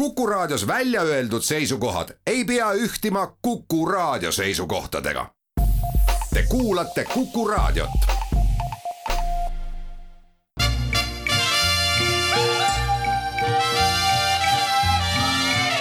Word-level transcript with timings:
Kuku 0.00 0.26
Raadios 0.26 0.66
välja 0.66 1.02
öeldud 1.02 1.42
seisukohad 1.42 2.08
ei 2.26 2.44
pea 2.44 2.72
ühtima 2.72 3.36
Kuku 3.42 3.86
Raadio 3.86 4.32
seisukohtadega. 4.32 5.26
Te 6.34 6.42
kuulate 6.48 7.04
Kuku 7.04 7.48
Raadiot. 7.48 7.90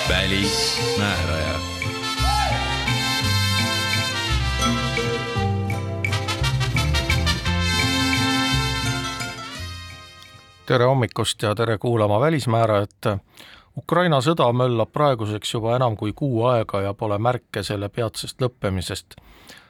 välismääraja 0.10 1.60
tere 10.65 10.86
hommikust 10.86 11.42
ja 11.42 11.56
tere 11.56 11.78
kuulama 11.78 12.20
Välismäärajat. 12.20 12.90
Ukraina 13.80 14.18
sõda 14.24 14.50
möllab 14.56 14.92
praeguseks 14.92 15.54
juba 15.54 15.76
enam 15.78 15.96
kui 16.00 16.12
kuu 16.18 16.44
aega 16.50 16.82
ja 16.84 16.94
pole 16.98 17.20
märke 17.22 17.64
selle 17.64 17.90
peatsest 17.90 18.42
lõppemisest. 18.44 19.16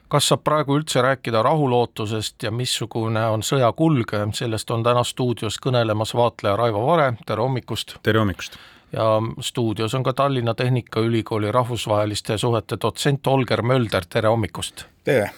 kas 0.09 0.27
saab 0.31 0.41
praegu 0.43 0.79
üldse 0.79 1.01
rääkida 1.05 1.43
rahulootusest 1.45 2.43
ja 2.43 2.51
missugune 2.51 3.25
on 3.29 3.43
sõja 3.45 3.69
kulg, 3.77 4.15
sellest 4.33 4.71
on 4.71 4.83
täna 4.83 5.03
stuudios 5.05 5.59
kõnelemas 5.65 6.15
vaatleja 6.17 6.55
Raivo 6.57 6.85
Vare, 6.87 7.13
tere 7.25 7.45
hommikust! 7.45 7.97
tere 8.03 8.19
hommikust! 8.19 8.57
ja 8.93 9.05
stuudios 9.45 9.93
on 9.93 10.03
ka 10.03 10.13
Tallinna 10.13 10.53
Tehnikaülikooli 10.53 11.51
rahvusvaheliste 11.51 12.37
suhete 12.37 12.79
dotsent 12.81 13.27
Olger 13.27 13.61
Mölder, 13.61 14.09
tere 14.09 14.33
hommikust! 14.33 14.85
tere! 15.03 15.29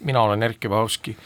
mina 0.00 0.22
olen 0.22 0.42
Erkki 0.42 0.70
Vahovski. 0.70 1.16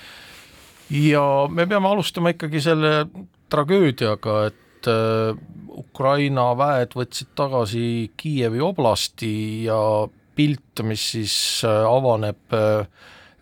ja 0.90 1.26
me 1.50 1.66
peame 1.66 1.88
alustama 1.88 2.36
ikkagi 2.36 2.60
selle 2.60 3.06
tragöödiaga, 3.50 4.44
et 4.46 4.61
äh, 4.90 5.32
Ukraina 5.72 6.52
väed 6.58 6.96
võtsid 6.98 7.32
tagasi 7.38 7.86
Kiievi 8.16 8.60
oblasti 8.60 9.32
ja 9.66 9.78
pilt, 10.36 10.82
mis 10.86 11.04
siis 11.14 11.36
äh, 11.68 11.82
avaneb 11.88 12.56
äh, 12.56 12.86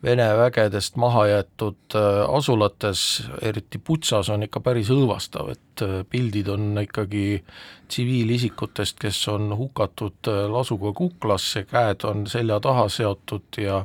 Vene 0.00 0.30
vägedest 0.32 0.94
maha 0.96 1.26
jäetud 1.28 1.92
asulates, 2.32 3.00
eriti 3.44 3.76
Putsas, 3.84 4.30
on 4.32 4.46
ikka 4.46 4.62
päris 4.64 4.88
õõvastav, 4.88 5.50
et 5.52 5.82
pildid 6.08 6.48
on 6.48 6.80
ikkagi 6.80 7.42
tsiviilisikutest, 7.84 8.96
kes 8.96 9.18
on 9.28 9.52
hukatud 9.60 10.30
lasuga 10.54 10.94
kuklasse, 10.96 11.66
käed 11.68 12.08
on 12.08 12.24
selja 12.32 12.56
taha 12.64 12.86
seotud 12.88 13.60
ja 13.60 13.82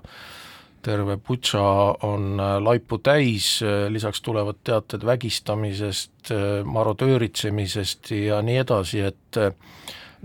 terve 0.86 1.18
Butša 1.18 1.66
on 2.06 2.40
äh, 2.40 2.58
laipu 2.62 3.00
täis, 3.04 3.60
äh, 3.66 3.88
lisaks 3.90 4.22
tulevad 4.22 4.62
teated 4.64 5.06
vägistamisest, 5.06 6.32
äh, 6.32 6.62
marodööritsemisest 6.66 8.12
ja 8.20 8.42
nii 8.46 8.60
edasi, 8.62 9.02
et 9.10 9.40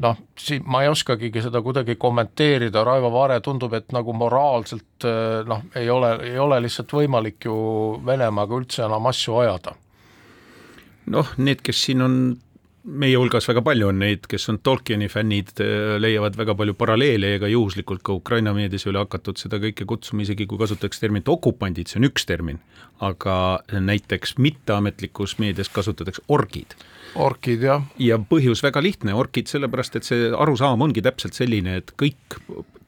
noh, 0.01 0.19
siin 0.39 0.65
ma 0.69 0.83
ei 0.85 0.91
oskagi 0.93 1.33
seda 1.41 1.63
kuidagi 1.65 1.97
kommenteerida, 2.01 2.85
Raivo 2.85 3.13
Vare 3.15 3.41
tundub, 3.45 3.75
et 3.77 3.93
nagu 3.97 4.13
moraalselt 4.17 5.09
noh, 5.49 5.65
ei 5.77 5.91
ole, 5.91 6.15
ei 6.31 6.39
ole 6.41 6.61
lihtsalt 6.65 6.93
võimalik 6.97 7.49
ju 7.49 7.57
Venemaaga 8.07 8.61
üldse 8.61 8.85
enam 8.87 9.09
asju 9.11 9.41
ajada. 9.43 9.75
noh, 11.11 11.35
need, 11.37 11.65
kes 11.67 11.85
siin 11.89 12.05
on 12.07 12.17
meie 12.85 13.19
hulgas 13.19 13.47
väga 13.49 13.63
palju 13.65 13.91
on 13.91 13.99
neid, 14.01 14.25
kes 14.31 14.49
on 14.53 14.59
Tolkieni 14.65 15.09
fännid, 15.13 15.53
leiavad 16.01 16.37
väga 16.39 16.55
palju 16.57 16.75
paralleele 16.79 17.35
ja 17.35 17.43
ka 17.43 17.51
juhuslikult 17.51 18.03
ka 18.07 18.17
Ukraina 18.17 18.55
meedias 18.57 18.87
ei 18.87 18.93
ole 18.95 19.03
hakatud 19.05 19.41
seda 19.41 19.61
kõike 19.63 19.87
kutsuma, 19.89 20.25
isegi 20.25 20.47
kui 20.49 20.61
kasutatakse 20.61 21.05
terminit 21.05 21.29
okupandid, 21.29 21.91
see 21.91 22.01
on 22.01 22.09
üks 22.09 22.27
termin, 22.29 22.61
aga 23.05 23.37
näiteks 23.71 24.39
mitteametlikus 24.41 25.37
meedias 25.43 25.73
kasutatakse 25.73 26.25
orgid. 26.29 26.77
orkid, 27.15 27.65
jah. 27.69 27.85
ja 27.99 28.19
põhjus 28.19 28.65
väga 28.65 28.83
lihtne, 28.85 29.15
orkid 29.15 29.51
sellepärast, 29.51 30.01
et 30.01 30.09
see 30.09 30.31
arusaam 30.33 30.81
ongi 30.87 31.05
täpselt 31.05 31.37
selline, 31.37 31.81
et 31.83 31.93
kõik 32.01 32.41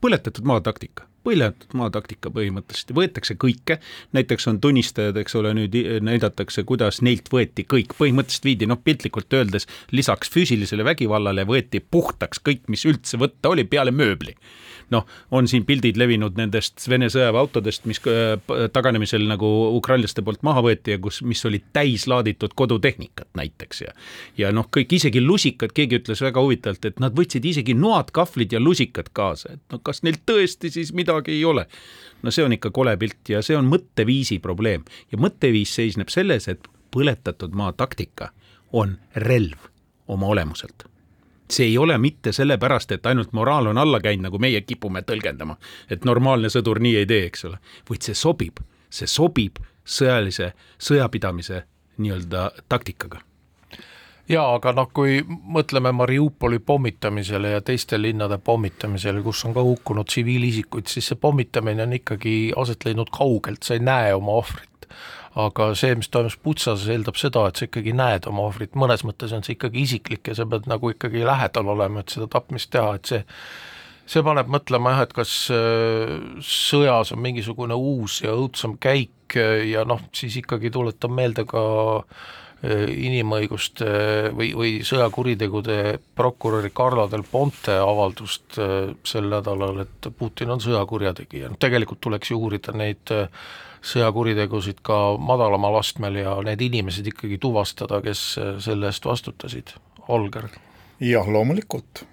põletatud 0.02 0.46
maa 0.48 0.60
taktika 0.64 1.08
põletatud 1.22 1.76
maataktika 1.78 2.30
põhimõtteliselt, 2.34 2.92
võetakse 2.96 3.36
kõike, 3.40 3.78
näiteks 4.16 4.48
on 4.50 4.58
tunnistajad, 4.62 5.18
eks 5.22 5.36
ole, 5.38 5.52
nüüd 5.54 5.76
näidatakse, 6.04 6.64
kuidas 6.68 6.98
neilt 7.06 7.30
võeti 7.32 7.66
kõik, 7.68 7.94
põhimõtteliselt 7.98 8.48
viidi 8.48 8.68
noh, 8.70 8.80
piltlikult 8.82 9.38
öeldes 9.38 9.68
lisaks 9.94 10.32
füüsilisele 10.34 10.86
vägivallale 10.86 11.46
võeti 11.48 11.82
puhtaks 11.82 12.42
kõik, 12.42 12.66
mis 12.72 12.86
üldse 12.90 13.20
võtta 13.22 13.54
oli 13.54 13.64
peale 13.68 13.94
mööbli 13.94 14.34
noh, 14.92 15.06
on 15.34 15.48
siin 15.50 15.64
pildid 15.68 15.98
levinud 16.00 16.36
nendest 16.38 16.84
Vene 16.90 17.08
sõjaväeautodest, 17.12 17.86
mis 17.90 18.00
äh, 18.10 18.34
taganemisel 18.72 19.24
nagu 19.28 19.48
ukrainlaste 19.76 20.24
poolt 20.24 20.42
maha 20.46 20.62
võeti 20.64 20.96
ja 20.96 21.00
kus, 21.02 21.22
mis 21.26 21.42
olid 21.48 21.64
täis 21.74 22.06
laaditud 22.10 22.54
kodutehnikat 22.58 23.30
näiteks 23.38 23.82
ja 23.86 23.94
ja 24.38 24.52
noh, 24.54 24.68
kõik 24.72 24.94
isegi 24.98 25.22
lusikad, 25.24 25.74
keegi 25.76 26.00
ütles 26.02 26.22
väga 26.24 26.44
huvitavalt, 26.44 26.84
et 26.88 27.02
nad 27.02 27.16
võtsid 27.16 27.46
isegi 27.48 27.76
noad, 27.78 28.12
kahvlid 28.14 28.52
ja 28.52 28.60
lusikad 28.62 29.10
kaasa, 29.16 29.56
et 29.56 29.74
no 29.74 29.80
kas 29.84 30.02
neil 30.06 30.20
tõesti 30.26 30.72
siis 30.72 30.92
midagi 30.96 31.36
ei 31.36 31.44
ole. 31.44 31.66
no 32.22 32.30
see 32.30 32.44
on 32.44 32.54
ikka 32.54 32.70
kole 32.70 32.96
pilt 32.96 33.34
ja 33.34 33.42
see 33.42 33.56
on 33.58 33.68
mõtteviisi 33.70 34.38
probleem 34.42 34.84
ja 35.12 35.18
mõtteviis 35.18 35.74
seisneb 35.74 36.12
selles, 36.12 36.48
et 36.48 36.68
põletatud 36.92 37.54
maa 37.56 37.72
taktika 37.72 38.32
on 38.72 38.98
relv 39.16 39.68
oma 40.08 40.32
olemuselt 40.32 40.91
see 41.50 41.66
ei 41.66 41.78
ole 41.78 41.98
mitte 41.98 42.32
sellepärast, 42.32 42.92
et 42.92 43.06
ainult 43.06 43.32
moraal 43.32 43.66
on 43.72 43.78
alla 43.78 44.00
käinud, 44.00 44.28
nagu 44.28 44.38
meie 44.38 44.60
kipume 44.60 45.02
tõlgendama, 45.02 45.56
et 45.90 46.04
normaalne 46.04 46.50
sõdur 46.52 46.80
nii 46.80 46.96
ei 47.02 47.06
tee, 47.06 47.26
eks 47.26 47.44
ole, 47.50 47.58
vaid 47.90 48.08
see 48.08 48.14
sobib, 48.14 48.62
see 48.90 49.10
sobib 49.10 49.60
sõjalise, 49.84 50.52
sõjapidamise 50.78 51.64
nii-öelda 51.98 52.50
taktikaga. 52.68 53.20
Jaa, 54.30 54.54
aga 54.54 54.70
noh, 54.72 54.88
kui 54.94 55.18
mõtleme 55.26 55.90
Mariupoli 55.92 56.60
pommitamisele 56.62 57.56
ja 57.56 57.60
teiste 57.60 57.98
linnade 57.98 58.38
pommitamisele, 58.38 59.20
kus 59.22 59.44
on 59.44 59.54
ka 59.54 59.64
hukkunud 59.66 60.06
tsiviilisikuid, 60.08 60.86
siis 60.86 61.10
see 61.10 61.18
pommitamine 61.20 61.82
on 61.82 61.96
ikkagi 61.98 62.36
aset 62.56 62.86
leidnud 62.86 63.10
kaugelt, 63.12 63.66
sa 63.66 63.74
ei 63.74 63.82
näe 63.82 64.14
oma 64.14 64.38
ohvrit 64.38 64.71
aga 65.42 65.72
see, 65.78 65.94
mis 65.96 66.10
toimus 66.12 66.36
Putsas, 66.36 66.86
eeldab 66.92 67.16
seda, 67.20 67.46
et 67.48 67.60
sa 67.60 67.68
ikkagi 67.68 67.94
näed 67.96 68.28
oma 68.28 68.46
ohvrit, 68.50 68.76
mõnes 68.78 69.04
mõttes 69.08 69.32
on 69.32 69.44
see 69.46 69.56
ikkagi 69.56 69.86
isiklik 69.86 70.28
ja 70.28 70.36
sa 70.36 70.48
pead 70.48 70.68
nagu 70.70 70.92
ikkagi 70.92 71.24
lähedal 71.24 71.72
olema, 71.72 72.02
et 72.02 72.12
seda 72.12 72.28
tapmist 72.32 72.72
teha, 72.74 72.96
et 72.98 73.12
see 73.14 73.22
see 74.12 74.22
paneb 74.24 74.50
mõtlema 74.50 74.96
jah, 74.96 75.06
et 75.06 75.16
kas 75.16 75.32
äh, 75.54 76.14
sõjas 76.44 77.14
on 77.14 77.22
mingisugune 77.22 77.76
uus 77.78 78.20
ja 78.24 78.34
õudsam 78.36 78.76
käik 78.82 79.36
ja 79.36 79.86
noh, 79.88 80.02
siis 80.12 80.34
ikkagi 80.42 80.68
tuletan 80.74 81.14
meelde 81.16 81.46
ka 81.48 81.62
äh, 82.02 82.90
inimõiguste 82.92 83.88
või, 84.36 84.50
või 84.58 84.72
sõjakuritegude 84.84 85.78
prokuröri 86.18 86.72
Carlo 86.76 87.06
del 87.10 87.24
Ponte 87.30 87.78
avaldust 87.80 88.58
äh, 88.60 88.92
sel 89.08 89.30
nädalal, 89.32 89.84
et 89.86 90.10
Putin 90.18 90.52
on 90.56 90.62
sõjakurjategija, 90.64 91.52
noh 91.52 91.60
tegelikult 91.62 92.02
tuleks 92.02 92.34
ju 92.34 92.42
uurida 92.42 92.74
neid 92.76 93.14
sõjakuritegusid 93.82 94.80
ka 94.86 95.16
madalamal 95.18 95.80
astmel 95.80 96.20
ja 96.22 96.36
need 96.46 96.62
inimesed 96.68 97.06
ikkagi 97.12 97.38
tuvastada, 97.42 98.00
kes 98.04 98.22
selle 98.62 98.90
eest 98.90 99.06
vastutasid, 99.06 99.74
Olger? 100.08 100.48
jah, 101.02 101.28
loomulikult. 101.28 102.04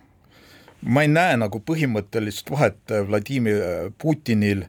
ma 0.82 1.04
ei 1.06 1.12
näe 1.12 1.38
nagu 1.38 1.60
põhimõttelist 1.60 2.50
vahet 2.52 2.94
Vladimir 3.08 3.92
Putinil 4.02 4.64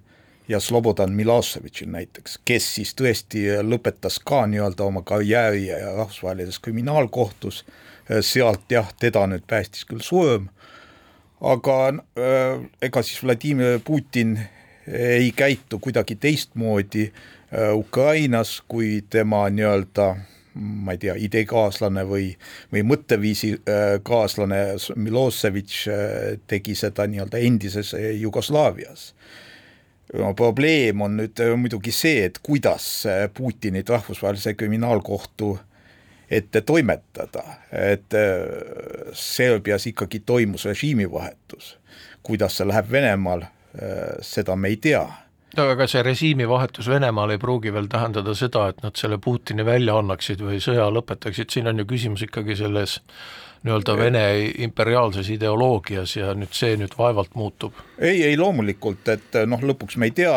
ja 0.50 0.60
Slobodan 0.60 1.12
Miloševitšil 1.12 1.90
näiteks, 1.94 2.40
kes 2.44 2.64
siis 2.74 2.94
tõesti 2.98 3.46
lõpetas 3.62 4.18
ka 4.24 4.42
nii-öelda 4.50 4.84
oma 4.84 5.02
karjääri 5.06 5.68
rahvusvahelises 5.70 6.58
kriminaalkohtus, 6.58 7.62
sealt 8.20 8.66
jah, 8.72 8.90
teda 8.98 9.28
nüüd 9.30 9.46
päästis 9.46 9.86
küll 9.86 10.02
surm, 10.02 10.48
aga 11.40 11.76
äh, 11.88 12.64
ega 12.82 13.02
siis 13.06 13.22
Vladimir 13.22 13.78
Putin 13.84 14.40
ei 14.88 15.32
käitu 15.32 15.78
kuidagi 15.78 16.16
teistmoodi 16.16 17.12
äh, 17.12 17.76
Ukrainas 17.76 18.62
kui 18.68 19.04
tema 19.10 19.48
nii-öelda 19.50 20.16
ma 20.54 20.92
ei 20.92 20.98
tea, 20.98 21.14
ideekaaslane 21.14 22.02
või, 22.08 22.32
või 22.72 22.82
mõtteviisi 22.82 23.52
äh, 23.54 24.00
kaaslane 24.02 24.58
Miloševitš 24.96 25.88
äh, 25.88 25.94
tegi 26.46 26.74
seda 26.74 27.06
nii-öelda 27.06 27.38
endises 27.38 27.94
Jugoslaavias. 28.20 29.14
no 30.14 30.34
probleem 30.34 31.00
on 31.00 31.16
nüüd 31.16 31.40
muidugi 31.56 31.92
see, 31.94 32.24
et 32.24 32.38
kuidas 32.42 33.06
Putinit 33.34 33.88
rahvusvahelise 33.88 34.54
kriminaalkohtu 34.54 35.58
ette 36.30 36.60
toimetada, 36.60 37.42
et 37.72 38.14
Serbias 39.12 39.86
ikkagi 39.86 40.20
toimus 40.26 40.64
režiimivahetus. 40.64 41.78
kuidas 42.22 42.56
see 42.56 42.66
läheb 42.66 42.90
Venemaal 42.90 43.46
seda 44.22 44.56
me 44.56 44.68
ei 44.72 44.76
tea. 44.82 45.04
Aga 45.58 45.86
see 45.90 46.02
režiimivahetus 46.06 46.86
Venemaal 46.90 47.34
ei 47.34 47.38
pruugi 47.42 47.72
veel 47.74 47.88
tähendada 47.90 48.34
seda, 48.38 48.68
et 48.70 48.82
nad 48.84 48.94
selle 48.98 49.18
Putini 49.18 49.64
välja 49.66 49.96
annaksid 49.98 50.42
või 50.46 50.60
sõja 50.62 50.86
lõpetaksid, 50.94 51.50
siin 51.50 51.66
on 51.66 51.82
ju 51.82 51.88
küsimus 51.90 52.22
ikkagi 52.22 52.54
selles 52.58 53.00
nii-öelda 53.66 53.96
Vene 53.98 54.22
imperiaalses 54.62 55.28
ideoloogias 55.34 56.14
ja 56.16 56.30
nüüd 56.38 56.54
see 56.56 56.76
nüüd 56.80 56.94
vaevalt 56.96 57.34
muutub. 57.34 57.74
ei, 57.98 58.22
ei 58.24 58.38
loomulikult, 58.38 59.08
et 59.12 59.40
noh, 59.46 59.60
lõpuks 59.72 59.98
me 59.98 60.08
ei 60.08 60.14
tea, 60.16 60.36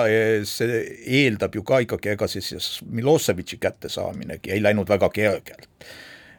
see 0.50 0.81
eeldab 1.21 1.56
ju 1.56 1.63
ka 1.63 1.83
ikkagi, 1.85 2.15
ega 2.18 2.27
siis 2.27 2.81
Miloševitši 2.89 3.62
kättesaaminegi 3.62 4.51
ei 4.51 4.63
läinud 4.63 4.89
väga 4.89 5.09
kergelt 5.13 5.69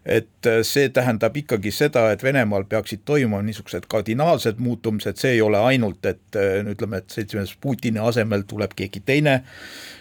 et 0.04 0.48
see 0.68 0.90
tähendab 0.92 1.36
ikkagi 1.36 1.72
seda, 1.72 2.10
et 2.12 2.22
Venemaal 2.22 2.66
peaksid 2.68 3.04
toimuma 3.08 3.42
niisugused 3.42 3.86
kardinaalsed 3.88 4.60
muutumised, 4.60 5.16
see 5.20 5.38
ei 5.38 5.42
ole 5.42 5.60
ainult, 5.64 6.04
et 6.06 6.38
ütleme, 6.68 7.00
et 7.00 7.14
seltsimees 7.14 7.54
Putini 7.60 8.02
asemel 8.02 8.44
tuleb 8.48 8.76
keegi 8.76 9.00
teine, 9.06 9.38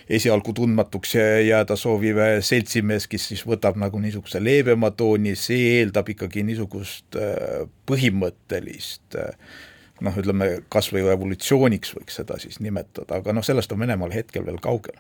esialgu 0.10 0.54
tundmatuks 0.54 1.16
jääda 1.48 1.76
sooviv 1.80 2.20
seltsimees, 2.44 3.08
kes 3.08 3.30
siis 3.32 3.44
võtab 3.48 3.80
nagu 3.80 4.00
niisuguse 4.04 4.42
leebema 4.44 4.92
tooni, 4.92 5.38
see 5.40 5.78
eeldab 5.80 6.12
ikkagi 6.14 6.44
niisugust 6.48 7.20
äh, 7.20 7.64
põhimõttelist 7.90 9.20
äh, 9.20 9.54
noh, 10.04 10.18
ütleme 10.20 10.50
kas 10.74 10.92
või 10.94 11.06
revolutsiooniks 11.08 11.96
võiks 11.98 12.20
seda 12.20 12.40
siis 12.42 12.60
nimetada, 12.64 13.22
aga 13.22 13.36
noh, 13.36 13.46
sellest 13.46 13.72
on 13.72 13.84
Venemaal 13.86 14.14
hetkel 14.16 14.46
veel 14.48 14.60
kaugel 14.64 15.00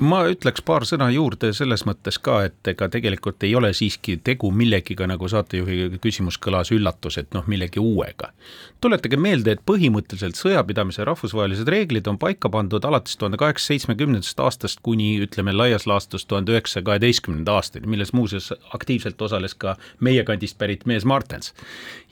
ma 0.00 0.20
ütleks 0.28 0.60
paar 0.66 0.84
sõna 0.84 1.08
juurde 1.12 1.52
selles 1.56 1.84
mõttes 1.88 2.18
ka, 2.20 2.40
et 2.48 2.68
ega 2.68 2.88
tegelikult 2.92 3.42
ei 3.46 3.54
ole 3.56 3.70
siiski 3.76 4.18
tegu 4.24 4.50
millegiga, 4.52 5.06
nagu 5.08 5.28
saatejuhi 5.28 5.98
küsimus 6.04 6.36
kõlas, 6.42 6.70
üllatus, 6.74 7.16
et 7.20 7.32
noh, 7.34 7.46
millegi 7.48 7.80
uuega. 7.80 8.32
tuletage 8.80 9.16
meelde, 9.16 9.56
et 9.56 9.62
põhimõtteliselt 9.66 10.36
sõjapidamise 10.36 11.04
rahvusvahelised 11.04 11.68
reeglid 11.68 12.06
on 12.06 12.18
paika 12.18 12.48
pandud 12.52 12.84
alates 12.84 13.16
tuhande 13.16 13.40
kaheksasaja 13.40 13.66
seitsmekümnendast 13.66 14.40
aastast 14.40 14.80
kuni 14.82 15.16
ütleme 15.24 15.52
laias 15.52 15.86
laastus 15.86 16.26
tuhande 16.26 16.52
üheksasaja 16.52 16.84
kaheteistkümnenda 16.84 17.56
aastani, 17.56 17.86
milles 17.86 18.12
muuseas 18.12 18.52
aktiivselt 18.74 19.22
osales 19.22 19.54
ka 19.54 19.76
meie 20.00 20.24
kandist 20.24 20.58
pärit 20.58 20.86
mees 20.86 21.04
Martens. 21.04 21.54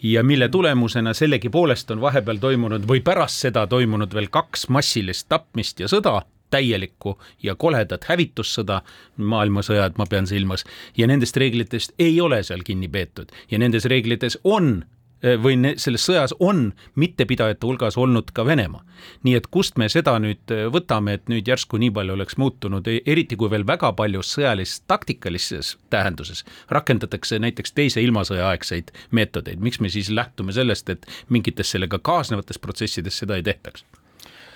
ja 0.03 0.23
mille 0.23 0.49
tulemusena 0.49 1.15
sellegipoolest 1.15 1.91
on 1.91 2.01
vahepeal 2.01 2.37
toimunud 2.41 2.89
või 2.89 3.01
pärast 3.01 3.45
seda 3.45 3.67
toimunud 3.67 4.15
veel 4.15 4.29
kaks 4.29 4.69
massilist 4.69 5.29
tapmist 5.29 5.81
ja 5.81 5.89
sõda 5.89 6.23
täielikku 6.51 7.19
ja 7.43 7.55
koledat 7.55 8.09
hävitussõda, 8.09 8.81
maailmasõjad 9.17 9.99
ma 9.99 10.07
pean 10.11 10.27
silmas, 10.31 10.65
ja 10.97 11.09
nendest 11.11 11.37
reeglitest 11.41 11.95
ei 11.99 12.21
ole 12.21 12.43
seal 12.43 12.65
kinni 12.67 12.89
peetud. 12.89 13.33
Ja 13.51 13.59
nendes 13.59 13.89
reeglites 13.91 14.39
on 14.45 14.85
eh, 15.23 15.39
või 15.41 15.57
selles 15.81 16.07
sõjas 16.07 16.35
on 16.39 16.69
mittepidajate 17.01 17.67
hulgas 17.67 17.99
olnud 17.99 18.31
ka 18.35 18.47
Venemaa. 18.47 18.85
nii 19.23 19.35
et 19.35 19.47
kust 19.47 19.79
me 19.79 19.89
seda 19.89 20.19
nüüd 20.19 20.55
eh, 20.55 20.67
võtame, 20.73 21.19
et 21.19 21.29
nüüd 21.33 21.49
järsku 21.49 21.81
nii 21.81 21.91
palju 21.91 22.15
oleks 22.15 22.37
muutunud, 22.37 22.87
e-, 22.87 23.03
eriti 23.07 23.37
kui 23.37 23.51
veel 23.51 23.67
väga 23.67 23.93
palju 23.93 24.23
sõjalist 24.23 24.85
taktikalises 24.87 25.77
tähenduses 25.91 26.45
rakendatakse 26.71 27.39
näiteks 27.39 27.73
teise 27.73 28.03
ilmasõja 28.03 28.49
aegseid 28.53 28.95
meetodeid, 29.11 29.61
miks 29.61 29.81
me 29.81 29.89
siis 29.89 30.11
lähtume 30.11 30.53
sellest, 30.53 30.89
et 30.89 31.07
mingites 31.29 31.71
sellega 31.71 31.99
kaasnevates 31.99 32.59
protsessides 32.59 33.19
seda 33.19 33.37
ei 33.37 33.43
tehtaks 33.43 33.85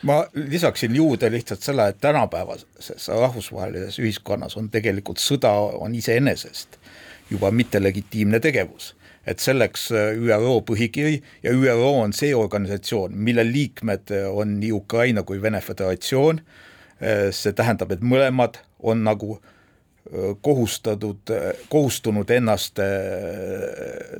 ma 0.03 0.25
lisaksin 0.35 0.95
juurde 0.97 1.31
lihtsalt 1.31 1.62
selle, 1.62 1.89
et 1.89 2.00
tänapäevases 2.00 3.09
rahvusvahelises 3.09 3.99
ühiskonnas 3.99 4.56
on 4.56 4.71
tegelikult 4.71 5.19
sõda 5.23 5.53
on 5.81 5.95
iseenesest 5.95 6.79
juba 7.31 7.50
mittelegitiimne 7.50 8.41
tegevus. 8.41 8.95
et 9.29 9.43
selleks 9.45 9.91
äh, 9.93 10.15
ÜRO 10.17 10.62
põhikiri 10.65 11.19
ja 11.43 11.50
ÜRO 11.53 11.91
on 12.00 12.12
see 12.17 12.35
organisatsioon, 12.35 13.12
mille 13.12 13.45
liikmed 13.45 14.09
on 14.33 14.55
nii 14.61 14.73
Ukraina 14.73 15.23
kui 15.23 15.43
Vene 15.43 15.61
Föderatsioon, 15.61 16.41
äh, 16.41 17.29
see 17.31 17.53
tähendab, 17.53 17.93
et 17.93 18.00
mõlemad 18.00 18.56
on 18.79 19.05
nagu 19.05 19.35
äh, 19.37 19.58
kohustatud, 20.41 21.19
kohustunud 21.69 22.31
ennast 22.31 22.79
äh, 22.79 22.87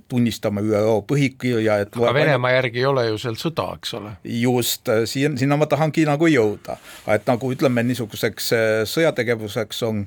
tunnistama 0.09 0.61
ÜRO 0.61 1.01
põhikirja, 1.09 1.79
et 1.81 1.95
aga 1.97 2.13
Venemaa 2.15 2.51
järgi 2.53 2.83
ei 2.83 2.87
ole 2.87 3.07
ju 3.07 3.19
seal 3.19 3.39
sõda, 3.41 3.71
eks 3.79 3.95
ole? 3.97 4.13
just, 4.25 4.89
äh, 4.93 5.07
siin, 5.09 5.39
sinna 5.41 5.57
ma 5.57 5.67
tahangi 5.71 6.05
nagu 6.09 6.29
jõuda, 6.29 6.77
et 7.15 7.25
nagu 7.29 7.53
ütleme, 7.55 7.85
niisuguseks 7.89 8.51
äh, 8.53 8.73
sõjategevuseks 8.89 9.85
on 9.89 10.07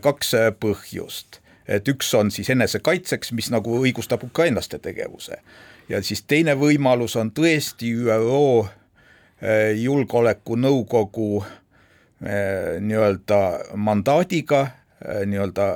kaks 0.00 0.30
põhjust. 0.56 1.42
et 1.68 1.88
üks 1.92 2.08
on 2.16 2.30
siis 2.32 2.48
enesekaitseks, 2.50 3.34
mis 3.36 3.50
nagu 3.52 3.74
õigustab 3.82 4.24
ukrainlaste 4.24 4.78
tegevuse 4.80 5.36
ja 5.88 6.00
siis 6.02 6.22
teine 6.22 6.54
võimalus 6.56 7.18
on 7.20 7.30
tõesti 7.30 7.92
ÜRO 7.92 8.66
julgeolekunõukogu 9.76 11.44
nii-öelda 12.80 13.40
mandaadiga 13.76 14.64
nii-öelda 15.00 15.66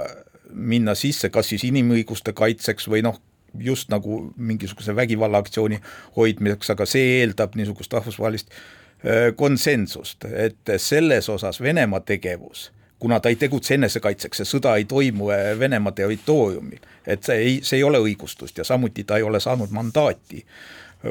minna 0.53 0.95
sisse, 0.95 1.31
kas 1.31 1.49
siis 1.53 1.65
inimõiguste 1.65 2.33
kaitseks 2.37 2.89
või 2.91 3.03
noh, 3.07 3.19
just 3.59 3.91
nagu 3.93 4.33
mingisuguse 4.37 4.97
vägivallaaktsiooni 4.97 5.81
hoidmiseks, 6.17 6.71
aga 6.73 6.87
see 6.89 7.19
eeldab 7.21 7.57
niisugust 7.57 7.93
rahvusvahelist 7.93 8.53
äh, 8.53 9.33
konsensust, 9.37 10.25
et 10.25 10.73
selles 10.77 11.29
osas 11.29 11.61
Venemaa 11.61 12.01
tegevus, 12.01 12.71
kuna 12.99 13.21
ta 13.21 13.29
ei 13.29 13.37
tegutse 13.37 13.75
enesekaitseks, 13.75 14.43
see 14.43 14.53
sõda 14.57 14.77
ei 14.81 14.89
toimu 14.89 15.31
äh, 15.35 15.53
Venemaa 15.59 15.93
territooriumil, 15.93 16.83
et 17.07 17.25
see 17.29 17.39
ei, 17.39 17.57
see 17.63 17.81
ei 17.81 17.87
ole 17.87 18.01
õigustust 18.03 18.59
ja 18.59 18.65
samuti 18.65 19.05
ta 19.05 19.21
ei 19.21 19.29
ole 19.29 19.41
saanud 19.41 19.71
mandaati 19.71 20.45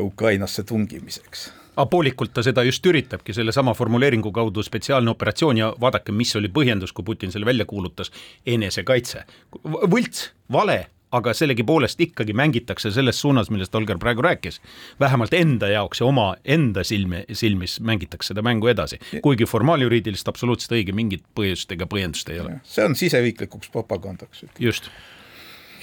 Ukrainasse 0.01 0.63
tungimiseks 0.63 1.49
aga 1.75 1.87
poolikult 1.89 2.33
ta 2.33 2.43
seda 2.43 2.63
just 2.67 2.85
üritabki 2.85 3.33
sellesama 3.35 3.73
formuleeringu 3.77 4.31
kaudu 4.35 4.63
spetsiaalne 4.63 5.11
operatsioon 5.11 5.57
ja 5.57 5.73
vaadake, 5.81 6.11
mis 6.11 6.35
oli 6.35 6.51
põhjendus, 6.51 6.93
kui 6.93 7.05
Putin 7.07 7.31
selle 7.31 7.45
välja 7.45 7.65
kuulutas, 7.65 8.11
enesekaitse. 8.45 9.23
võlts, 9.63 10.31
vale, 10.51 10.79
aga 11.11 11.33
sellegipoolest 11.35 12.01
ikkagi 12.01 12.33
mängitakse 12.33 12.91
selles 12.91 13.19
suunas, 13.21 13.49
millest 13.51 13.75
Olger 13.75 13.99
praegu 13.99 14.21
rääkis. 14.21 14.61
vähemalt 14.99 15.33
enda 15.33 15.67
jaoks 15.67 15.99
ja 15.99 16.05
oma 16.05 16.35
enda 16.45 16.83
silmi, 16.83 17.23
silmis 17.31 17.79
mängitakse 17.79 18.33
seda 18.33 18.41
mängu 18.41 18.67
edasi, 18.67 18.99
kuigi 19.21 19.45
formaaljuriidiliselt 19.45 20.27
absoluutselt 20.27 20.71
õige, 20.71 20.95
mingit 20.95 21.23
põhjust 21.35 21.71
ega 21.71 21.85
põhjendust 21.85 22.29
ei 22.29 22.39
ole. 22.39 22.59
see 22.63 22.85
on 22.85 22.95
siseriiklikuks 22.95 23.69
propagandaks. 23.69 24.45
just 24.59 24.91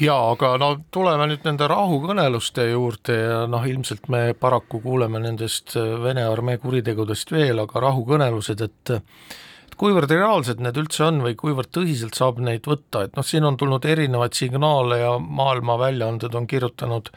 jaa, 0.01 0.31
aga 0.33 0.55
no 0.61 0.71
tuleme 0.95 1.27
nüüd 1.31 1.45
nende 1.47 1.67
rahukõneluste 1.71 2.69
juurde 2.71 3.17
ja 3.19 3.43
noh, 3.51 3.67
ilmselt 3.67 4.09
me 4.13 4.33
paraku 4.39 4.81
kuuleme 4.85 5.21
nendest 5.23 5.77
äh, 5.79 5.97
Vene 6.03 6.25
armee 6.29 6.61
kuritegudest 6.63 7.33
veel, 7.35 7.65
aga 7.65 7.85
rahukõnelused, 7.89 8.65
et 8.65 8.95
et 9.69 9.75
kuivõrd 9.79 10.11
reaalsed 10.11 10.63
need 10.65 10.79
üldse 10.81 11.05
on 11.07 11.21
või 11.27 11.35
kuivõrd 11.39 11.71
tõsiselt 11.75 12.17
saab 12.19 12.39
neid 12.43 12.67
võtta, 12.67 13.05
et 13.07 13.19
noh, 13.19 13.27
siin 13.27 13.45
on 13.45 13.59
tulnud 13.59 13.85
erinevaid 13.85 14.39
signaale 14.39 15.03
ja 15.03 15.13
maailma 15.19 15.77
väljaanded 15.79 16.35
on 16.35 16.47
kirjutanud 16.51 17.11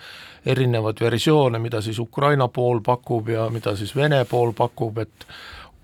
erinevaid 0.51 0.99
versioone, 1.01 1.61
mida 1.61 1.81
siis 1.85 1.99
Ukraina 2.01 2.49
pool 2.49 2.81
pakub 2.85 3.29
ja 3.29 3.47
mida 3.53 3.75
siis 3.77 3.95
Vene 3.95 4.25
pool 4.29 4.53
pakub, 4.57 4.97
et 5.05 5.25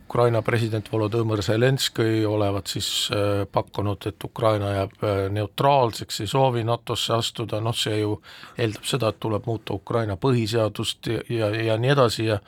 Ukraina 0.07 0.39
president 0.41 0.87
Volodõmõr 0.87 1.41
Zelenskõi 1.43 2.21
olevat 2.25 2.71
siis 2.71 2.87
äh, 3.11 3.43
pakkunud, 3.51 4.07
et 4.07 4.23
Ukraina 4.23 4.71
jääb 4.71 5.03
äh, 5.03 5.19
neutraalseks, 5.35 6.21
ei 6.23 6.31
soovi 6.31 6.63
NATO-sse 6.63 7.17
astuda, 7.17 7.59
noh 7.59 7.75
see 7.75 7.99
ju 7.99 8.15
eeldab 8.55 8.87
seda, 8.87 9.11
et 9.11 9.19
tuleb 9.19 9.49
muuta 9.49 9.75
Ukraina 9.75 10.15
põhiseadust 10.15 11.11
ja, 11.11 11.21
ja, 11.27 11.51
ja 11.71 11.79
nii 11.81 11.95
edasi 11.97 12.29
ja 12.31 12.41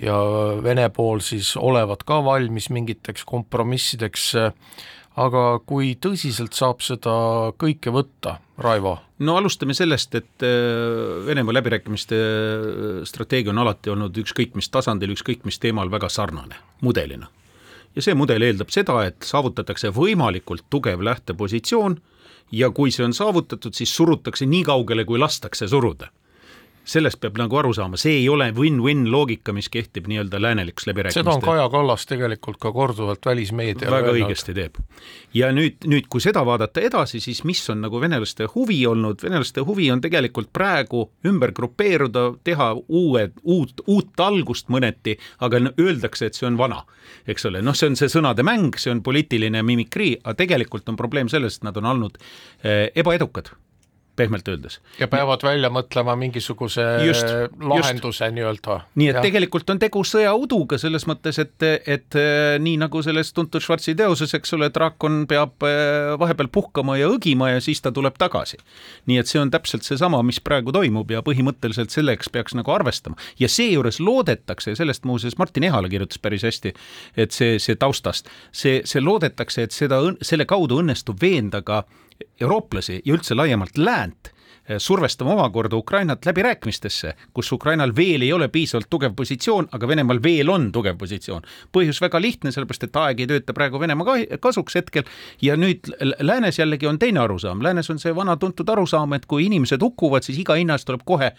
ja 0.00 0.14
Vene 0.64 0.86
pool 0.88 1.20
siis 1.20 1.50
olevat 1.60 2.00
ka 2.08 2.22
valmis 2.24 2.70
mingiteks 2.72 3.26
kompromissideks 3.28 4.28
äh, 4.40 4.54
aga 5.20 5.42
kui 5.68 5.92
tõsiselt 6.00 6.56
saab 6.56 6.80
seda 6.84 7.14
kõike 7.60 7.92
võtta, 7.92 8.38
Raivo? 8.62 8.96
no 9.18 9.36
alustame 9.36 9.74
sellest, 9.74 10.14
et 10.14 10.46
äh, 10.46 11.26
Venemaa 11.26 11.56
läbirääkimiste 11.58 12.16
äh, 12.16 13.02
strateegia 13.08 13.52
on 13.52 13.62
alati 13.62 13.92
olnud 13.92 14.16
ükskõik 14.24 14.56
mis 14.56 14.70
tasandil, 14.72 15.12
ükskõik 15.16 15.44
mis 15.48 15.60
teemal 15.60 15.90
väga 15.92 16.08
sarnane 16.08 16.56
mudelina. 16.80 17.28
ja 17.96 18.02
see 18.02 18.14
mudel 18.14 18.42
eeldab 18.42 18.72
seda, 18.72 19.02
et 19.04 19.20
saavutatakse 19.26 19.92
võimalikult 19.92 20.64
tugev 20.70 21.02
lähtepositsioon 21.04 21.98
ja 22.52 22.70
kui 22.70 22.90
see 22.90 23.04
on 23.04 23.12
saavutatud, 23.12 23.74
siis 23.74 23.92
surutakse 23.94 24.46
nii 24.46 24.64
kaugele, 24.64 25.04
kui 25.04 25.18
lastakse 25.18 25.68
suruda 25.68 26.08
sellest 26.84 27.20
peab 27.22 27.38
nagu 27.38 27.56
aru 27.58 27.72
saama, 27.76 27.98
see 28.00 28.16
ei 28.20 28.28
ole 28.30 28.48
win-win 28.56 29.04
loogika, 29.10 29.54
mis 29.54 29.68
kehtib 29.72 30.08
nii-öelda 30.10 30.40
läänelikus 30.42 30.86
läbirääkimistel. 30.88 31.22
seda 31.22 31.36
on 31.36 31.44
Kaja 31.44 31.68
Kallas 31.70 32.06
tegelikult 32.10 32.58
ka 32.62 32.72
korduvalt 32.72 33.26
välismeediale 33.26 33.96
väga 33.96 34.10
öelnud. 34.10 34.26
õigesti 34.26 34.54
teeb. 34.56 34.80
ja 35.34 35.52
nüüd, 35.54 35.86
nüüd 35.86 36.08
kui 36.10 36.20
seda 36.20 36.44
vaadata 36.46 36.82
edasi, 36.82 37.20
siis 37.20 37.44
mis 37.44 37.62
on 37.70 37.84
nagu 37.86 38.00
venelaste 38.00 38.48
huvi 38.54 38.80
olnud, 38.86 39.22
venelaste 39.22 39.62
huvi 39.66 39.90
on 39.94 40.02
tegelikult 40.02 40.50
praegu 40.52 41.04
ümber 41.26 41.54
grupeeruda, 41.54 42.32
teha 42.44 42.72
uue, 42.88 43.28
uut, 43.42 43.86
uut 43.86 44.26
algust 44.26 44.68
mõneti, 44.68 45.18
aga 45.40 45.62
no, 45.62 45.74
öeldakse, 45.78 46.26
et 46.26 46.38
see 46.38 46.46
on 46.50 46.58
vana. 46.58 46.82
eks 47.26 47.46
ole, 47.46 47.62
noh, 47.62 47.74
see 47.78 47.92
on 47.92 47.96
see 47.96 48.10
sõnade 48.10 48.42
mäng, 48.42 48.74
see 48.78 48.90
on 48.90 49.02
poliitiline 49.02 49.62
mimikrii, 49.62 50.16
aga 50.24 50.34
tegelikult 50.34 50.88
on 50.88 50.96
probleem 50.96 51.28
selles, 51.30 51.58
et 51.58 51.68
nad 51.68 51.76
on 51.76 51.86
olnud 51.94 52.18
eh, 52.18 52.90
ebaedukad 52.94 53.52
pehmelt 54.16 54.48
öeldes. 54.48 54.80
ja 55.00 55.08
peavad 55.08 55.42
välja 55.42 55.70
mõtlema 55.72 56.14
mingisuguse 56.20 56.84
just, 57.06 57.28
lahenduse 57.60 58.28
nii-öelda. 58.34 58.78
nii 59.00 59.08
et 59.08 59.18
ja. 59.18 59.22
tegelikult 59.24 59.70
on 59.72 59.80
tegu 59.80 60.02
sõjauduga 60.04 60.78
selles 60.80 61.06
mõttes, 61.08 61.38
et, 61.40 61.66
et 61.88 62.18
äh, 62.20 62.58
nii 62.60 62.76
nagu 62.82 63.02
selles 63.04 63.32
tuntud 63.32 63.64
Schwarzi 63.64 63.94
teoses, 63.96 64.34
eks 64.36 64.52
ole, 64.58 64.68
draakon 64.74 65.22
peab 65.30 65.64
äh, 65.64 66.12
vahepeal 66.20 66.50
puhkama 66.52 66.98
ja 67.00 67.08
õgima 67.12 67.54
ja 67.54 67.64
siis 67.64 67.80
ta 67.80 67.92
tuleb 67.92 68.18
tagasi. 68.20 68.60
nii 69.08 69.18
et 69.22 69.32
see 69.32 69.40
on 69.40 69.50
täpselt 69.52 69.88
seesama, 69.88 70.20
mis 70.26 70.40
praegu 70.44 70.74
toimub 70.76 71.10
ja 71.10 71.24
põhimõtteliselt 71.24 71.94
selleks 71.94 72.28
peaks 72.32 72.56
nagu 72.58 72.74
arvestama 72.74 73.16
ja 73.40 73.48
seejuures 73.48 74.00
loodetakse, 74.00 74.76
sellest 74.76 75.08
muuseas 75.08 75.38
Martin 75.40 75.64
Ehala 75.70 75.88
kirjutas 75.88 76.20
päris 76.20 76.44
hästi, 76.44 76.74
et 77.16 77.32
see, 77.32 77.56
see 77.62 77.80
taustast, 77.80 78.28
see, 78.52 78.82
see 78.84 79.00
loodetakse, 79.00 79.68
et 79.68 79.72
seda, 79.72 80.02
selle 80.20 80.44
kaudu 80.48 80.82
õnnestub 80.82 81.20
veenda 81.22 81.62
ka 81.64 81.84
eurooplasi 82.40 83.00
ja 83.04 83.14
üldse 83.14 83.36
laiemalt 83.38 83.78
läänt 83.78 84.32
Eh, 84.68 84.78
survestama 84.78 85.32
omakorda 85.32 85.76
Ukrainat 85.76 86.26
läbirääkimistesse, 86.26 87.14
kus 87.34 87.52
Ukrainal 87.52 87.92
veel 87.96 88.22
ei 88.22 88.32
ole 88.32 88.46
piisavalt 88.48 88.86
tugev 88.90 89.14
positsioon, 89.16 89.66
aga 89.72 89.88
Venemaal 89.88 90.20
veel 90.22 90.50
on 90.50 90.68
tugev 90.72 90.96
positsioon. 90.98 91.42
põhjus 91.72 91.98
väga 92.00 92.20
lihtne, 92.20 92.52
sellepärast 92.52 92.84
et 92.84 92.96
aeg 92.96 93.20
ei 93.20 93.26
tööta 93.26 93.52
praegu 93.52 93.80
Venemaa 93.80 94.38
kasuks 94.40 94.74
hetkel 94.78 95.02
ja 95.42 95.56
nüüd 95.56 95.90
läänes 96.20 96.58
jällegi 96.58 96.86
on 96.86 96.98
teine 96.98 97.20
arusaam, 97.20 97.62
läänes 97.62 97.90
on 97.90 97.98
see 97.98 98.14
vana 98.14 98.36
tuntud 98.36 98.68
arusaam, 98.68 99.12
et 99.12 99.26
kui 99.26 99.46
inimesed 99.46 99.82
hukkuvad, 99.82 100.22
siis 100.22 100.38
iga 100.38 100.54
hinna 100.54 100.78
eest 100.78 100.86
tuleb 100.86 101.02
kohe 101.04 101.32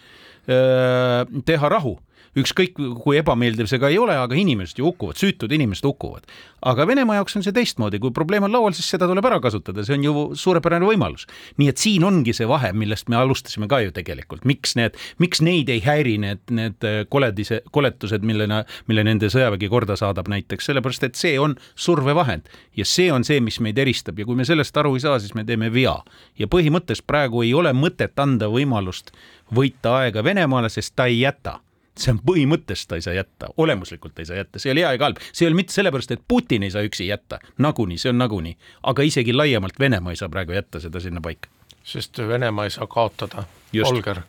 öö, 0.48 1.24
teha 1.44 1.68
rahu 1.68 1.96
ükskõik 2.38 2.78
kui 3.02 3.18
ebameeldiv 3.20 3.68
see 3.70 3.80
ka 3.82 3.90
ei 3.92 3.98
ole, 4.00 4.16
aga 4.18 4.36
inimesed 4.38 4.78
ju 4.80 4.88
hukkuvad, 4.88 5.18
süütud 5.20 5.52
inimesed 5.54 5.86
hukkuvad. 5.86 6.26
aga 6.64 6.86
Venemaa 6.88 7.18
jaoks 7.18 7.36
on 7.36 7.44
see 7.44 7.52
teistmoodi, 7.52 7.98
kui 8.00 8.10
probleem 8.14 8.46
on 8.46 8.52
laual, 8.52 8.72
siis 8.72 8.88
seda 8.90 9.06
tuleb 9.08 9.26
ära 9.28 9.38
kasutada, 9.44 9.84
see 9.84 9.98
on 9.98 10.04
ju 10.04 10.24
suurepärane 10.38 10.86
võimalus. 10.88 11.26
nii 11.58 11.68
et 11.68 11.78
siin 11.78 12.04
ongi 12.04 12.32
see 12.34 12.48
vahe, 12.48 12.72
millest 12.72 13.08
me 13.08 13.16
alustasime 13.16 13.68
ka 13.68 13.80
ju 13.84 13.92
tegelikult, 13.94 14.44
miks 14.44 14.74
need, 14.76 14.96
miks 15.18 15.42
neid 15.44 15.68
ei 15.68 15.82
häiri 15.84 16.16
need, 16.18 16.42
need 16.50 16.88
koledise, 17.08 17.60
koletused, 17.70 18.24
millena, 18.26 18.64
mille 18.88 19.04
nende 19.04 19.30
sõjavägi 19.30 19.70
korda 19.70 19.96
saadab 19.96 20.28
näiteks, 20.32 20.70
sellepärast 20.70 21.04
et 21.04 21.20
see 21.20 21.38
on 21.38 21.56
survevahend 21.74 22.48
ja 22.76 22.84
see 22.88 23.12
on 23.12 23.24
see, 23.24 23.40
mis 23.40 23.60
meid 23.60 23.78
eristab 23.78 24.18
ja 24.18 24.26
kui 24.26 24.38
me 24.38 24.46
sellest 24.48 24.76
aru 24.76 24.96
ei 24.96 25.04
saa, 25.04 25.20
siis 25.22 25.34
me 25.34 25.44
teeme 25.44 25.70
vea. 25.72 25.96
ja 26.38 26.46
põhimõtteliselt 26.50 27.06
praegu 27.06 27.42
ei 27.42 27.54
ole 27.54 27.72
mõtet 27.72 28.18
anda 28.18 28.48
võimalust 28.50 29.12
võita 29.54 30.00
aega 30.00 30.24
Venemaale, 30.24 30.68
sest 30.72 30.94
ta 30.96 31.06
ei 31.06 31.20
jäta 31.20 31.60
see 31.98 32.12
on 32.14 32.20
põhimõtteliselt 32.26 32.90
ta 32.90 32.98
ei 32.98 33.04
saa 33.04 33.14
jätta, 33.16 33.50
olemuslikult 33.60 34.18
ei 34.18 34.28
saa 34.28 34.38
jätta, 34.40 34.58
see 34.58 34.70
ei 34.70 34.74
ole 34.74 34.84
hea 34.84 34.94
ega 34.98 35.08
halb, 35.08 35.20
see 35.30 35.46
ei 35.46 35.50
ole 35.52 35.60
mitte 35.60 35.76
sellepärast, 35.76 36.14
et 36.14 36.24
Putin 36.28 36.66
ei 36.66 36.72
saa 36.74 36.82
üksi 36.86 37.06
jätta, 37.08 37.38
nagunii, 37.62 37.98
see 38.02 38.10
on 38.10 38.18
nagunii, 38.18 38.56
aga 38.90 39.06
isegi 39.06 39.34
laiemalt 39.34 39.78
Venemaa 39.80 40.14
ei 40.14 40.18
saa 40.20 40.30
praegu 40.32 40.56
jätta 40.56 40.82
seda 40.82 41.02
sinna 41.02 41.22
paika. 41.24 41.48
sest 41.84 42.18
Venemaa 42.18 42.66
ei 42.66 42.74
saa 42.74 42.86
kaotada, 42.90 43.44
Holger. 43.84 44.24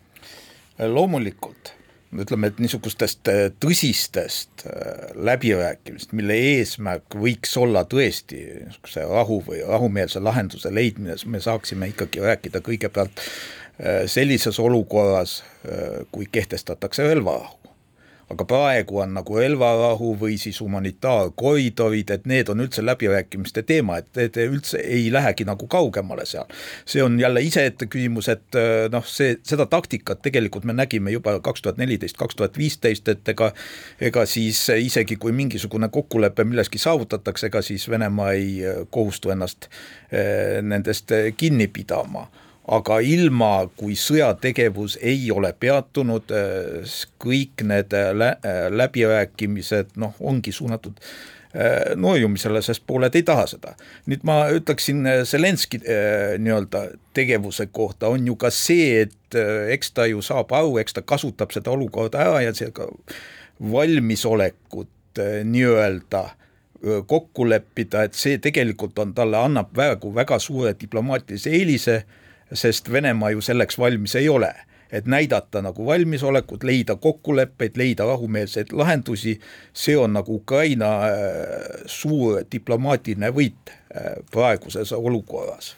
loomulikult, 0.80 1.74
ütleme, 2.22 2.48
et 2.48 2.62
niisugustest 2.62 3.28
äh, 3.34 3.42
tõsistest 3.60 4.68
äh, 4.70 5.10
läbirääkimist, 5.16 6.14
mille 6.14 6.38
eesmärk 6.54 7.18
võiks 7.18 7.58
olla 7.58 7.84
tõesti 7.90 8.44
niisuguse 8.62 9.10
rahu 9.10 9.42
või 9.48 9.66
rahumeelse 9.68 10.22
lahenduse 10.22 10.74
leidmine, 10.74 11.18
me 11.26 11.42
saaksime 11.42 11.90
ikkagi 11.96 12.22
rääkida 12.24 12.62
kõigepealt 12.62 13.20
Äh, 13.20 13.65
sellises 14.05 14.60
olukorras, 14.60 15.44
äh, 15.67 16.08
kui 16.12 16.27
kehtestatakse 16.32 17.03
relvarahu. 17.03 17.60
aga 18.29 18.46
praegu 18.50 18.98
on 19.03 19.12
nagu 19.13 19.36
relvarahu 19.38 20.15
või 20.17 20.39
siis 20.41 20.58
humanitaarkoridorid, 20.58 22.10
et 22.10 22.24
need 22.25 22.48
on 22.50 22.63
üldse 22.63 22.82
läbirääkimiste 22.82 23.62
teema, 23.70 24.00
et 24.01 24.32
te 24.34 24.48
üldse 24.50 24.79
ei 24.82 25.12
lähegi 25.13 25.46
nagu 25.46 25.67
kaugemale 25.67 26.25
seal. 26.25 26.46
see 26.86 27.03
on 27.03 27.20
jälle 27.20 27.41
iseette 27.41 27.86
küsimus, 27.86 28.29
et 28.32 28.55
äh, 28.55 28.88
noh, 28.91 29.05
see, 29.05 29.36
seda 29.44 29.65
taktikat 29.65 30.22
tegelikult 30.22 30.63
me 30.63 30.74
nägime 30.74 31.12
juba 31.12 31.39
kaks 31.39 31.62
tuhat 31.62 31.77
neliteist, 31.77 32.17
kaks 32.17 32.36
tuhat 32.36 32.58
viisteist, 32.58 33.08
et 33.08 33.29
ega 33.29 33.51
ega 34.01 34.25
siis 34.25 34.70
isegi, 34.70 35.15
kui 35.15 35.32
mingisugune 35.32 35.89
kokkulepe 35.89 36.44
milleski 36.44 36.82
saavutatakse, 36.82 37.48
ega 37.48 37.62
siis 37.62 37.89
Venemaa 37.89 38.32
ei 38.32 38.63
kohustu 38.89 39.29
ennast 39.29 39.70
nendest 40.62 41.12
kinni 41.38 41.67
pidama 41.67 42.25
aga 42.72 42.98
ilma, 43.06 43.68
kui 43.78 43.96
sõjategevus 44.00 44.98
ei 45.06 45.30
ole 45.34 45.52
peatunud, 45.60 46.34
äh, 46.34 46.98
kõik 47.22 47.64
need 47.68 47.94
äh, 47.94 48.12
lä 48.18 48.34
äh, 48.42 48.66
läbirääkimised 48.74 49.96
noh, 50.02 50.16
ongi 50.20 50.52
suunatud 50.56 51.00
noorjumisele, 51.96 52.60
sest 52.60 52.82
pooled 52.84 53.14
ei 53.16 53.24
taha 53.24 53.46
seda. 53.48 53.78
nüüd 54.12 54.26
ma 54.28 54.50
ütleksin 54.52 55.06
Zelenski 55.24 55.80
nii-öelda 55.80 56.82
tegevuse 57.16 57.70
kohta 57.72 58.10
on 58.12 58.26
ju 58.28 58.36
ka 58.36 58.50
see, 58.52 59.06
et 59.06 59.38
eks 59.72 59.94
ta 59.96 60.04
ju 60.12 60.20
saab 60.20 60.52
aru, 60.52 60.74
eks 60.82 60.98
ta 60.98 61.06
kasutab 61.08 61.56
seda 61.56 61.72
olukorda 61.72 62.26
ära 62.26 62.42
ja 62.44 62.52
seega 62.52 62.90
valmisolekut 63.72 65.24
nii-öelda 65.48 66.26
kokku 67.08 67.48
leppida, 67.48 68.04
et 68.04 68.20
see 68.20 68.36
tegelikult 68.44 69.00
on, 69.00 69.16
talle 69.16 69.40
annab 69.40 69.72
praegu 69.72 70.12
väga 70.12 70.42
suure 70.44 70.76
diplomaatilise 70.76 71.56
eelise 71.56 72.02
sest 72.54 72.92
Venemaa 72.92 73.30
ju 73.30 73.42
selleks 73.42 73.80
valmis 73.80 74.16
ei 74.16 74.30
ole. 74.30 74.54
Et 74.92 75.06
näidata 75.06 75.62
nagu 75.66 75.86
valmisolekut, 75.86 76.64
leida 76.64 76.96
kokkuleppeid, 76.96 77.78
leida 77.78 78.06
rahumeelseid 78.06 78.72
lahendusi, 78.72 79.40
see 79.74 79.98
on 79.98 80.14
nagu 80.14 80.36
Ukraina 80.36 80.92
äh, 81.08 81.16
suur 81.86 82.44
diplomaatiline 82.52 83.32
võit 83.34 83.74
äh, 83.74 84.22
praeguses 84.32 84.94
olukorras 84.94 85.75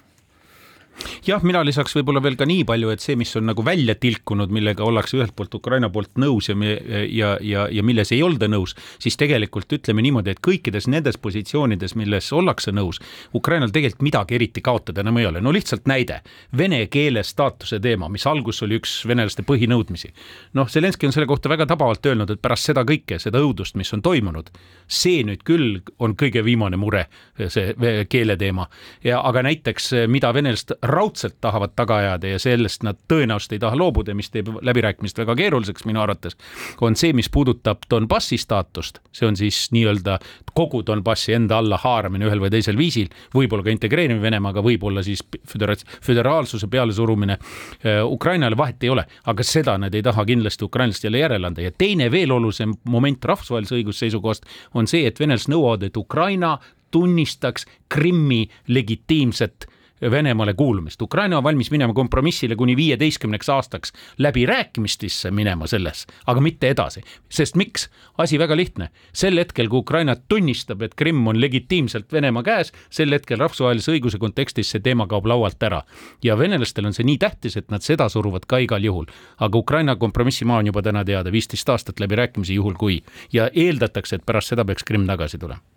jah, 1.28 1.44
mina 1.46 1.62
lisaks 1.66 1.96
võib-olla 1.98 2.22
veel 2.24 2.38
ka 2.40 2.48
nii 2.48 2.64
palju, 2.68 2.90
et 2.94 3.04
see, 3.04 3.18
mis 3.20 3.34
on 3.38 3.48
nagu 3.50 3.64
välja 3.66 3.96
tilkunud, 4.00 4.52
millega 4.54 4.86
ollakse 4.86 5.18
ühelt 5.20 5.36
poolt 5.38 5.56
Ukraina 5.60 5.90
poolt 5.94 6.18
nõus 6.22 6.50
ja 6.50 6.56
ja, 6.58 7.38
ja, 7.42 7.68
ja 7.72 7.84
milles 7.86 8.12
ei 8.16 8.22
olda 8.24 8.48
nõus, 8.50 8.76
siis 9.00 9.18
tegelikult 9.20 9.72
ütleme 9.74 10.02
niimoodi, 10.06 10.34
et 10.34 10.42
kõikides 10.44 10.88
nendes 10.92 11.18
positsioonides, 11.22 11.96
milles 12.00 12.30
ollakse 12.34 12.72
nõus, 12.76 13.02
Ukrainal 13.36 13.72
tegelikult 13.74 14.06
midagi 14.06 14.38
eriti 14.38 14.64
kaotada 14.66 15.04
enam 15.04 15.20
ei 15.22 15.28
ole, 15.30 15.42
no 15.44 15.54
lihtsalt 15.54 15.88
näide, 15.90 16.22
vene 16.58 16.84
keele 16.92 17.24
staatuse 17.28 17.80
teema, 17.84 18.10
mis 18.10 18.26
alguses 18.28 18.66
oli 18.66 18.80
üks 18.82 19.00
venelaste 19.08 19.46
põhinõudmisi. 19.48 20.14
noh, 20.58 20.70
Zelenskõi 20.70 21.10
on 21.10 21.16
selle 21.16 21.28
kohta 21.30 21.50
väga 21.50 21.68
tabavalt 21.70 22.06
öelnud, 22.06 22.32
et 22.32 22.42
pärast 22.42 22.70
seda 22.72 22.84
kõike, 22.88 23.20
seda 23.22 23.42
õudust, 23.44 23.78
mis 23.78 23.94
on 23.94 24.02
toimunud, 24.02 24.50
see 24.88 25.24
nüüd 25.28 25.44
küll 25.48 25.82
on 26.00 26.16
kõige 26.18 26.44
viimane 26.46 26.78
mure, 26.78 27.06
see 27.48 27.74
keele 28.10 28.38
teema. 28.38 28.68
Ja 29.04 29.22
aga 29.28 29.44
näiteks 29.46 29.92
mida 30.12 30.34
venelased 30.34 30.76
raudselt 30.88 31.38
tahavad 31.42 31.74
taga 31.76 31.98
ajada 32.02 32.32
ja 32.32 32.40
sellest 32.40 32.84
nad 32.88 32.98
tõenäoliselt 33.12 33.58
ei 33.58 33.62
taha 33.62 33.78
loobuda, 33.78 34.16
mis 34.18 34.30
teeb 34.34 34.50
läbirääkimist 34.66 35.20
väga 35.22 35.36
keeruliseks 35.38 35.86
minu 35.88 36.02
arvates, 36.02 36.38
on 36.82 36.96
see, 37.00 37.14
mis 37.18 37.30
puudutab 37.34 37.86
Donbassi 37.92 38.38
staatust, 38.42 39.02
see 39.16 39.28
on 39.28 39.38
siis 39.40 39.68
nii-öelda 39.76 40.18
kogu 40.58 40.84
Donbassi 40.86 41.36
enda 41.38 41.60
alla 41.62 41.80
haaramine 41.82 42.28
ühel 42.30 42.42
või 42.44 42.52
teisel 42.54 42.80
viisil, 42.80 43.12
võib-olla 43.36 43.66
ka 43.68 43.74
integreerimine 43.76 44.24
Venemaaga, 44.24 44.64
võib-olla 44.66 45.04
siis 45.06 45.24
födera-, 45.48 45.78
föderaalsuse 46.02 46.70
pealesurumine 46.72 47.38
äh, 47.38 48.02
Ukrainale, 48.06 48.58
vahet 48.58 48.84
ei 48.84 48.94
ole, 48.94 49.06
aga 49.26 49.46
seda 49.46 49.78
nad 49.82 49.96
ei 49.96 50.04
taha 50.06 50.26
kindlasti 50.26 50.66
ukrainlastele 50.66 51.22
järele 51.22 51.52
anda. 51.52 51.62
Ja 51.62 51.72
teine 51.72 52.12
veel 52.12 52.32
olulisem 52.32 52.74
moment 52.90 53.26
rahvusvahelise 53.26 53.78
õiguse 53.78 54.06
seisukohast 54.06 54.48
on 54.74 54.88
see, 54.90 55.06
et 55.08 55.20
venelased 55.20 55.52
nõuavad, 55.52 55.88
et 55.88 55.98
Ukraina 55.98 56.58
tunnistaks 56.92 57.66
Krimmi 57.90 58.48
legitiimset 58.68 59.68
Venemaale 60.02 60.54
kuulumist. 60.54 61.02
Ukraina 61.02 61.38
on 61.38 61.44
valmis 61.44 61.72
minema 61.72 61.94
kompromissile 61.94 62.56
kuni 62.56 62.76
viieteistkümneks 62.78 63.50
aastaks 63.50 63.94
läbirääkimistesse 64.18 65.32
minema 65.32 65.68
selles, 65.68 66.06
aga 66.28 66.42
mitte 66.42 66.70
edasi. 66.70 67.02
sest 67.30 67.56
miks? 67.56 67.90
asi 68.18 68.40
väga 68.40 68.58
lihtne. 68.58 68.90
sel 69.14 69.38
hetkel, 69.38 69.68
kui 69.68 69.80
Ukraina 69.80 70.16
tunnistab, 70.16 70.82
et 70.82 70.96
Krimm 70.96 71.28
on 71.28 71.42
legitiimselt 71.42 72.14
Venemaa 72.14 72.44
käes, 72.44 72.72
sel 72.90 73.12
hetkel 73.12 73.40
rahvusvahelise 73.40 73.92
õiguse 73.92 74.18
kontekstis 74.18 74.72
see 74.72 74.80
teema 74.80 75.08
kaob 75.08 75.26
laualt 75.26 75.64
ära. 75.64 75.82
ja 76.24 76.38
venelastel 76.38 76.86
on 76.86 76.94
see 76.94 77.06
nii 77.06 77.18
tähtis, 77.18 77.58
et 77.58 77.72
nad 77.72 77.82
seda 77.82 78.10
suruvad 78.10 78.46
ka 78.46 78.58
igal 78.58 78.84
juhul. 78.84 79.06
aga 79.40 79.58
Ukraina 79.58 79.96
kompromissimaa 79.96 80.58
on 80.58 80.66
juba 80.66 80.82
täna 80.82 81.06
teada, 81.06 81.32
viisteist 81.32 81.70
aastat 81.70 82.00
läbirääkimisi, 82.00 82.54
juhul 82.54 82.74
kui. 82.74 83.04
ja 83.34 83.50
eeldatakse, 83.54 84.16
et 84.16 84.26
pärast 84.26 84.54
seda 84.54 84.66
peaks 84.66 84.84
Krimm 84.84 85.08
tagasi 85.08 85.38
tulema 85.38 85.77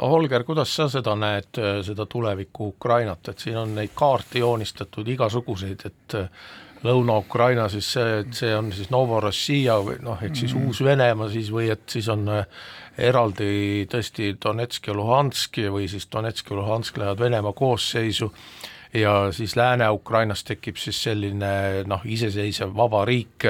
Holger, 0.00 0.44
kuidas 0.48 0.72
sa 0.76 0.88
seda 0.88 1.14
näed, 1.18 1.52
äh, 1.58 1.82
seda 1.84 2.06
tulevikku 2.06 2.72
Ukrainat, 2.74 3.28
et 3.28 3.38
siin 3.38 3.58
on 3.60 3.74
neid 3.76 3.92
kaarte 3.94 4.40
joonistatud 4.40 5.08
igasuguseid, 5.08 5.86
et 5.86 6.16
äh, 6.18 6.28
Lõuna-Ukraina 6.80 7.66
siis 7.68 7.90
see, 7.92 8.20
et 8.22 8.32
see 8.32 8.54
on 8.56 8.70
siis 8.72 8.88
Novorossija 8.88 9.74
või 9.84 9.98
noh, 10.00 10.20
ehk 10.24 10.38
siis 10.38 10.54
mm. 10.56 10.70
Uus-Venemaa 10.70 11.28
siis 11.28 11.50
või 11.52 11.68
et 11.74 11.84
siis 11.92 12.08
on 12.08 12.24
äh, 12.32 12.46
eraldi 12.98 13.84
tõesti 13.90 14.32
Donetsk 14.40 14.88
ja 14.88 14.96
Luhansk 14.96 15.60
või 15.74 15.90
siis 15.92 16.08
Donetsk 16.12 16.50
ja 16.50 16.56
Luhansk 16.56 16.96
lähevad 16.96 17.20
Venemaa 17.20 17.52
koosseisu 17.52 18.30
ja 18.94 19.32
siis 19.32 19.56
Lääne-Ukrainas 19.56 20.44
tekib 20.44 20.76
siis 20.80 21.02
selline 21.02 21.84
noh, 21.86 22.02
iseseisev 22.04 22.74
vaba 22.76 23.04
riik, 23.08 23.46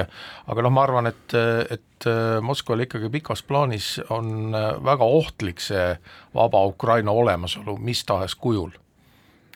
aga 0.46 0.66
noh, 0.66 0.74
ma 0.74 0.84
arvan, 0.84 1.10
et, 1.10 1.36
et 1.70 2.08
Moskvale 2.42 2.86
ikkagi 2.86 3.10
pikas 3.12 3.42
plaanis 3.44 3.98
on 4.10 4.54
väga 4.84 5.04
ohtlik 5.04 5.60
see 5.60 5.90
vaba 6.34 6.62
Ukraina 6.68 7.12
olemasolu 7.12 7.76
mis 7.78 8.04
tahes 8.08 8.34
kujul. 8.34 8.70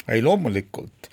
ei 0.08 0.22
loomulikult 0.22 1.08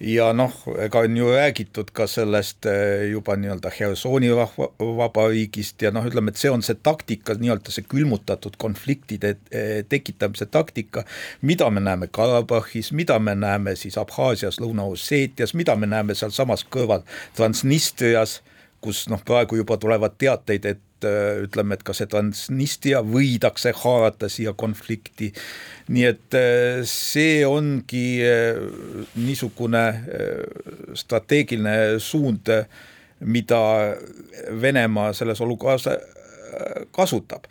ja 0.00 0.32
noh, 0.36 0.52
ega 0.82 1.00
on 1.04 1.16
ju 1.16 1.28
räägitud 1.32 1.90
ka 1.96 2.06
sellest 2.06 2.66
eh, 2.68 3.06
juba 3.10 3.36
nii-öelda 3.40 3.70
Hersoni 3.72 4.28
rahva, 4.34 4.68
vabariigist 4.78 5.82
ja 5.82 5.92
noh, 5.94 6.04
ütleme, 6.04 6.32
et 6.32 6.40
see 6.40 6.52
on 6.52 6.64
see 6.66 6.76
taktika, 6.84 7.36
nii-öelda 7.40 7.72
see 7.72 7.86
külmutatud 7.88 8.58
konfliktide 8.60 9.36
eh, 9.50 9.80
tekitamise 9.88 10.50
taktika, 10.52 11.06
mida 11.40 11.70
me 11.70 11.80
näeme 11.80 12.10
Karabahhis, 12.12 12.92
mida 12.92 13.18
me 13.18 13.34
näeme 13.34 13.76
siis 13.76 13.96
Abhaasias, 14.00 14.60
Lõuna-Osseetias, 14.60 15.56
mida 15.56 15.76
me 15.76 15.88
näeme 15.88 16.14
sealsamas 16.14 16.66
kõrval 16.68 17.06
Transnistrias, 17.36 18.42
kus 18.80 19.06
noh, 19.10 19.22
praegu 19.26 19.58
juba 19.60 19.76
tulevad 19.80 20.16
teateid, 20.18 20.66
et 20.68 21.06
äh, 21.06 21.42
ütleme, 21.44 21.76
et 21.76 21.84
ka 21.86 21.94
see 21.96 22.08
Transnistria 22.10 23.02
võidakse 23.04 23.72
haarata 23.82 24.30
siia 24.32 24.54
konflikti. 24.58 25.32
nii 25.88 26.04
et 26.08 26.36
äh, 26.38 26.82
see 26.88 27.44
ongi 27.46 28.06
äh, 28.26 28.60
niisugune 29.14 29.86
strateegiline 30.94 31.98
suund, 32.02 32.50
mida 33.20 33.62
Venemaa 34.60 35.12
selles 35.16 35.40
olukorras 35.40 35.86
kasutab 36.92 37.46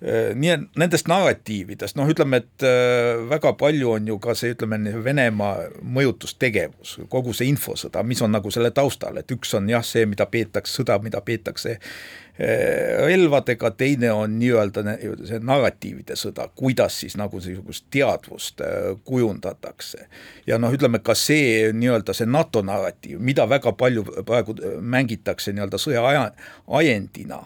nii 0.00 0.50
et 0.52 0.78
nendest 0.78 1.08
narratiividest, 1.10 1.96
noh, 1.98 2.06
ütleme, 2.06 2.38
et 2.38 2.66
äh, 2.66 3.18
väga 3.30 3.50
palju 3.58 3.96
on 3.96 4.06
ju 4.12 4.18
ka 4.22 4.36
see, 4.38 4.52
ütleme, 4.54 4.78
Venemaa 5.02 5.66
mõjutustegevus, 5.82 7.00
kogu 7.10 7.34
see 7.34 7.50
infosõda, 7.50 8.04
mis 8.06 8.22
on 8.22 8.30
nagu 8.34 8.52
selle 8.54 8.70
taustal, 8.74 9.18
et 9.18 9.34
üks 9.34 9.56
on 9.58 9.66
jah, 9.70 9.82
see, 9.82 10.06
mida 10.06 10.28
peetakse, 10.30 10.76
sõda, 10.78 11.00
mida 11.02 11.18
peetakse 11.26 11.74
äh, 11.74 13.02
relvadega, 13.08 13.72
teine 13.74 14.12
on 14.14 14.38
nii-öelda 14.38 14.86
see 15.26 15.42
narratiivide 15.42 16.14
sõda, 16.18 16.46
kuidas 16.54 17.00
siis 17.02 17.18
nagu 17.18 17.42
niisugust 17.42 17.88
teadvust 17.90 18.62
kujundatakse. 19.04 20.06
ja 20.46 20.62
noh, 20.62 20.70
ütleme 20.70 21.02
ka 21.02 21.18
see 21.18 21.72
nii-öelda 21.74 22.14
see 22.14 22.30
NATO 22.30 22.62
narratiiv, 22.62 23.18
mida 23.18 23.48
väga 23.50 23.74
palju 23.74 24.06
praegu 24.22 24.54
mängitakse 24.78 25.52
nii-öelda 25.52 25.82
sõja 25.82 26.30
ajendina 26.68 27.42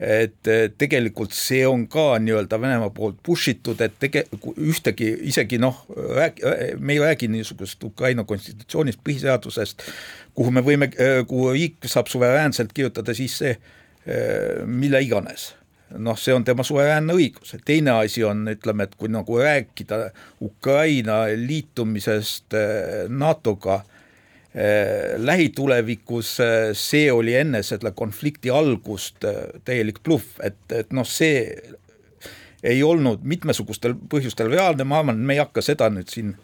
et 0.00 0.50
tegelikult 0.78 1.34
see 1.36 1.62
on 1.68 1.84
ka 1.90 2.16
nii-öelda 2.22 2.58
Venemaa 2.60 2.90
poolt 2.94 3.20
push 3.22 3.52
itud, 3.52 3.80
et 3.84 3.94
tege-, 4.02 4.24
ühtegi 4.56 5.12
isegi 5.30 5.60
noh, 5.62 5.84
me 6.78 6.96
ei 6.96 7.00
räägi 7.02 7.28
niisugusest 7.30 7.84
Ukraina 7.86 8.24
konstitutsioonist, 8.24 9.02
põhiseadusest, 9.04 9.86
kuhu 10.34 10.54
me 10.54 10.64
võime, 10.66 10.90
kuhu 11.28 11.52
riik 11.54 11.86
saab 11.86 12.10
suveräänselt 12.10 12.72
kirjutada 12.74 13.14
sisse 13.14 13.56
mille 14.66 15.02
iganes. 15.04 15.52
Noh, 16.02 16.16
see 16.18 16.34
on 16.34 16.44
tema 16.44 16.64
suveräänne 16.64 17.14
õigus, 17.14 17.52
teine 17.68 17.92
asi 18.00 18.24
on, 18.24 18.46
ütleme, 18.48 18.88
et 18.88 18.94
kui 18.98 19.12
nagu 19.12 19.38
rääkida 19.38 20.06
Ukraina 20.42 21.26
liitumisest 21.36 22.56
NATO-ga 23.12 23.82
Äh, 23.82 23.91
lähitulevikus 25.16 26.40
äh, 26.40 26.72
see 26.76 27.12
oli 27.12 27.34
enne 27.34 27.62
selle 27.64 27.94
konflikti 27.96 28.50
algust 28.52 29.24
äh, 29.24 29.46
täielik 29.64 30.02
bluff, 30.04 30.36
et, 30.44 30.60
et 30.76 30.92
noh, 30.92 31.06
see 31.08 31.46
ei 32.62 32.82
olnud 32.84 33.24
mitmesugustel 33.24 33.96
põhjustel 34.12 34.52
reaalne, 34.52 34.84
ma 34.84 35.00
arvan, 35.00 35.16
et 35.16 35.26
me 35.30 35.38
ei 35.38 35.40
hakka 35.40 35.64
seda 35.64 35.88
nüüd 35.90 36.12
siin 36.12 36.34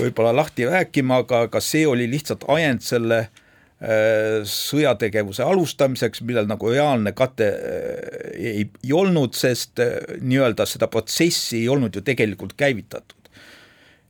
võib-olla 0.00 0.32
lahti 0.34 0.64
rääkima, 0.66 1.20
aga, 1.22 1.44
aga 1.50 1.60
see 1.60 1.84
oli 1.86 2.06
lihtsalt 2.08 2.46
ajend 2.50 2.80
selle 2.86 3.18
äh, 3.20 4.40
sõjategevuse 4.48 5.44
alustamiseks, 5.44 6.22
millel 6.24 6.48
nagu 6.48 6.72
reaalne 6.72 7.12
kate 7.12 7.50
äh, 7.52 8.30
ei, 8.32 8.64
ei 8.64 8.94
olnud, 8.96 9.36
sest 9.36 9.82
äh, 9.84 9.98
nii-öelda 10.24 10.64
seda 10.70 10.88
protsessi 10.88 11.60
ei 11.60 11.68
olnud 11.68 12.00
ju 12.00 12.04
tegelikult 12.06 12.56
käivitatud. 12.56 13.20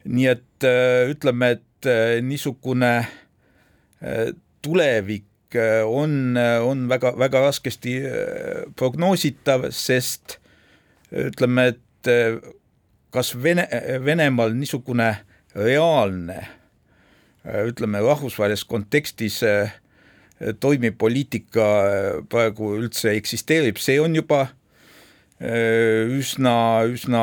nii 0.04 0.26
et 0.26 0.64
ütleme, 1.11 1.50
et 1.58 1.90
niisugune 2.22 2.94
äh, 3.00 3.11
tulevik 4.62 5.25
äh, 5.54 5.82
on, 5.85 6.37
äh, 6.37 6.61
on 6.62 6.88
väga, 6.88 7.18
väga 7.18 7.47
raskesti 7.47 7.97
äh, 8.06 8.62
prognoositav, 8.76 9.68
sest 9.71 10.38
ütleme, 11.12 11.73
et 11.75 12.09
kas 13.12 13.35
Vene, 13.37 13.66
Venemaal 14.02 14.54
niisugune 14.56 15.11
reaalne 15.54 16.38
ütleme, 17.68 18.00
rahvusvahelises 18.00 18.64
kontekstis 18.66 19.37
toimiv 20.59 20.97
poliitika 20.99 21.66
praegu 22.32 22.73
üldse 22.78 23.12
eksisteerib, 23.18 23.78
see 23.78 24.00
on 24.00 24.16
juba 24.16 24.40
üsna, 26.16 26.56
üsna 26.88 27.23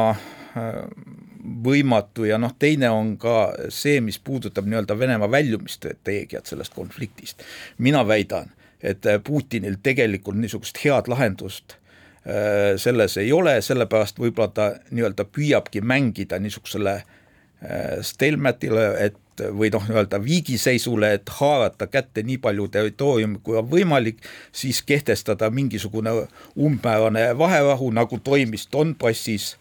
võimatu 1.64 2.28
ja 2.30 2.38
noh, 2.42 2.54
teine 2.60 2.90
on 2.94 3.16
ka 3.22 3.52
see, 3.74 4.00
mis 4.02 4.20
puudutab 4.20 4.68
nii-öelda 4.70 4.98
Venemaa 5.00 5.32
väljumisstrateegiat 5.32 6.46
sellest 6.46 6.74
konfliktist. 6.74 7.44
mina 7.78 8.08
väidan, 8.08 8.52
et 8.82 9.06
Putinil 9.24 9.80
tegelikult 9.84 10.38
niisugust 10.38 10.80
head 10.84 11.08
lahendust 11.08 11.76
äh, 11.76 12.76
selles 12.78 13.18
ei 13.18 13.32
ole, 13.32 13.62
sellepärast 13.62 14.20
võib-olla 14.20 14.52
ta 14.54 14.70
nii-öelda 14.92 15.26
püüabki 15.26 15.82
mängida 15.82 16.40
niisugusele 16.40 16.96
äh, 17.00 18.00
stelmetile, 18.02 18.94
et 19.00 19.18
või 19.40 19.70
noh, 19.74 19.84
nii-öelda 19.88 20.20
viigiseisule, 20.24 21.14
et 21.14 21.30
haarata 21.40 21.88
kätte 21.88 22.24
nii 22.24 22.38
palju 22.44 22.68
territooriumi, 22.68 23.40
kui 23.44 23.58
on 23.60 23.68
võimalik, 23.72 24.22
siis 24.52 24.82
kehtestada 24.84 25.50
mingisugune 25.50 26.12
umbmäärane 26.58 27.38
vaherahu, 27.38 27.92
nagu 27.96 28.20
toimis 28.24 28.68
Donbassis 28.72 29.56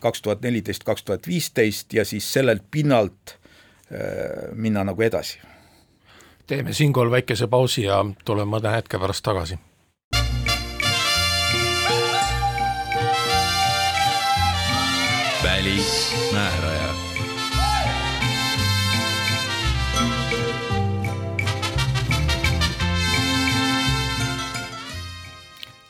kaks 0.00 0.22
tuhat 0.22 0.40
neliteist, 0.40 0.84
kaks 0.84 1.04
tuhat 1.04 1.26
viisteist 1.26 1.92
ja 1.92 2.04
siis 2.04 2.32
sellelt 2.32 2.62
pinnalt 2.70 3.34
äh, 3.34 4.48
minna 4.52 4.84
nagu 4.84 5.02
edasi. 5.02 5.38
teeme 6.46 6.72
siinkohal 6.72 7.10
väikese 7.10 7.46
pausi 7.46 7.82
ja 7.82 8.04
tuleme 8.24 8.56
mõne 8.56 8.72
hetke 8.76 8.98
pärast 8.98 9.24
tagasi. 9.24 9.58
välismääraja 15.44 16.03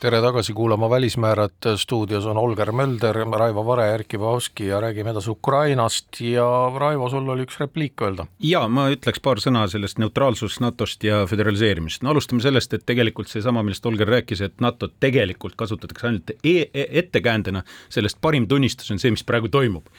tere 0.05 0.19
tagasi 0.21 0.53
kuulama 0.53 0.89
Välismäärad, 0.89 1.65
stuudios 1.77 2.25
on 2.25 2.37
Olger 2.37 2.71
Mölder, 2.71 3.15
Raivo 3.15 3.65
Vare, 3.65 3.87
Erkki 3.93 4.17
Bahovski 4.17 4.67
ja 4.67 4.81
räägime 4.81 5.09
edasi 5.09 5.29
Ukrainast. 5.29 6.21
Ja 6.21 6.45
Raivo, 6.77 7.09
sul 7.09 7.29
oli 7.29 7.45
üks 7.47 7.57
repliik 7.59 8.01
öelda. 8.01 8.27
jaa, 8.39 8.67
ma 8.69 8.83
ütleks 8.93 9.21
paar 9.25 9.39
sõna 9.41 9.63
sellest 9.71 9.97
neutraalsusest 9.97 10.61
NATO-st 10.61 11.07
ja 11.07 11.23
föderaliseerimisest, 11.25 12.03
no 12.05 12.11
alustame 12.13 12.43
sellest, 12.45 12.75
et 12.77 12.85
tegelikult 12.85 13.31
seesama, 13.33 13.63
millest 13.65 13.85
Olger 13.89 14.11
rääkis, 14.13 14.43
et 14.45 14.61
NATO-t 14.61 14.93
tegelikult 15.01 15.55
kasutatakse 15.57 16.07
ainult 16.07 16.35
e 16.35 16.53
e 16.73 16.85
ettekäändena, 17.01 17.63
sellest 17.89 18.21
parim 18.21 18.45
tunnistus 18.47 18.91
on 18.91 19.01
see, 19.01 19.13
mis 19.15 19.25
praegu 19.25 19.49
toimub. 19.49 19.89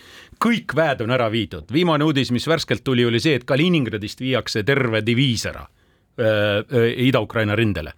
kõik 0.45 0.77
väed 0.77 1.03
on 1.03 1.11
ära 1.11 1.27
viidud, 1.33 1.67
viimane 1.73 2.05
uudis, 2.05 2.31
mis 2.31 2.47
värskelt 2.47 2.85
tuli, 2.85 3.05
oli 3.05 3.21
see, 3.21 3.35
et 3.35 3.45
Kaliningradist 3.45 4.21
viiakse 4.21 4.63
terve 4.63 5.03
diviis 5.03 5.47
ära 5.51 5.67
Ida-Ukraina 6.17 7.57
rindele 7.57 7.93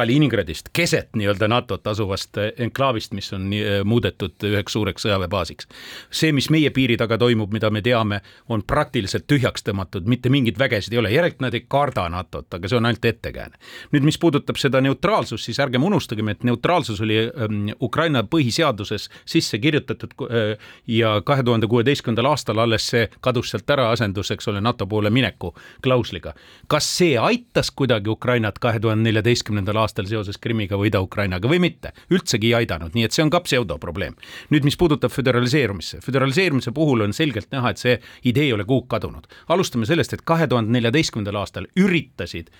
Kaliningradist, 0.00 0.70
keset 0.72 1.10
nii-öelda 1.12 1.48
NATO-t 1.48 1.90
asuvast 1.92 2.38
enklaavist, 2.56 3.12
mis 3.12 3.32
on 3.36 3.50
äh, 3.52 3.82
muudetud 3.84 4.46
üheks 4.48 4.72
suureks 4.72 5.04
sõjaväebaasiks. 5.04 5.66
see, 6.10 6.32
mis 6.32 6.48
meie 6.50 6.70
piiri 6.72 6.96
taga 6.96 7.18
toimub, 7.20 7.52
mida 7.52 7.68
me 7.70 7.82
teame, 7.84 8.22
on 8.48 8.62
praktiliselt 8.64 9.26
tühjaks 9.28 9.66
tõmmatud, 9.66 10.08
mitte 10.08 10.32
mingeid 10.32 10.56
vägesid 10.58 10.96
ei 10.96 11.02
ole, 11.02 11.10
järelikult 11.12 11.44
nad 11.44 11.56
ei 11.58 11.66
karda 11.68 12.06
NATO-t, 12.08 12.56
aga 12.56 12.70
see 12.70 12.78
on 12.78 12.88
ainult 12.88 13.04
ettekääne. 13.04 13.60
nüüd, 13.92 14.06
mis 14.08 14.18
puudutab 14.18 14.56
seda 14.56 14.80
neutraalsust, 14.80 15.44
siis 15.44 15.60
ärgem 15.60 15.84
unustagem, 15.84 16.32
et 16.32 16.48
neutraalsus 16.48 17.00
oli 17.04 17.18
ähm, 17.26 17.68
Ukraina 17.80 18.22
põhiseaduses 18.22 19.10
sisse 19.24 19.58
kirjutatud 19.58 20.16
äh, 20.24 20.56
ja 20.86 21.20
kahe 21.20 21.44
tuhande 21.44 21.68
kuueteistkümnendal 21.68 22.30
aastal 22.32 22.64
alles 22.64 22.88
see 22.88 23.04
kadus 23.20 23.52
sealt 23.52 23.68
ära, 23.76 23.90
asendus, 23.92 24.32
eks 24.32 24.48
ole, 24.48 24.64
NATO 24.64 24.86
poole 24.86 25.10
mineku 25.10 25.52
klausliga. 25.82 26.34
kas 26.68 26.88
see 26.96 27.18
aitas 27.18 27.70
kuidagi 27.70 28.08
Ukrainat 28.08 28.58
kahe 28.58 28.80
tuhande 28.80 29.10
neljateistkümnendal 29.10 29.76
aastal 29.76 29.89
seoses 30.10 30.38
Krimmiga 30.38 30.78
või 30.78 30.90
Ida-Ukrainaga 30.90 31.50
või 31.50 31.60
mitte, 31.62 31.92
üldsegi 32.10 32.50
ei 32.50 32.62
aidanud, 32.62 32.94
nii 32.94 33.04
et 33.04 33.16
see 33.16 33.24
on 33.24 33.30
ka 33.30 33.40
pseudoprobleem. 33.44 34.16
nüüd, 34.50 34.64
mis 34.64 34.76
puudutab 34.76 35.10
föderaliseerumisse, 35.10 36.00
föderaliseerumise 36.04 36.72
puhul 36.72 37.00
on 37.06 37.12
selgelt 37.12 37.50
näha, 37.50 37.70
et 37.70 37.78
see 37.78 38.00
idee 38.24 38.44
ei 38.44 38.52
ole 38.52 38.64
kuhugi 38.64 38.88
kadunud. 38.88 39.26
alustame 39.48 39.86
sellest, 39.86 40.12
et 40.12 40.22
kahe 40.24 40.46
tuhande 40.46 40.72
neljateistkümnendal 40.72 41.42
aastal 41.42 41.66
üritasid 41.76 42.50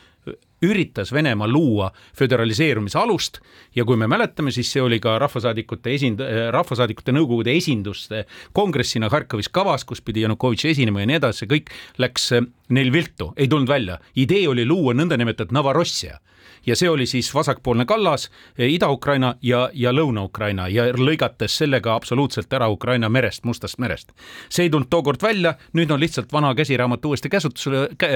üritas 0.62 1.12
Venemaa 1.12 1.49
luua 1.49 1.90
föderaliseerumise 2.19 2.99
alust 2.99 3.38
ja 3.77 3.85
kui 3.88 3.97
me 3.97 4.07
mäletame, 4.11 4.53
siis 4.53 4.69
see 4.73 4.83
oli 4.83 4.99
ka 5.01 5.16
rahvasaadikute 5.23 5.95
esind-, 5.97 6.21
rahvasaadikute 6.53 7.14
nõukogude 7.16 7.55
esinduste 7.57 8.27
kongressina 8.53 9.09
Harkivis 9.09 9.49
kavas, 9.49 9.87
kus 9.88 10.05
pidi 10.05 10.27
Janukovitš 10.27 10.69
esinema 10.75 11.01
ja 11.01 11.09
nii 11.09 11.21
edasi, 11.23 11.49
kõik 11.49 11.73
läks 12.03 12.35
neil 12.69 12.93
viltu, 12.93 13.33
ei 13.37 13.49
tulnud 13.49 13.73
välja. 13.73 13.99
idee 14.14 14.49
oli 14.49 14.66
luua 14.69 14.93
nõndanimetatud 14.95 15.57
Novorossija 15.57 16.21
ja 16.66 16.77
see 16.77 16.88
oli 16.90 17.07
siis 17.07 17.35
vasakpoolne 17.35 17.85
kallas, 17.85 18.31
eh, 18.59 18.68
Ida-Ukraina 18.75 19.35
ja, 19.42 19.70
ja 19.73 19.92
Lõuna-Ukraina 19.92 20.68
ja 20.68 20.88
lõigates 20.92 21.57
sellega 21.62 21.94
absoluutselt 21.94 22.53
ära 22.53 22.68
Ukraina 22.68 23.09
merest, 23.09 23.44
Mustast 23.44 23.79
merest. 23.79 24.12
see 24.49 24.66
ei 24.66 24.70
tulnud 24.70 24.90
tookord 24.90 25.23
välja, 25.23 25.55
nüüd 25.73 25.90
on 25.90 26.01
lihtsalt 26.01 26.33
vana 26.33 26.55
käsiraamat 26.55 27.05
uuesti 27.05 27.29
käsutusele 27.29 27.88
kä,, 27.99 28.11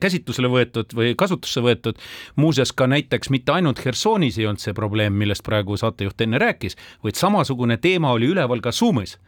käsitlusele 0.00 0.48
võetud 0.48 0.94
või 0.94 1.14
kasutusse 1.16 1.60
võetud. 1.60 1.96
muuseas 2.36 2.72
ka 2.72 2.86
näiteks 2.86 3.30
mitte 3.30 3.52
ainult 3.52 3.84
Hersonis 3.84 4.38
ei 4.38 4.46
olnud 4.46 4.60
see 4.60 4.74
probleem, 4.74 5.12
millest 5.12 5.44
praegu 5.44 5.76
saatejuht 5.76 6.20
enne 6.20 6.38
rääkis, 6.38 6.76
vaid 7.04 7.14
samasugune 7.14 7.76
teema 7.76 8.12
oli 8.12 8.26
üleval 8.26 8.60
ka 8.60 8.72
Sumis 8.72 9.18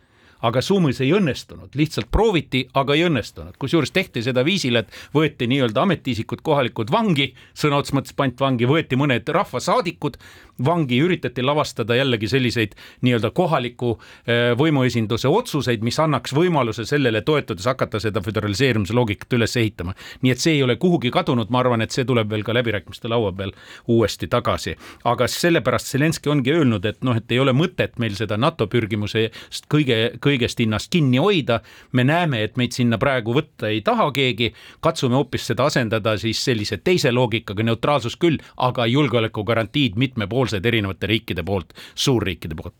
aga 0.42 0.62
Sumis 0.64 1.00
ei 1.04 1.12
õnnestunud, 1.16 1.74
lihtsalt 1.76 2.10
prooviti, 2.10 2.64
aga 2.74 2.96
ei 2.96 3.06
õnnestunud, 3.08 3.56
kusjuures 3.60 3.92
tehti 3.94 4.22
seda 4.24 4.44
viisil, 4.46 4.80
et 4.80 4.92
võeti 5.14 5.48
nii-öelda 5.50 5.84
ametiisikud 5.84 6.44
kohalikud 6.46 6.92
vangi, 6.92 7.30
sõna 7.54 7.80
otseses 7.80 7.96
mõttes 7.98 8.16
pantvangi, 8.16 8.68
võeti 8.70 8.98
mõned 9.00 9.28
rahvasaadikud 9.28 10.18
vangi, 10.64 11.00
üritati 11.00 11.42
lavastada 11.42 11.96
jällegi 11.96 12.28
selliseid 12.28 12.74
nii-öelda 13.04 13.30
kohaliku 13.36 13.94
eh, 13.96 14.52
võimuesinduse 14.58 15.28
otsuseid, 15.28 15.84
mis 15.84 15.98
annaks 16.00 16.34
võimaluse 16.36 16.84
sellele 16.88 17.22
toetudes 17.26 17.68
hakata 17.70 18.00
seda 18.02 18.22
föderaliseerimise 18.24 18.94
loogikat 18.96 19.38
üles 19.38 19.56
ehitama. 19.56 19.94
nii 20.22 20.32
et 20.32 20.42
see 20.42 20.58
ei 20.58 20.62
ole 20.62 20.76
kuhugi 20.76 21.10
kadunud, 21.10 21.50
ma 21.50 21.62
arvan, 21.64 21.82
et 21.82 21.94
see 21.94 22.04
tuleb 22.04 22.30
veel 22.30 22.44
ka 22.44 22.54
läbirääkimiste 22.56 23.08
laua 23.08 23.32
peal 23.32 23.52
uuesti 23.88 24.28
tagasi. 24.28 24.76
aga 25.04 25.28
sellepärast 25.28 25.90
Zelenskõi 25.90 26.32
ongi 26.32 26.52
öelnud, 26.54 26.84
et 26.84 27.02
noh, 27.04 27.16
et 27.16 27.32
ei 27.32 27.40
ole 27.40 27.52
mõtet 27.56 27.98
meil 27.98 28.14
seda 28.14 28.36
NATO 28.36 28.66
pürgimusest 28.66 29.66
kõige, 29.72 30.00
kõigest 30.30 30.62
hinnast 30.62 30.90
kinni 30.90 31.18
hoida. 31.18 31.60
me 31.92 32.04
näeme, 32.04 32.42
et 32.44 32.56
meid 32.56 32.72
sinna 32.76 32.98
praegu 32.98 33.34
võtta 33.36 33.68
ei 33.68 33.80
taha 33.86 34.10
keegi, 34.14 34.52
katsume 34.80 35.18
hoopis 35.18 35.46
seda 35.50 35.66
asendada 35.70 36.16
siis 36.18 36.44
sellise 36.44 36.78
teise 36.78 37.12
loogikaga, 37.12 37.62
neutraalsus 37.62 38.16
küll, 38.16 38.38
aga 38.56 38.86
julgeolekugarantiid 38.86 39.98
mitmepoolsed 40.00 40.66
erinevate 40.66 41.10
riikide 41.10 41.42
poolt, 41.42 41.74
suurriikide 41.94 42.54
poolt 42.54 42.74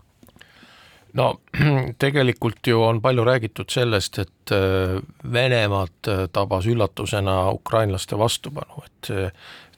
no 1.13 1.41
tegelikult 2.03 2.67
ju 2.67 2.83
on 2.83 3.01
palju 3.03 3.25
räägitud 3.25 3.71
sellest, 3.71 4.19
et 4.19 4.53
äh, 4.55 5.01
Venemaad 5.33 6.09
äh, 6.09 6.27
tabas 6.33 6.67
üllatusena 6.67 7.51
ukrainlaste 7.51 8.19
vastupanu, 8.19 8.85
et 8.87 9.11
et 9.11 9.70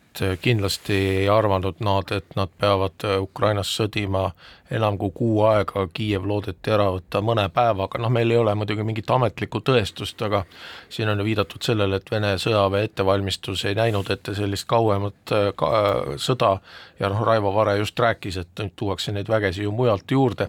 kindlasti 0.43 0.97
ei 1.23 1.29
arvanud 1.29 1.81
nad, 1.81 2.11
et 2.13 2.37
nad 2.37 2.51
peavad 2.61 3.05
Ukrainas 3.21 3.71
sõdima 3.79 4.31
enam 4.73 4.97
kui 4.99 5.13
kuu 5.15 5.43
aega, 5.49 5.87
Kiiev 5.95 6.27
loodeti 6.29 6.73
ära 6.73 6.89
võtta 6.95 7.21
mõne 7.25 7.45
päevaga, 7.53 8.01
noh 8.01 8.13
meil 8.13 8.31
ei 8.33 8.39
ole 8.41 8.55
muidugi 8.57 8.85
mingit 8.87 9.11
ametlikku 9.11 9.61
tõestust, 9.65 10.21
aga 10.25 10.45
siin 10.93 11.11
on 11.13 11.21
ju 11.21 11.27
viidatud 11.29 11.65
sellele, 11.65 12.01
et 12.01 12.11
Vene 12.13 12.35
sõjaväe 12.41 12.89
ettevalmistus 12.89 13.67
ei 13.69 13.77
näinud 13.79 14.11
ette 14.11 14.35
sellist 14.37 14.69
kauemat 14.71 15.35
ka, 15.57 15.73
sõda. 16.21 16.55
Ja 17.01 17.11
noh, 17.13 17.21
Raivo 17.27 17.53
Vare 17.55 17.77
just 17.81 17.99
rääkis, 17.99 18.39
et 18.41 18.61
nüüd 18.61 18.77
tuuakse 18.77 19.13
neid 19.13 19.29
vägesid 19.29 19.67
ju 19.67 19.73
mujalt 19.75 20.11
juurde 20.11 20.49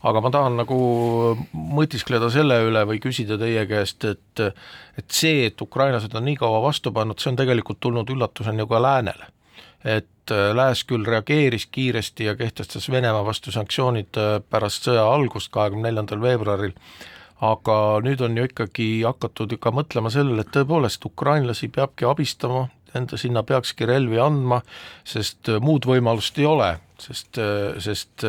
aga 0.00 0.22
ma 0.24 0.30
tahan 0.32 0.56
nagu 0.62 0.78
mõtiskleda 1.52 2.30
selle 2.32 2.60
üle 2.68 2.84
või 2.88 3.00
küsida 3.02 3.36
teie 3.40 3.66
käest, 3.68 4.06
et 4.08 4.44
et 5.00 5.12
see, 5.12 5.44
et 5.48 5.60
ukrainlased 5.60 6.14
on 6.16 6.26
nii 6.28 6.38
kaua 6.40 6.62
vastu 6.64 6.92
pannud, 6.92 7.20
see 7.20 7.32
on 7.32 7.38
tegelikult 7.40 7.80
tulnud 7.80 8.08
üllatusena 8.12 8.64
ju 8.64 8.70
ka 8.70 8.80
läänele. 8.82 9.30
et 9.84 10.32
äh, 10.32 10.50
Lääs 10.56 10.84
küll 10.84 11.06
reageeris 11.08 11.66
kiiresti 11.72 12.24
ja 12.24 12.34
kehtestas 12.36 12.90
Venemaa 12.90 13.24
vastu 13.24 13.52
sanktsioonid 13.52 14.16
äh, 14.16 14.34
pärast 14.50 14.84
sõja 14.84 15.06
algust, 15.08 15.48
kahekümne 15.52 15.88
neljandal 15.88 16.20
veebruaril, 16.20 16.74
aga 17.40 17.76
nüüd 18.04 18.20
on 18.20 18.36
ju 18.36 18.44
ikkagi 18.44 18.88
hakatud 19.06 19.56
ikka 19.56 19.72
mõtlema 19.72 20.12
sellele, 20.12 20.44
et 20.44 20.52
tõepoolest 20.52 21.06
ukrainlasi 21.08 21.70
peabki 21.72 22.04
abistama, 22.04 22.66
enda 22.94 23.16
sinna 23.16 23.40
peakski 23.42 23.88
relvi 23.88 24.20
andma, 24.20 24.60
sest 25.04 25.48
äh, 25.48 25.56
muud 25.64 25.88
võimalust 25.88 26.36
ei 26.38 26.48
ole, 26.48 26.74
sest, 27.00 27.40
sest 27.80 28.28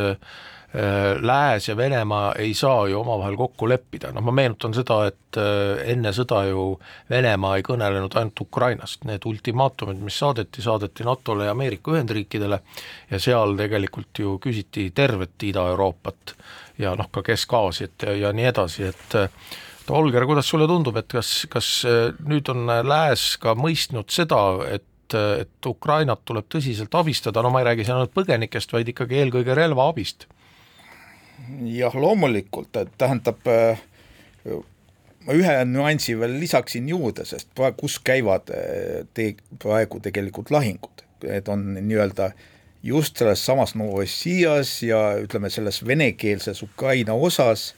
Lääs 1.19 1.67
ja 1.67 1.77
Venemaa 1.77 2.31
ei 2.39 2.53
saa 2.53 2.87
ju 2.87 2.99
omavahel 3.01 3.35
kokku 3.35 3.67
leppida, 3.67 4.13
noh 4.15 4.23
ma 4.23 4.31
meenutan 4.31 4.71
seda, 4.71 5.01
et 5.09 5.39
äh, 5.39 5.81
enne 5.91 6.13
sõda 6.15 6.45
ju 6.47 6.63
Venemaa 7.11 7.57
ei 7.59 7.65
kõnelenud 7.67 8.15
ainult 8.15 8.39
Ukrainast, 8.45 9.03
need 9.09 9.27
ultimaatumid, 9.27 9.99
mis 9.99 10.21
saadeti, 10.23 10.63
saadeti 10.63 11.03
NATO-le 11.03 11.49
ja 11.49 11.57
Ameerika 11.57 11.91
Ühendriikidele 11.91 12.61
ja 13.11 13.19
seal 13.19 13.57
tegelikult 13.59 14.23
ju 14.23 14.37
küsiti 14.39 14.87
tervet 14.95 15.43
Ida-Euroopat 15.43 16.37
ja 16.79 16.95
noh, 16.95 17.11
ka 17.11 17.25
Kesk-Aasiat 17.27 18.07
ja, 18.07 18.15
ja 18.27 18.33
nii 18.35 18.47
edasi, 18.53 18.87
et 18.93 19.19
Olger, 19.91 20.23
kuidas 20.23 20.47
sulle 20.47 20.71
tundub, 20.71 20.95
et 20.95 21.11
kas, 21.11 21.49
kas 21.51 21.73
äh, 21.83 22.13
nüüd 22.31 22.47
on 22.53 22.63
Lääs 22.87 23.33
ka 23.43 23.57
mõistnud 23.59 24.07
seda, 24.13 24.45
et 24.71 24.87
et 25.11 25.67
Ukrainat 25.67 26.21
tuleb 26.23 26.45
tõsiselt 26.47 26.93
abistada, 26.95 27.41
no 27.43 27.49
ma 27.51 27.59
ei 27.59 27.65
räägi 27.67 27.83
siin 27.83 27.97
ainult 27.97 28.13
põgenikest, 28.15 28.71
vaid 28.71 28.87
ikkagi 28.87 29.17
eelkõige 29.19 29.57
relvaabist 29.57 30.23
jah, 31.67 31.95
loomulikult, 31.95 32.75
et 32.81 32.93
tähendab 33.01 33.47
äh, 33.49 33.81
ma 35.25 35.35
ühe 35.37 35.57
nüansi 35.69 36.15
veel 36.19 36.37
lisaksin 36.41 36.89
juurde, 36.89 37.25
sest 37.27 37.51
praegu, 37.57 37.83
kus 37.83 37.99
käivad 38.05 38.51
äh, 38.55 39.03
te, 39.13 39.33
praegu 39.61 40.01
tegelikult 40.03 40.51
lahingud, 40.53 41.05
need 41.25 41.51
on 41.51 41.67
nii-öelda 41.77 42.31
just 42.83 43.21
selles 43.21 43.43
samas 43.45 43.75
Novorossijas 43.77 44.79
ja 44.83 45.01
ütleme, 45.21 45.51
selles 45.53 45.83
venekeelses 45.85 46.63
Ukraina 46.65 47.13
osas. 47.13 47.71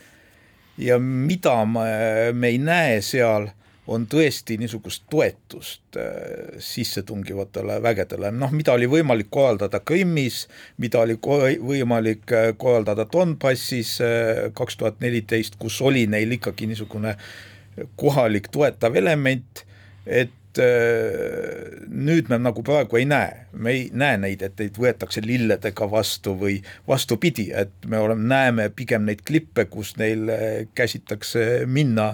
Ja 0.78 0.98
mida 1.00 1.60
me, 1.70 2.32
me 2.34 2.50
ei 2.50 2.58
näe 2.58 3.02
seal 3.06 3.50
on 3.88 4.06
tõesti 4.08 4.56
niisugust 4.60 5.04
toetust 5.12 5.98
äh, 6.00 6.60
sissetungivatele 6.64 7.80
vägedele, 7.84 8.32
noh, 8.32 8.52
mida 8.56 8.76
oli 8.78 8.88
võimalik 8.90 9.28
korraldada 9.34 9.82
Krimmis, 9.84 10.46
mida 10.80 11.02
oli 11.04 11.18
võimalik 11.20 12.32
äh, 12.32 12.52
korraldada 12.58 13.06
Donbassis 13.12 13.98
äh, 14.04 14.46
kaks 14.56 14.80
tuhat 14.80 15.04
neliteist, 15.04 15.60
kus 15.60 15.82
oli 15.84 16.06
neil 16.08 16.32
ikkagi 16.38 16.70
niisugune 16.70 17.18
kohalik 18.00 18.48
toetav 18.54 18.96
element, 18.96 19.66
et 20.06 20.32
nüüd 20.54 22.28
me 22.30 22.38
nagu 22.38 22.62
praegu 22.62 23.00
ei 23.00 23.08
näe, 23.10 23.48
me 23.58 23.72
ei 23.74 23.88
näe 23.90 24.20
neid, 24.22 24.44
et 24.46 24.60
neid 24.62 24.76
võetakse 24.78 25.24
lilledega 25.26 25.88
vastu 25.90 26.36
või 26.38 26.60
vastupidi, 26.86 27.48
et 27.58 27.74
me 27.90 27.98
oleme, 27.98 28.28
näeme 28.30 28.68
pigem 28.70 29.08
neid 29.10 29.24
klippe, 29.26 29.66
kus 29.74 29.96
neil 29.98 30.30
käsitakse 30.78 31.64
minna 31.66 32.12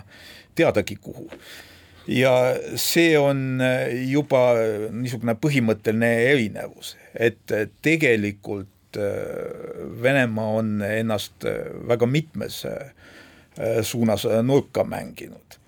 teadagi 0.59 0.97
kuhu. 1.01 1.29
ja 2.09 2.33
see 2.79 3.17
on 3.19 3.61
juba 4.09 4.41
niisugune 4.91 5.35
põhimõtteline 5.37 6.09
erinevus, 6.31 6.95
et 7.13 7.53
tegelikult 7.85 8.97
äh, 8.97 9.83
Venemaa 10.01 10.57
on 10.61 10.79
ennast 10.81 11.45
väga 11.87 12.09
mitmes 12.09 12.63
äh, 12.65 12.91
suunas 13.85 14.25
nurka 14.43 14.83
mänginud 14.83 15.59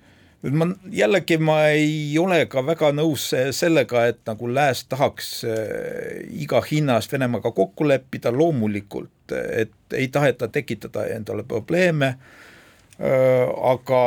nüüd 0.42 0.58
ma 0.58 0.68
jällegi, 0.90 1.38
ma 1.38 1.58
ei 1.70 2.18
ole 2.18 2.40
ka 2.50 2.64
väga 2.66 2.90
nõus 2.98 3.28
sellega, 3.54 4.08
et 4.10 4.22
nagu 4.26 4.50
lääs 4.50 4.86
tahaks 4.90 5.32
äh, 5.46 6.24
iga 6.42 6.64
hinna 6.66 6.98
eest 6.98 7.14
Venemaaga 7.14 7.54
kokku 7.54 7.86
leppida, 7.86 8.34
loomulikult, 8.34 9.36
et 9.38 9.98
ei 9.98 10.10
taheta 10.12 10.50
tekitada 10.52 11.06
endale 11.14 11.46
probleeme, 11.48 12.16
aga 13.02 14.02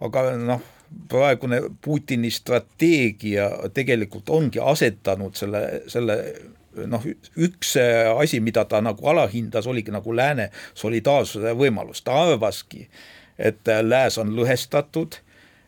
aga 0.00 0.26
noh, 0.36 0.62
praegune 1.08 1.60
Putini 1.84 2.30
strateegia 2.30 3.48
tegelikult 3.74 4.30
ongi 4.30 4.60
asetanud 4.62 5.34
selle, 5.38 5.62
selle 5.90 6.16
noh, 6.86 7.04
üks 7.36 7.76
asi, 8.16 8.40
mida 8.44 8.66
ta 8.68 8.80
nagu 8.84 9.08
alahindas, 9.08 9.66
oligi 9.66 9.94
nagu 9.94 10.14
lääne 10.14 10.50
solidaarsuse 10.74 11.54
võimalus, 11.56 12.02
ta 12.04 12.18
arvaski, 12.26 12.86
et 13.38 13.68
lääs 13.82 14.18
on 14.22 14.34
lõhestatud, 14.36 15.20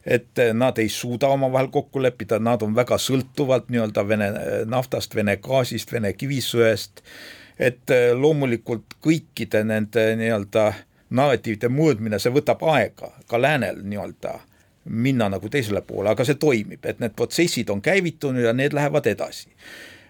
et 0.08 0.40
nad 0.56 0.78
ei 0.80 0.88
suuda 0.88 1.28
omavahel 1.34 1.68
kokku 1.72 2.02
leppida, 2.02 2.38
nad 2.40 2.62
on 2.64 2.76
väga 2.76 2.96
sõltuvad 3.02 3.68
nii-öelda 3.68 4.04
Vene 4.08 4.28
naftast, 4.68 5.14
Vene 5.16 5.36
gaasist, 5.42 5.92
Vene 5.92 6.12
kivisöest, 6.16 7.02
et 7.58 7.92
loomulikult 8.16 8.96
kõikide 9.04 9.64
nende 9.66 10.12
nii-öelda 10.20 10.70
narratiivide 11.10 11.70
mõõtmine, 11.72 12.20
see 12.20 12.32
võtab 12.34 12.62
aega 12.68 13.12
ka 13.28 13.40
läänel 13.40 13.82
nii-öelda 13.84 14.38
minna 14.88 15.28
nagu 15.28 15.50
teisele 15.52 15.82
poole, 15.84 16.10
aga 16.12 16.24
see 16.24 16.38
toimib, 16.40 16.84
et 16.88 17.00
need 17.02 17.14
protsessid 17.16 17.70
on 17.70 17.82
käivitunud 17.84 18.44
ja 18.44 18.54
need 18.56 18.76
lähevad 18.76 19.06
edasi. 19.10 19.50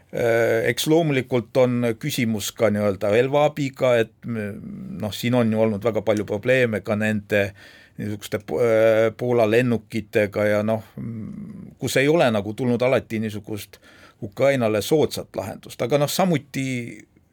Äh, 0.08 0.64
eks 0.70 0.86
loomulikult 0.88 1.56
on 1.60 1.92
küsimus 2.00 2.52
ka 2.56 2.70
nii-öelda 2.72 3.10
relvaabiga, 3.12 3.96
et 4.04 4.14
noh, 4.24 5.12
siin 5.12 5.36
on 5.36 5.52
ju 5.52 5.60
olnud 5.66 5.84
väga 5.84 6.02
palju 6.06 6.24
probleeme 6.28 6.80
ka 6.80 6.96
nende 6.96 7.50
niisuguste 7.98 8.40
äh, 8.40 9.10
Poola 9.16 9.48
lennukitega 9.50 10.46
ja 10.46 10.62
noh, 10.62 10.86
kus 11.78 11.98
ei 11.98 12.08
ole 12.08 12.30
nagu 12.30 12.54
tulnud 12.54 12.82
alati 12.82 13.20
niisugust 13.20 13.80
Ukrainale 14.22 14.82
soodsat 14.82 15.36
lahendust, 15.36 15.82
aga 15.82 15.98
noh, 15.98 16.10
samuti 16.10 16.68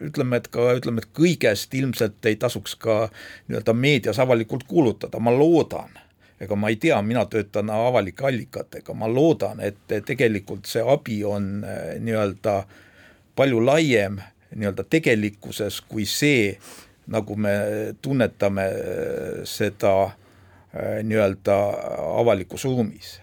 ütleme, 0.01 0.39
et 0.39 0.47
ka 0.51 0.73
ütleme, 0.75 1.03
et 1.03 1.11
kõigest 1.15 1.73
ilmselt 1.77 2.25
ei 2.27 2.37
tasuks 2.39 2.75
ka 2.79 3.05
nii-öelda 3.47 3.75
meedias 3.77 4.19
avalikult 4.19 4.65
kuulutada, 4.67 5.19
ma 5.19 5.31
loodan, 5.31 5.93
ega 6.41 6.57
ma 6.59 6.71
ei 6.71 6.79
tea, 6.81 6.97
mina 7.01 7.25
töötan 7.31 7.71
avalike 7.71 8.27
allikatega, 8.27 8.93
ma 8.93 9.07
loodan, 9.11 9.61
et 9.63 9.95
tegelikult 10.05 10.67
see 10.69 10.83
abi 10.83 11.21
on 11.23 11.63
eh, 11.63 11.95
nii-öelda 12.03 12.61
palju 13.35 13.63
laiem 13.65 14.19
nii-öelda 14.55 14.85
tegelikkuses 14.89 15.81
kui 15.89 16.05
see, 16.07 16.55
nagu 17.11 17.35
me 17.39 17.55
tunnetame 18.01 18.65
eh, 18.71 19.43
seda 19.47 19.95
eh, 20.05 21.03
nii-öelda 21.07 21.59
avalikus 22.19 22.67
ruumis 22.67 23.19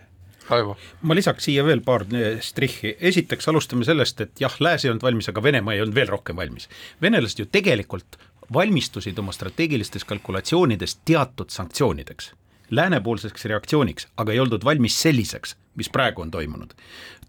Raivo. 0.48 0.76
ma 1.02 1.14
lisaks 1.14 1.44
siia 1.44 1.64
veel 1.64 1.80
paar 1.80 2.04
strihhi, 2.40 2.96
esiteks 3.00 3.48
alustame 3.48 3.84
sellest, 3.84 4.20
et 4.20 4.40
jah, 4.40 4.54
lääs 4.60 4.84
ei 4.84 4.90
olnud 4.90 5.02
valmis, 5.02 5.28
aga 5.28 5.42
Venemaa 5.42 5.74
ei 5.74 5.82
olnud 5.84 5.94
veel 5.94 6.08
rohkem 6.08 6.36
valmis. 6.36 6.68
venelased 7.02 7.38
ju 7.38 7.46
tegelikult 7.46 8.18
valmistusid 8.52 9.18
oma 9.18 9.32
strateegilistes 9.32 10.04
kalkulatsioonides 10.04 10.98
teatud 11.04 11.50
sanktsioonideks 11.50 12.32
läänepoolseks 12.72 13.44
reaktsiooniks, 13.44 14.06
aga 14.16 14.32
ei 14.32 14.40
oldud 14.40 14.64
valmis 14.64 14.96
selliseks, 15.02 15.56
mis 15.76 15.88
praegu 15.92 16.22
on 16.22 16.30
toimunud 16.30 16.74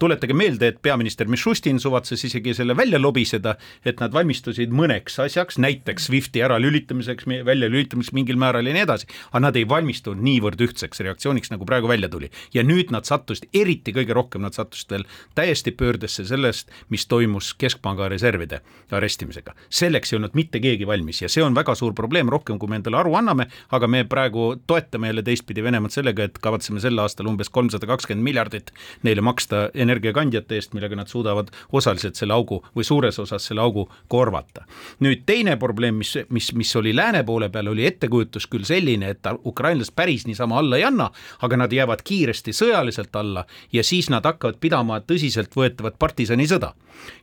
tuletage 0.04 0.34
meelde, 0.36 0.68
et 0.68 0.80
peaminister 0.84 1.30
Mišustin 1.32 1.80
suvatses 1.80 2.26
isegi 2.28 2.54
selle 2.58 2.76
välja 2.78 3.00
lobiseda, 3.00 3.56
et 3.86 4.02
nad 4.04 4.14
valmistusid 4.14 4.74
mõneks 4.76 5.20
asjaks, 5.24 5.60
näiteks 5.64 6.10
SWIFTi 6.10 6.44
äralülitamiseks, 6.44 7.28
väljalülitamiseks 7.48 8.16
mingil 8.16 8.40
määral 8.42 8.68
ja 8.68 8.74
nii 8.76 8.84
edasi, 8.84 9.08
aga 9.32 9.44
nad 9.46 9.60
ei 9.60 9.68
valmistunud 9.70 10.24
niivõrd 10.26 10.60
ühtseks 10.66 11.04
reaktsiooniks, 11.06 11.54
nagu 11.54 11.68
praegu 11.70 11.88
välja 11.88 12.10
tuli. 12.12 12.32
ja 12.54 12.64
nüüd 12.64 12.92
nad 12.92 13.08
sattusid, 13.08 13.48
eriti 13.54 13.94
kõige 13.96 14.14
rohkem 14.14 14.42
nad 14.44 14.54
sattusid 14.54 14.92
veel 14.92 15.06
täiesti 15.36 15.72
pöördesse 15.72 16.26
sellest, 16.26 16.72
mis 16.90 17.08
toimus 17.08 17.54
Keskpanga 17.54 18.10
reservide 18.10 18.60
arestimisega. 18.92 19.54
selleks 19.70 20.14
ei 20.14 20.18
olnud 20.18 20.36
mitte 20.36 20.60
keegi 20.60 20.88
valmis 20.88 21.22
ja 21.22 21.30
see 21.30 21.44
on 21.44 21.56
väga 21.56 21.76
suur 21.76 21.94
probleem, 21.94 22.30
rohkem 22.30 22.60
kui 22.60 22.70
me 22.70 22.82
endale 22.82 22.98
aru 22.98 23.16
anname, 23.16 23.48
aga 23.72 23.88
me 23.88 24.04
praegu 24.04 24.56
toetame 24.68 25.08
jälle 25.08 25.24
teistpidi 25.24 25.64
Venemaad 25.64 25.92
sellega, 25.92 26.24
et 26.24 26.38
kavatseme 26.38 26.80
sel 26.80 27.00
aastal 27.00 27.28
umbes 27.28 27.50
kolmsada 27.50 27.88
kakskümmend 27.88 28.24
miljardit 28.34 28.72
neile 29.04 29.22
maksta 29.22 29.70
energiakandjate 29.74 30.58
eest, 30.58 30.74
millega 30.74 30.98
nad 30.98 31.08
suudavad 31.08 31.52
osaliselt 31.72 32.18
selle 32.18 32.34
augu 32.34 32.62
või 32.76 32.86
suures 32.88 33.20
osas 33.22 33.46
selle 33.46 33.62
augu 33.62 33.86
korvata. 34.08 34.66
nüüd 35.00 35.24
teine 35.26 35.58
probleem, 35.58 35.96
mis, 36.02 36.18
mis, 36.30 36.54
mis 36.54 36.76
oli 36.76 36.96
lääne 36.96 37.24
poole 37.24 37.50
peal, 37.50 37.68
oli 37.68 37.86
ettekujutus 37.86 38.48
küll 38.48 38.66
selline, 38.66 39.10
et 39.10 39.30
ukrainlased 39.46 39.94
päris 39.96 40.26
niisama 40.28 40.58
alla 40.60 40.78
ei 40.78 40.84
anna, 40.84 41.12
aga 41.42 41.58
nad 41.58 41.74
jäävad 41.74 42.02
kiiresti 42.04 42.54
sõjaliselt 42.54 43.16
alla 43.16 43.46
ja 43.74 43.84
siis 43.84 44.10
nad 44.10 44.26
hakkavad 44.26 44.58
pidama 44.60 45.00
tõsiseltvõetavat 45.00 46.00
partisanisõda. 46.00 46.74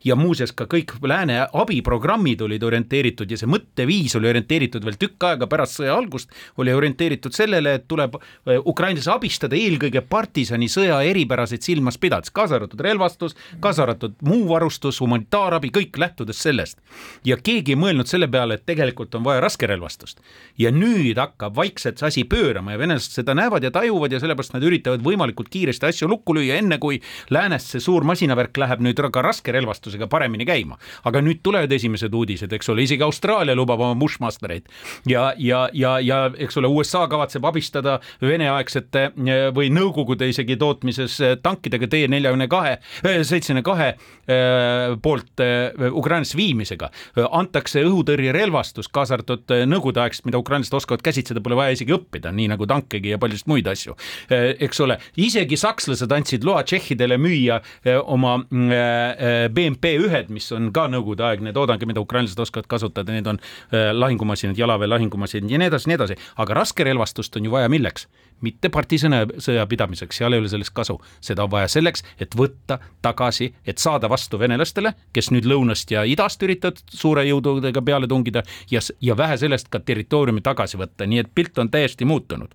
ja 0.05 0.16
muuseas 0.16 0.53
ka 0.53 0.64
kõik 0.66 0.92
lääne 1.03 1.46
abiprogrammid 1.53 2.40
olid 2.42 2.62
orienteeritud 2.62 3.31
ja 3.31 3.37
see 3.38 3.49
mõtteviis 3.49 4.16
oli 4.18 4.29
orienteeritud 4.29 4.85
veel 4.85 4.99
tükk 4.99 5.25
aega 5.25 5.46
pärast 5.46 5.79
sõja 5.79 5.94
algust, 5.96 6.31
oli 6.59 6.73
orienteeritud 6.75 7.33
sellele, 7.33 7.75
et 7.75 7.87
tuleb 7.88 8.16
äh, 8.16 8.59
ukrainlasi 8.66 9.11
abistada 9.11 9.57
eelkõige 9.57 10.01
partisanisõja 10.01 10.99
eripäraseid 11.06 11.62
silmas 11.62 11.98
pidades, 11.98 12.30
kaasa 12.30 12.58
arvatud 12.58 12.80
relvastus, 12.80 13.36
kaasa 13.60 13.82
arvatud 13.82 14.16
muu 14.26 14.48
varustus, 14.48 15.00
humanitaarabi, 15.00 15.70
kõik 15.74 15.98
lähtudes 15.98 16.42
sellest. 16.42 16.80
ja 17.24 17.36
keegi 17.36 17.72
ei 17.72 17.80
mõelnud 17.80 18.06
selle 18.06 18.28
peale, 18.28 18.54
et 18.54 18.66
tegelikult 18.66 19.14
on 19.14 19.24
vaja 19.24 19.40
raskerelvastust. 19.40 20.20
ja 20.58 20.70
nüüd 20.70 21.18
hakkab 21.18 21.56
vaikselt 21.56 21.98
see 21.98 22.06
asi 22.06 22.24
pöörama 22.24 22.72
ja 22.72 22.78
venelased 22.78 23.12
seda 23.20 23.34
näevad 23.34 23.64
ja 23.64 23.70
tajuvad 23.70 24.12
ja 24.12 24.20
sellepärast 24.20 24.54
nad 24.54 24.62
üritavad 24.62 25.02
võimalikult 25.04 25.48
kiiresti 25.50 25.86
asju 25.86 26.08
lukku 26.08 26.34
lüüa, 26.34 26.58
enne 26.58 26.78
kui 26.78 27.00
läänest 27.30 27.74
see 27.74 27.80
suur 27.80 28.04
masinavärk 28.04 28.56
läheb 28.56 28.80
nüüd 28.84 29.00
ka 29.00 29.22
raskerelvastusega 29.22 30.06
paremini 30.06 30.44
käima. 30.44 30.78
aga 31.04 31.20
nüüd 31.20 31.40
tulevad 31.42 31.72
esimesed 31.72 32.14
uudised, 32.14 32.52
eks 32.52 32.68
ole, 32.68 32.82
isegi 32.82 33.02
Austraalia 33.02 33.54
lubab 33.56 33.80
oma 33.80 33.94
Bushmastereid 33.94 34.68
ja, 35.06 35.32
ja, 35.38 35.68
ja, 35.72 35.98
ja 36.00 36.30
eks 36.38 36.56
ole, 36.56 36.68
USA 36.68 37.06
kavatseb 37.08 37.44
abistada 37.44 38.00
Vene-aegsete 38.22 39.10
või 39.54 39.70
Nõukogude 39.72 40.28
isegi 40.30 40.56
tootmises 40.90 41.42
tankidega 41.42 41.88
T-neljakümne 41.90 42.40
seitsmekümne 42.40 42.48
kahe, 42.48 42.79
seitsmekümne 43.24 43.62
kahe 43.62 43.88
äh, 43.90 44.96
poolt 45.03 45.40
äh, 45.40 45.92
Ukrainasse 45.92 46.37
viimisega. 46.37 46.90
antakse 47.31 47.83
õhutõrjerelvastus, 47.85 48.88
kaasa 48.92 49.18
arvatud 49.18 49.50
äh, 49.50 49.64
nõukogudeaegset, 49.68 50.26
mida 50.26 50.38
ukrainlased 50.38 50.74
oskavad 50.74 51.03
käsitseda, 51.03 51.40
pole 51.40 51.57
vaja 51.59 51.74
isegi 51.76 51.94
õppida, 51.94 52.33
nii 52.33 52.48
nagu 52.53 52.66
tankegi 52.66 53.14
ja 53.14 53.18
paljusid 53.18 53.48
muid 53.50 53.66
asju. 53.66 53.96
eks 54.31 54.81
ole, 54.81 54.98
isegi 55.16 55.57
sakslased 55.57 56.12
andsid 56.12 56.44
loa 56.44 56.62
tšehhidele 56.64 57.18
müüa 57.20 57.61
oma 58.05 58.38
BMP 58.48 59.94
ühed, 60.05 60.31
mis 60.31 60.50
on 60.53 60.70
ka 60.72 60.87
nõukogudeaegne 60.90 61.53
toodang, 61.57 61.83
mida 61.87 62.00
ukrainlased 62.00 62.38
oskavad 62.40 62.68
kasutada, 62.70 63.12
need 63.12 63.26
on 63.26 63.40
lahingumasinad, 63.72 64.59
jalaväe 64.59 64.88
lahingumasinad 64.90 65.50
ja 65.50 65.61
nii 65.61 65.70
edasi, 65.70 65.90
nii 65.90 65.98
edasi, 65.98 66.18
aga 66.40 66.61
raskerelvastust 66.62 67.37
on 67.37 67.48
ju 67.48 67.55
vaja 67.55 67.70
milleks? 67.72 68.09
Mitte 68.40 68.70
partisõja 68.72 69.66
pidamiseks, 69.68 70.20
seal 70.20 70.33
ei 70.33 70.42
ole 70.42 70.50
sellest 70.53 70.74
kasu, 70.76 70.98
seda 71.20 71.44
on 71.44 71.53
vaja 71.53 71.68
selleks, 71.68 72.05
et 72.20 72.37
võtta 72.37 72.79
tagasi, 73.03 73.53
et 73.66 73.79
saada 73.79 74.09
vastu 74.11 74.38
venelastele, 74.38 74.94
kes 75.12 75.31
nüüd 75.35 75.48
lõunast 75.50 75.90
ja 75.90 76.05
idast 76.09 76.42
üritavad 76.42 76.81
suure 76.90 77.26
jõududega 77.29 77.83
peale 77.83 78.09
tungida 78.09 78.42
ja, 78.70 78.81
ja 79.00 79.16
vähe 79.16 79.37
sellest 79.40 79.68
ka 79.70 79.81
territooriumi 79.81 80.40
tagasi 80.44 80.81
võtta, 80.81 81.07
nii 81.07 81.24
et 81.24 81.35
pilt 81.35 81.59
on 81.59 81.70
täiesti 81.70 82.09
muutunud. 82.09 82.55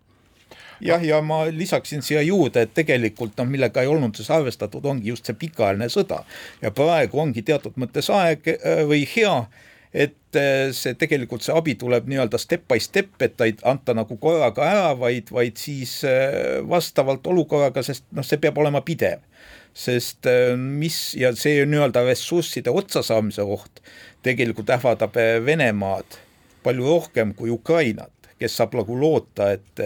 Jah, 0.84 1.04
ja 1.04 1.22
ma 1.24 1.46
lisaksin 1.52 2.02
siia 2.04 2.22
juurde, 2.22 2.66
et 2.66 2.74
tegelikult 2.76 3.38
noh, 3.40 3.48
millega 3.48 3.82
ei 3.82 3.88
olnud 3.88 4.18
siis 4.18 4.28
arvestatud, 4.32 4.84
ongi 4.86 5.08
just 5.14 5.30
see 5.30 5.38
pikaajaline 5.40 5.88
sõda. 5.92 6.24
Ja 6.62 6.72
praegu 6.76 7.22
ongi 7.22 7.46
teatud 7.48 7.78
mõttes 7.80 8.12
aeg 8.12 8.50
äh, 8.52 8.84
või 8.88 9.06
hea 9.16 9.38
et 9.96 10.36
eh, 10.36 10.74
see 10.76 10.96
tegelikult 11.00 11.46
see 11.46 11.56
abi 11.56 11.78
tuleb 11.80 12.10
nii-öelda 12.12 12.40
step 12.42 12.66
by 12.68 12.82
step, 12.84 13.14
et 13.24 13.38
ta 13.40 13.48
ei 13.48 13.56
anta 13.68 13.96
nagu 13.96 14.18
korraga 14.20 14.66
ära, 14.68 14.90
vaid, 15.00 15.32
vaid 15.32 15.56
siis 15.60 16.02
eh, 16.10 16.60
vastavalt 16.68 17.28
olukorraga, 17.32 17.84
sest 17.86 18.04
noh, 18.16 18.26
see 18.28 18.42
peab 18.44 18.60
olema 18.60 18.84
pidev. 18.86 19.24
sest 19.76 20.28
eh, 20.32 20.54
mis 20.56 21.16
ja 21.20 21.34
see 21.36 21.64
nii-öelda 21.68 22.04
ressursside 22.08 22.72
otsasaamise 22.72 23.44
oht 23.44 23.82
tegelikult 24.24 24.72
ähvardab 24.72 25.16
Venemaad 25.46 26.20
palju 26.64 26.86
rohkem 26.88 27.34
kui 27.36 27.52
Ukrainat 27.52 28.12
kes 28.40 28.56
saab 28.58 28.76
nagu 28.76 28.96
loota, 29.00 29.54
et 29.56 29.80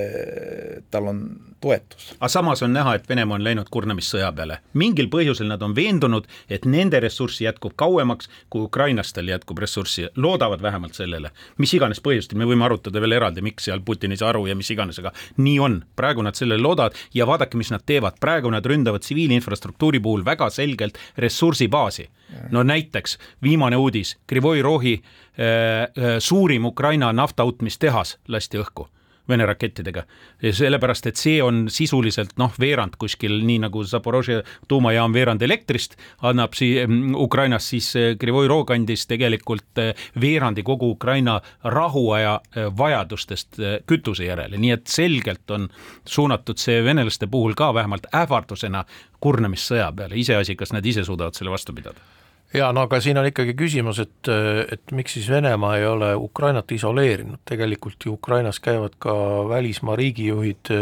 tal 0.90 1.10
on 1.12 1.20
toetus. 1.62 2.14
aga 2.20 2.28
samas 2.28 2.64
on 2.64 2.74
näha, 2.74 2.96
et 2.96 3.10
Venemaa 3.10 3.36
on 3.36 3.44
läinud 3.44 3.70
kurnamissõja 3.72 4.32
peale. 4.36 4.60
mingil 4.74 5.10
põhjusel 5.12 5.48
nad 5.48 5.62
on 5.62 5.76
veendunud, 5.76 6.28
et 6.50 6.66
nende 6.66 7.00
ressurssi 7.00 7.44
jätkub 7.44 7.74
kauemaks, 7.76 8.30
kui 8.50 8.62
ukrainlastel 8.62 9.28
jätkub 9.28 9.58
ressurssi, 9.58 10.08
loodavad 10.16 10.62
vähemalt 10.62 10.94
sellele. 10.94 11.32
mis 11.58 11.74
iganes 11.74 12.02
põhjustel, 12.02 12.38
me 12.38 12.46
võime 12.46 12.66
arutada 12.66 13.02
veel 13.02 13.18
eraldi, 13.20 13.42
miks 13.42 13.66
seal 13.66 13.82
Putin 13.86 14.12
ei 14.12 14.18
saa 14.18 14.30
aru 14.30 14.46
ja 14.48 14.56
mis 14.56 14.72
iganes, 14.72 15.00
aga 15.00 15.14
nii 15.38 15.60
on, 15.60 15.84
praegu 15.96 16.22
nad 16.22 16.36
sellele 16.36 16.62
loodavad 16.64 16.96
ja 17.14 17.28
vaadake, 17.28 17.58
mis 17.58 17.72
nad 17.72 17.86
teevad, 17.86 18.20
praegu 18.20 18.52
nad 18.52 18.66
ründavad 18.66 19.06
tsiviilinfrastruktuuri 19.06 20.00
puhul 20.00 20.26
väga 20.26 20.50
selgelt 20.50 20.98
ressursibaasi. 21.18 22.10
no 22.52 22.64
näiteks 22.64 23.18
viimane 23.44 23.76
uudis, 23.76 24.18
Krivoi 24.28 24.62
Rohi 24.62 24.94
äh, 24.94 25.82
äh, 25.84 26.20
suurim 26.20 26.66
Ukraina 26.66 27.14
naftautmistehas 27.14 28.18
lasti 28.28 28.58
õhku 28.58 28.88
Vene 29.30 29.46
rakettidega. 29.46 30.04
sellepärast, 30.42 31.08
et 31.08 31.20
see 31.20 31.42
on 31.44 31.68
sisuliselt 31.70 32.36
noh, 32.38 32.54
veerand 32.60 32.96
kuskil, 32.98 33.40
nii 33.46 33.60
nagu 33.66 33.84
Zaporožje 33.84 34.42
tuumajaam 34.68 35.14
veerand 35.14 35.42
elektrist 35.42 35.96
annab 36.22 36.56
sii-, 36.58 36.86
mm, 36.88 37.16
Ukrainas, 37.16 37.70
siis 37.70 37.94
Krivoi 38.20 38.48
Roo 38.48 38.66
kandis 38.66 39.06
tegelikult 39.08 39.82
eh, 39.84 39.94
veerandi 40.22 40.64
kogu 40.64 40.92
Ukraina 40.96 41.40
rahuaja 41.64 42.40
eh, 42.56 42.70
vajadustest 42.78 43.60
kütuse 43.88 44.26
järele, 44.26 44.58
nii 44.58 44.72
et 44.78 44.88
selgelt 44.88 45.52
on 45.52 45.70
suunatud 46.08 46.58
see 46.58 46.82
venelaste 46.84 47.28
puhul 47.28 47.54
ka 47.58 47.74
vähemalt 47.74 48.10
ähvardusena 48.16 48.86
kurnamissõja 49.20 49.92
peale, 49.96 50.18
iseasi, 50.18 50.56
kas 50.56 50.74
nad 50.74 50.86
ise 50.86 51.04
suudavad 51.06 51.38
selle 51.38 51.54
vastu 51.54 51.76
pidada 51.76 52.19
ja 52.54 52.72
no 52.74 52.86
aga 52.88 53.00
siin 53.02 53.18
on 53.22 53.28
ikkagi 53.30 53.54
küsimus, 53.58 54.00
et, 54.02 54.30
et 54.74 54.94
miks 54.96 55.14
siis 55.18 55.30
Venemaa 55.30 55.76
ei 55.78 55.86
ole 55.86 56.14
Ukrainat 56.16 56.72
isoleerinud, 56.72 57.44
tegelikult 57.46 58.06
ju 58.06 58.14
Ukrainas 58.18 58.60
käivad 58.60 58.98
ka 59.00 59.14
välismaa 59.50 59.96
riigijuhid, 60.00 60.74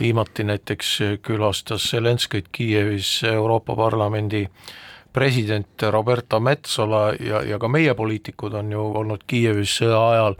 viimati 0.00 0.46
näiteks 0.48 0.94
külastas 1.22 1.90
Zelenskõit 1.90 2.48
Kiievis 2.52 3.20
Euroopa 3.28 3.76
Parlamendi 3.76 4.46
president 5.12 5.82
Roberta 5.90 6.40
Metsola 6.40 7.10
ja, 7.20 7.42
ja 7.44 7.58
ka 7.60 7.68
meie 7.68 7.94
poliitikud 7.94 8.54
on 8.56 8.72
ju 8.72 8.84
olnud 9.02 9.26
Kiievis 9.28 9.76
sõja 9.82 10.00
ajal, 10.12 10.38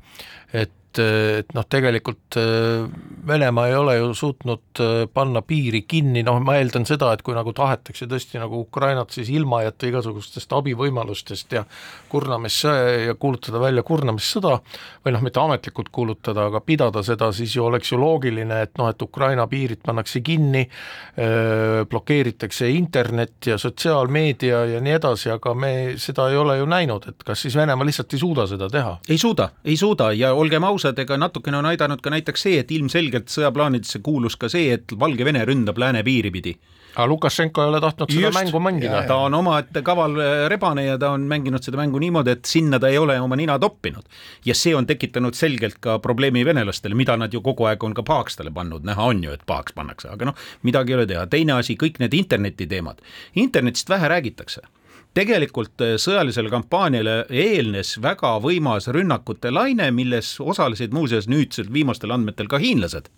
et 0.52 0.72
et, 1.00 1.52
noh, 1.54 1.64
tegelikult 1.68 2.36
äh, 2.40 2.88
Venemaa 3.26 3.68
ei 3.70 3.76
ole 3.78 3.96
ju 3.96 4.10
suutnud 4.18 4.80
äh, 4.82 5.04
panna 5.14 5.42
piiri 5.46 5.84
kinni, 5.88 6.24
noh 6.26 6.40
ma 6.42 6.56
eeldan 6.58 6.86
seda, 6.88 7.12
et 7.14 7.22
kui 7.22 7.36
nagu 7.36 7.54
tahetakse 7.56 8.08
tõesti 8.10 8.40
nagu 8.42 8.60
Ukrainat 8.64 9.14
siis 9.14 9.30
ilma 9.32 9.62
jätta 9.62 9.88
igasugustest 9.88 10.52
abivõimalustest 10.52 11.54
ja 11.54 11.64
kurnamissõja 12.12 13.06
ja 13.06 13.14
kuulutada 13.14 13.60
välja 13.62 13.84
kurnamissõda, 13.86 14.58
või 15.04 15.14
noh, 15.14 15.22
mitte 15.24 15.40
ametlikult 15.42 15.92
kuulutada, 15.94 16.48
aga 16.50 16.60
pidada 16.66 17.02
seda, 17.06 17.30
siis 17.36 17.54
ju 17.56 17.66
oleks 17.66 17.92
ju 17.92 18.00
loogiline, 18.00 18.62
et 18.66 18.74
noh, 18.80 18.90
et 18.90 19.02
Ukraina 19.02 19.46
piirid 19.50 19.82
pannakse 19.86 20.20
kinni, 20.24 20.66
äh, 20.66 21.82
blokeeritakse 21.88 22.70
internet 22.70 23.50
ja 23.52 23.58
sotsiaalmeedia 23.58 24.64
ja 24.74 24.82
nii 24.82 24.96
edasi, 24.98 25.30
aga 25.32 25.54
me 25.54 25.72
seda 26.02 26.28
ei 26.30 26.36
ole 26.36 26.58
ju 26.58 26.68
näinud, 26.70 27.08
et 27.08 27.22
kas 27.26 27.46
siis 27.46 27.56
Venemaa 27.56 27.86
lihtsalt 27.86 28.12
ei 28.12 28.22
suuda 28.22 28.46
seda 28.50 28.68
teha? 28.72 28.98
ei 29.08 29.18
suuda, 29.18 29.48
ei 29.64 29.76
suuda 29.76 30.12
ja 30.16 30.32
olgem 30.34 30.64
ausad, 30.64 30.81
ausad, 30.82 30.98
ega 30.98 31.18
natukene 31.20 31.60
on 31.60 31.70
aidanud 31.70 32.02
ka 32.02 32.10
näiteks 32.10 32.48
see, 32.48 32.58
et 32.62 32.70
ilmselgelt 32.74 33.30
sõjaplaanidesse 33.30 34.02
kuulus 34.02 34.36
ka 34.36 34.50
see, 34.52 34.72
et 34.74 34.94
Valgevene 34.98 35.44
ründab 35.46 35.78
lääne 35.78 36.02
piiri 36.06 36.32
pidi 36.34 36.56
aga 36.92 37.06
Lukašenko 37.08 37.62
ei 37.62 37.70
ole 37.70 37.78
tahtnud 37.80 38.10
Just, 38.12 38.20
seda 38.20 38.32
mängu 38.36 38.60
mängida. 38.60 38.98
ta 39.08 39.16
on 39.16 39.34
omaette 39.34 39.80
kaval 39.82 40.18
äh, 40.20 40.32
rebane 40.52 40.84
ja 40.84 40.98
ta 40.98 41.14
on 41.16 41.22
mänginud 41.28 41.64
seda 41.64 41.78
mängu 41.80 41.98
niimoodi, 42.02 42.34
et 42.36 42.44
sinna 42.44 42.76
ta 42.78 42.90
ei 42.92 42.98
ole 42.98 43.16
oma 43.20 43.36
nina 43.36 43.58
toppinud. 43.58 44.04
ja 44.44 44.54
see 44.54 44.74
on 44.76 44.86
tekitanud 44.86 45.34
selgelt 45.34 45.78
ka 45.80 45.98
probleemi 45.98 46.44
venelastele, 46.44 46.94
mida 46.94 47.16
nad 47.16 47.32
ju 47.32 47.40
kogu 47.40 47.64
aeg 47.70 47.84
on 47.84 47.94
ka 47.94 48.02
pahaks 48.02 48.36
talle 48.36 48.52
pannud, 48.52 48.84
näha 48.84 49.08
on 49.08 49.24
ju, 49.24 49.32
et 49.32 49.46
pahaks 49.46 49.72
pannakse, 49.72 50.10
aga 50.12 50.28
noh, 50.28 50.36
midagi 50.62 50.92
ei 50.92 50.98
ole 51.00 51.06
teha. 51.06 51.26
teine 51.26 51.56
asi, 51.56 51.78
kõik 51.80 51.96
need 52.02 52.14
interneti 52.14 52.66
teemad, 52.66 53.00
internetist 53.34 53.88
vähe 53.88 54.12
räägitakse 54.12 54.68
tegelikult 55.14 55.82
sõjalisele 56.00 56.50
kampaaniale 56.52 57.16
eelnes 57.30 57.96
väga 58.02 58.36
võimas 58.42 58.88
rünnakute 58.92 59.52
laine, 59.52 59.90
milles 59.90 60.34
osalesid 60.40 60.94
muuseas 60.94 61.28
nüüdsel 61.28 61.72
viimastel 61.72 62.14
andmetel 62.14 62.48
ka 62.48 62.60
hiinlased 62.62 63.10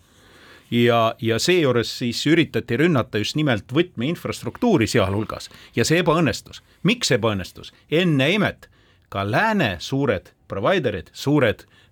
ja, 0.71 1.15
ja 1.21 1.39
seejuures 1.39 1.99
siis 1.99 2.25
üritati 2.27 2.79
rünnata 2.81 3.21
just 3.23 3.39
nimelt 3.39 3.73
võtmeinfrastruktuuri 3.73 4.89
sealhulgas 4.91 5.51
ja 5.77 5.85
see 5.85 6.03
ebaõnnestus. 6.03 6.63
miks 6.83 7.13
ebaõnnestus? 7.15 7.73
enne 7.91 8.31
imet 8.33 8.69
ka 9.09 9.23
lääne 9.31 9.77
suured 9.79 10.33
provider'id, 10.49 11.13
suured 11.13 11.63
Äh, 11.65 11.84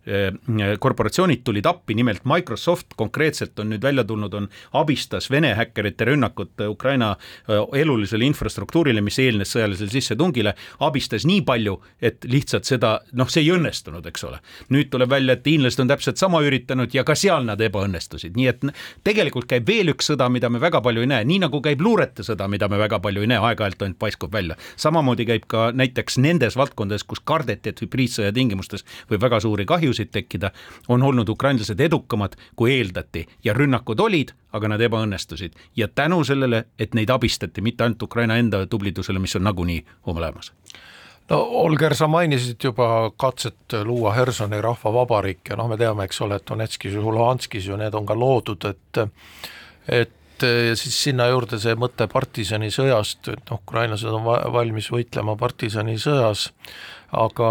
korporatsioonid 0.78 1.44
tulid 1.44 1.66
appi, 1.66 1.94
nimelt 1.94 2.24
Microsoft 2.24 2.96
konkreetselt 2.96 3.58
on 3.62 3.70
nüüd 3.70 3.82
välja 3.82 4.04
tulnud, 4.04 4.34
on, 4.34 4.48
abistas 4.72 5.30
Vene 5.30 5.52
häkkerite 5.54 6.04
rünnakut 6.04 6.60
Ukraina 6.68 7.12
äh, 7.12 7.80
elulisele 7.80 8.26
infrastruktuurile, 8.26 9.00
mis 9.00 9.18
eelnes 9.22 9.52
sõjalisele 9.54 9.92
sissetungile, 9.92 10.54
abistas 10.82 11.26
nii 11.28 11.44
palju, 11.46 11.76
et 12.02 12.26
lihtsalt 12.26 12.66
seda, 12.66 12.96
noh, 13.18 13.30
see 13.30 13.44
ei 13.44 13.52
õnnestunud, 13.54 14.06
eks 14.10 14.26
ole. 14.26 14.40
nüüd 14.74 14.90
tuleb 14.90 15.10
välja, 15.10 15.36
et 15.38 15.46
hiinlased 15.46 15.84
on 15.84 15.92
täpselt 15.92 16.18
sama 16.18 16.42
üritanud 16.42 16.94
ja 16.94 17.04
ka 17.06 17.14
seal 17.18 17.46
nad 17.46 17.60
ebaõnnestusid, 17.62 18.34
nii 18.36 18.50
et 18.50 18.66
tegelikult 19.06 19.46
käib 19.50 19.68
veel 19.68 19.94
üks 19.94 20.10
sõda, 20.10 20.28
mida 20.32 20.50
me 20.50 20.60
väga 20.62 20.82
palju 20.82 21.06
ei 21.06 21.12
näe, 21.14 21.28
nii 21.28 21.44
nagu 21.46 21.62
käib 21.62 21.82
luurete 21.84 22.26
sõda, 22.26 22.48
mida 22.50 22.68
me 22.68 22.80
väga 22.80 22.98
palju 23.04 23.22
ei 23.22 23.30
näe, 23.30 23.38
aeg-ajalt 23.38 23.86
ainult 23.86 24.00
paiskub 24.02 24.34
välja. 24.34 24.58
samamoodi 24.76 25.26
käib 25.30 25.46
ka 25.46 25.70
näiteks 25.76 26.18
nendes 26.18 26.58
valdkondades, 26.58 27.06
kus 27.06 27.22
kardeti, 27.24 27.70
et 27.70 27.82
hübriidsõja 27.82 28.32
tingimustes 28.34 28.86
võib 29.10 29.22
väga 29.22 29.40
suuri 29.40 29.66
kahju 29.68 29.91
kahjusid 29.92 30.10
tekkida, 30.12 30.50
on 30.88 31.02
olnud 31.02 31.28
ukrainlased 31.28 31.80
edukamad, 31.80 32.36
kui 32.56 32.72
eeldati. 32.78 33.26
Ja 33.44 33.52
rünnakud 33.54 34.00
olid, 34.00 34.32
aga 34.52 34.68
nad 34.68 34.80
ebaõnnestusid. 34.80 35.52
Ja 35.76 35.88
tänu 35.88 36.24
sellele, 36.24 36.64
et 36.78 36.94
neid 36.94 37.10
abistati, 37.10 37.60
mitte 37.60 37.84
ainult 37.84 38.02
Ukraina 38.02 38.36
enda 38.36 38.66
tublidusele, 38.66 39.18
mis 39.18 39.36
on 39.36 39.44
nagunii 39.44 39.84
olemas. 40.06 40.52
No 41.30 41.38
Olger, 41.62 41.94
sa 41.94 42.08
mainisid 42.08 42.58
juba 42.64 43.12
katset 43.16 43.72
luua 43.84 44.12
Hersoni 44.12 44.60
rahvavabariik 44.60 45.48
ja 45.48 45.56
noh, 45.56 45.68
me 45.68 45.76
teame, 45.76 46.04
eks 46.04 46.20
ole, 46.20 46.36
et 46.36 46.48
Donetskis 46.48 46.94
ja 46.94 47.00
Luhanskis 47.00 47.66
ju 47.66 47.76
need 47.76 47.94
on 47.94 48.06
ka 48.06 48.14
loodud, 48.14 48.64
et 48.68 49.06
et 49.88 50.10
ja 50.48 50.76
siis 50.78 50.96
sinna 51.08 51.28
juurde 51.30 51.58
see 51.62 51.74
mõte 51.78 52.08
partisanisõjast, 52.10 53.28
et 53.32 53.52
noh, 53.52 53.60
ukrainlased 53.62 54.12
on 54.12 54.26
va 54.26 54.38
valmis 54.52 54.88
võitlema 54.92 55.36
partisanisõjas, 55.40 56.48
aga 57.12 57.48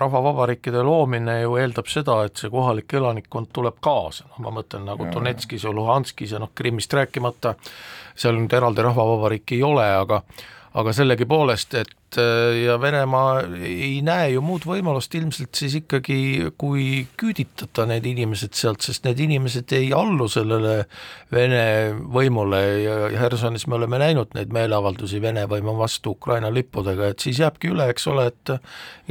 rahvavabariikide 0.00 0.84
loomine 0.86 1.40
ju 1.40 1.56
eeldab 1.58 1.90
seda, 1.90 2.20
et 2.26 2.38
see 2.38 2.50
kohalik 2.52 2.94
elanikkond 2.94 3.50
tuleb 3.54 3.80
kaasa, 3.84 4.28
noh 4.32 4.46
ma 4.46 4.54
mõtlen 4.60 4.86
nagu 4.86 5.08
Donetskis 5.10 5.66
ja 5.66 5.74
Luhanskis 5.74 6.34
ja 6.36 6.42
noh, 6.42 6.52
Krimmist 6.54 6.94
rääkimata, 6.94 7.56
seal 8.14 8.38
nüüd 8.38 8.54
eraldi 8.54 8.86
rahvavabariiki 8.86 9.58
ei 9.58 9.66
ole, 9.66 9.88
aga 10.04 10.22
aga 10.74 10.90
sellegipoolest, 10.90 11.74
et 11.78 11.92
ja 12.64 12.76
Venemaa 12.80 13.42
ei 13.64 14.00
näe 14.04 14.30
ju 14.34 14.42
muud 14.44 14.66
võimalust 14.68 15.14
ilmselt 15.14 15.54
siis 15.58 15.76
ikkagi, 15.80 16.50
kui 16.58 17.04
küüditada 17.20 17.86
need 17.90 18.06
inimesed 18.08 18.54
sealt, 18.58 18.84
sest 18.84 19.06
need 19.08 19.20
inimesed 19.24 19.72
ei 19.76 19.92
allu 19.96 20.28
sellele 20.30 20.84
Vene 21.34 21.64
võimule 22.14 22.60
ja 22.84 22.96
Hersonis 23.18 23.66
me 23.66 23.78
oleme 23.78 23.98
näinud 24.02 24.34
neid 24.36 24.52
meeleavaldusi 24.54 25.20
Vene 25.22 25.46
võimu 25.50 25.74
vastu 25.78 26.14
Ukraina 26.14 26.50
lippudega, 26.54 27.10
et 27.10 27.24
siis 27.24 27.40
jääbki 27.42 27.72
üle, 27.72 27.88
eks 27.90 28.06
ole, 28.12 28.28
et 28.30 28.54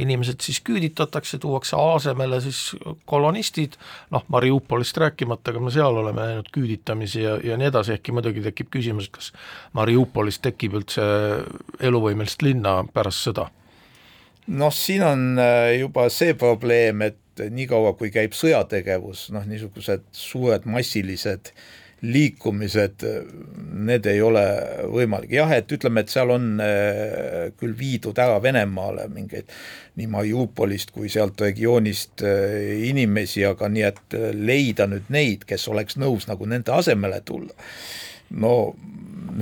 inimesed 0.00 0.40
siis 0.44 0.60
küüditatakse, 0.64 1.38
tuuakse 1.42 1.76
asemele 1.78 2.40
siis 2.44 2.62
kolonistid, 3.10 3.76
noh, 4.14 4.24
Mariupolist 4.32 4.96
rääkimata, 5.02 5.52
aga 5.52 5.62
me 5.62 5.74
seal 5.74 6.00
oleme 6.00 6.28
näinud 6.30 6.50
küüditamisi 6.54 7.22
ja, 7.22 7.36
ja 7.44 7.58
nii 7.60 7.68
edasi, 7.70 7.96
ehkki 7.98 8.14
muidugi 8.16 8.42
tekib 8.48 8.72
küsimus, 8.74 9.10
kas 9.12 9.30
Mariupolis 9.76 10.40
tekib 10.44 10.78
üldse 10.80 11.04
eluvõimelist 11.84 12.42
linna 12.42 12.80
pärast 12.94 13.28
sõda? 13.28 13.50
noh, 14.46 14.72
siin 14.72 15.04
on 15.06 15.38
äh, 15.40 15.74
juba 15.80 16.08
see 16.12 16.34
probleem, 16.38 17.02
et 17.06 17.46
niikaua, 17.50 17.94
kui 17.98 18.12
käib 18.14 18.34
sõjategevus, 18.36 19.30
noh 19.34 19.46
niisugused 19.48 20.04
suured 20.14 20.68
massilised 20.70 21.50
liikumised, 22.04 23.00
need 23.86 24.06
ei 24.10 24.18
ole 24.20 24.42
võimalik, 24.92 25.30
jah, 25.32 25.48
et 25.56 25.70
ütleme, 25.72 26.02
et 26.04 26.12
seal 26.12 26.34
on 26.34 26.50
äh, 26.60 27.46
küll 27.56 27.72
viidud 27.78 28.18
ära 28.20 28.36
Venemaale 28.44 29.06
mingeid 29.08 29.48
nii 29.96 30.10
Mariupolist 30.12 30.92
kui 30.92 31.08
sealt 31.12 31.40
regioonist 31.40 32.24
äh, 32.26 32.84
inimesi, 32.90 33.46
aga 33.48 33.70
nii, 33.72 33.86
et 33.88 34.18
leida 34.36 34.88
nüüd 34.90 35.08
neid, 35.14 35.48
kes 35.48 35.64
oleks 35.72 35.96
nõus 36.00 36.28
nagu 36.28 36.44
nende 36.50 36.74
asemele 36.76 37.22
tulla, 37.24 37.56
no 38.30 38.54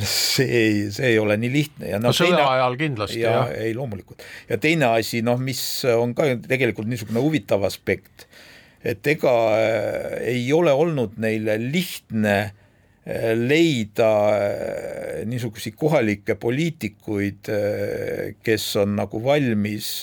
see 0.00 0.46
ei, 0.48 0.78
see 0.92 1.12
ei 1.12 1.18
ole 1.20 1.36
nii 1.40 1.50
lihtne 1.52 1.90
ja 1.92 2.00
no, 2.00 2.10
no 2.10 2.16
sõja 2.16 2.46
ajal 2.54 2.78
kindlasti 2.80 3.20
ja, 3.20 3.34
jah. 3.36 3.52
ei 3.60 3.74
loomulikult. 3.76 4.24
ja 4.48 4.58
teine 4.62 4.88
asi, 4.96 5.20
noh, 5.26 5.40
mis 5.40 5.60
on 5.92 6.14
ka 6.16 6.30
tegelikult 6.48 6.88
niisugune 6.88 7.22
huvitav 7.22 7.64
aspekt, 7.68 8.26
et 8.84 9.06
ega 9.12 9.34
äh, 9.58 10.18
ei 10.34 10.46
ole 10.56 10.72
olnud 10.72 11.18
neil 11.22 11.50
lihtne 11.62 12.36
äh, 12.40 13.32
leida 13.36 14.12
äh, 14.32 15.22
niisuguseid 15.28 15.76
kohalikke 15.78 16.38
poliitikuid, 16.40 17.52
kes 18.42 18.68
on 18.82 18.96
nagu 18.98 19.22
valmis 19.24 19.94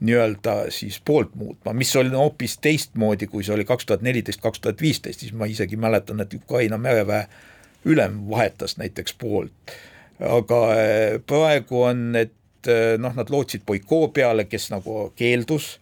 nii-öelda 0.00 0.70
siis 0.70 1.00
poolt 1.04 1.34
muutma, 1.34 1.72
mis 1.72 1.96
oli 1.96 2.10
hoopis 2.10 2.58
teistmoodi, 2.58 3.26
kui 3.26 3.44
see 3.44 3.54
oli 3.54 3.64
kaks 3.64 3.86
tuhat 3.86 4.02
neliteist, 4.04 4.40
kaks 4.40 4.60
tuhat 4.60 4.80
viisteist, 4.80 5.20
siis 5.20 5.32
ma 5.32 5.48
isegi 5.48 5.76
mäletan, 5.80 6.20
et 6.20 6.34
Ukraina 6.34 6.78
mereväe 6.78 7.26
ülem 7.84 8.20
vahetas 8.30 8.76
näiteks 8.76 9.14
poolt. 9.18 9.52
aga 10.20 10.58
eh, 10.80 11.20
praegu 11.26 11.82
on, 11.82 12.16
et 12.16 12.68
eh, 12.68 12.96
noh, 12.98 13.12
nad 13.16 13.30
lootsid 13.30 13.66
Boiko 13.66 14.08
peale, 14.08 14.44
kes 14.48 14.70
nagu 14.72 15.12
keeldus, 15.16 15.78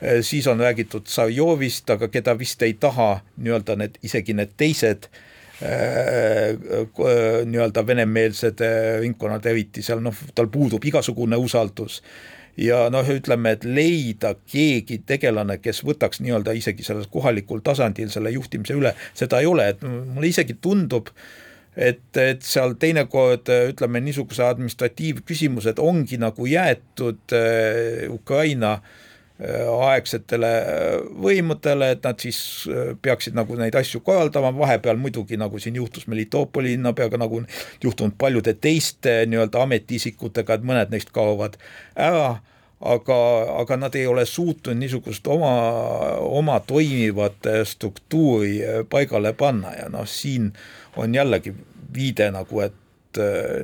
eh, 0.00 0.22
siis 0.24 0.46
on 0.46 0.60
räägitud 0.60 1.06
Sarjovist, 1.06 1.90
aga 1.90 2.08
keda 2.08 2.38
vist 2.38 2.62
ei 2.62 2.74
taha 2.80 3.20
nii-öelda 3.36 3.76
need, 3.80 3.98
isegi 4.02 4.36
need 4.36 4.56
teised 4.56 5.08
nii-öelda 7.46 7.84
venemeelsed 7.86 8.58
ringkonnad 9.00 9.44
eriti 9.46 9.84
seal 9.86 10.00
noh, 10.02 10.16
tal 10.34 10.48
puudub 10.52 10.82
igasugune 10.84 11.38
usaldus 11.38 12.00
ja 12.56 12.88
noh, 12.92 13.08
ütleme, 13.10 13.54
et 13.56 13.64
leida 13.64 14.34
keegi 14.50 15.00
tegelane, 15.06 15.58
kes 15.62 15.82
võtaks 15.86 16.20
nii-öelda 16.24 16.54
isegi 16.56 16.86
sellel 16.86 17.08
kohalikul 17.12 17.64
tasandil 17.64 18.12
selle 18.12 18.34
juhtimise 18.34 18.76
üle, 18.78 18.94
seda 19.14 19.40
ei 19.42 19.50
ole, 19.50 19.70
et 19.74 19.82
mulle 19.84 20.30
isegi 20.30 20.58
tundub 20.62 21.10
et, 21.76 22.06
et 22.20 22.44
seal 22.46 22.76
teinekord 22.78 23.50
ütleme, 23.72 24.02
niisuguse 24.04 24.44
administratiivküsimused 24.46 25.80
ongi 25.82 26.20
nagu 26.22 26.46
jäetud 26.46 27.34
äh, 27.34 28.04
Ukraina 28.14 28.76
äh, 28.78 29.03
aegsetele 29.42 30.50
võimudele, 31.18 31.90
et 31.96 32.04
nad 32.06 32.20
siis 32.22 32.38
äh, 32.70 32.92
peaksid 33.02 33.34
nagu 33.34 33.56
neid 33.58 33.74
asju 33.74 34.00
korraldama, 34.06 34.52
vahepeal 34.54 35.00
muidugi 35.00 35.38
nagu 35.40 35.58
siin 35.58 35.74
juhtus 35.80 36.06
Melitopoli 36.06 36.76
linnapeaga, 36.76 37.18
nagu 37.18 37.42
juhtunud 37.82 38.14
paljude 38.18 38.54
teiste 38.54 39.24
nii-öelda 39.26 39.64
ametiisikutega, 39.66 40.54
et 40.54 40.66
mõned 40.66 40.94
neist 40.94 41.10
kaovad 41.14 41.58
ära. 41.96 42.36
Aga, 42.84 43.16
aga 43.62 43.76
nad 43.80 43.94
ei 43.96 44.04
ole 44.06 44.26
suutnud 44.28 44.76
niisugust 44.76 45.24
oma, 45.30 45.52
oma 46.20 46.58
toimivat 46.60 47.46
struktuuri 47.64 48.58
paigale 48.90 49.32
panna. 49.32 49.70
Ja 49.78 49.86
noh, 49.88 50.04
siin 50.10 50.50
on 51.00 51.14
jällegi 51.16 51.54
viide 51.94 52.28
nagu, 52.34 52.60
et 52.60 52.74
äh, 52.74 52.83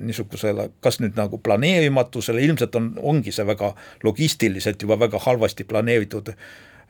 niisugusele, 0.01 0.69
kas 0.81 1.01
nüüd 1.03 1.17
nagu 1.19 1.39
planeerimatusele, 1.43 2.43
ilmselt 2.47 2.77
on, 2.79 2.93
ongi 3.13 3.33
see 3.35 3.47
väga 3.47 3.73
logistiliselt 4.07 4.83
juba 4.83 4.99
väga 5.01 5.21
halvasti 5.27 5.65
planeeritud 5.65 6.33
öö, 6.33 6.39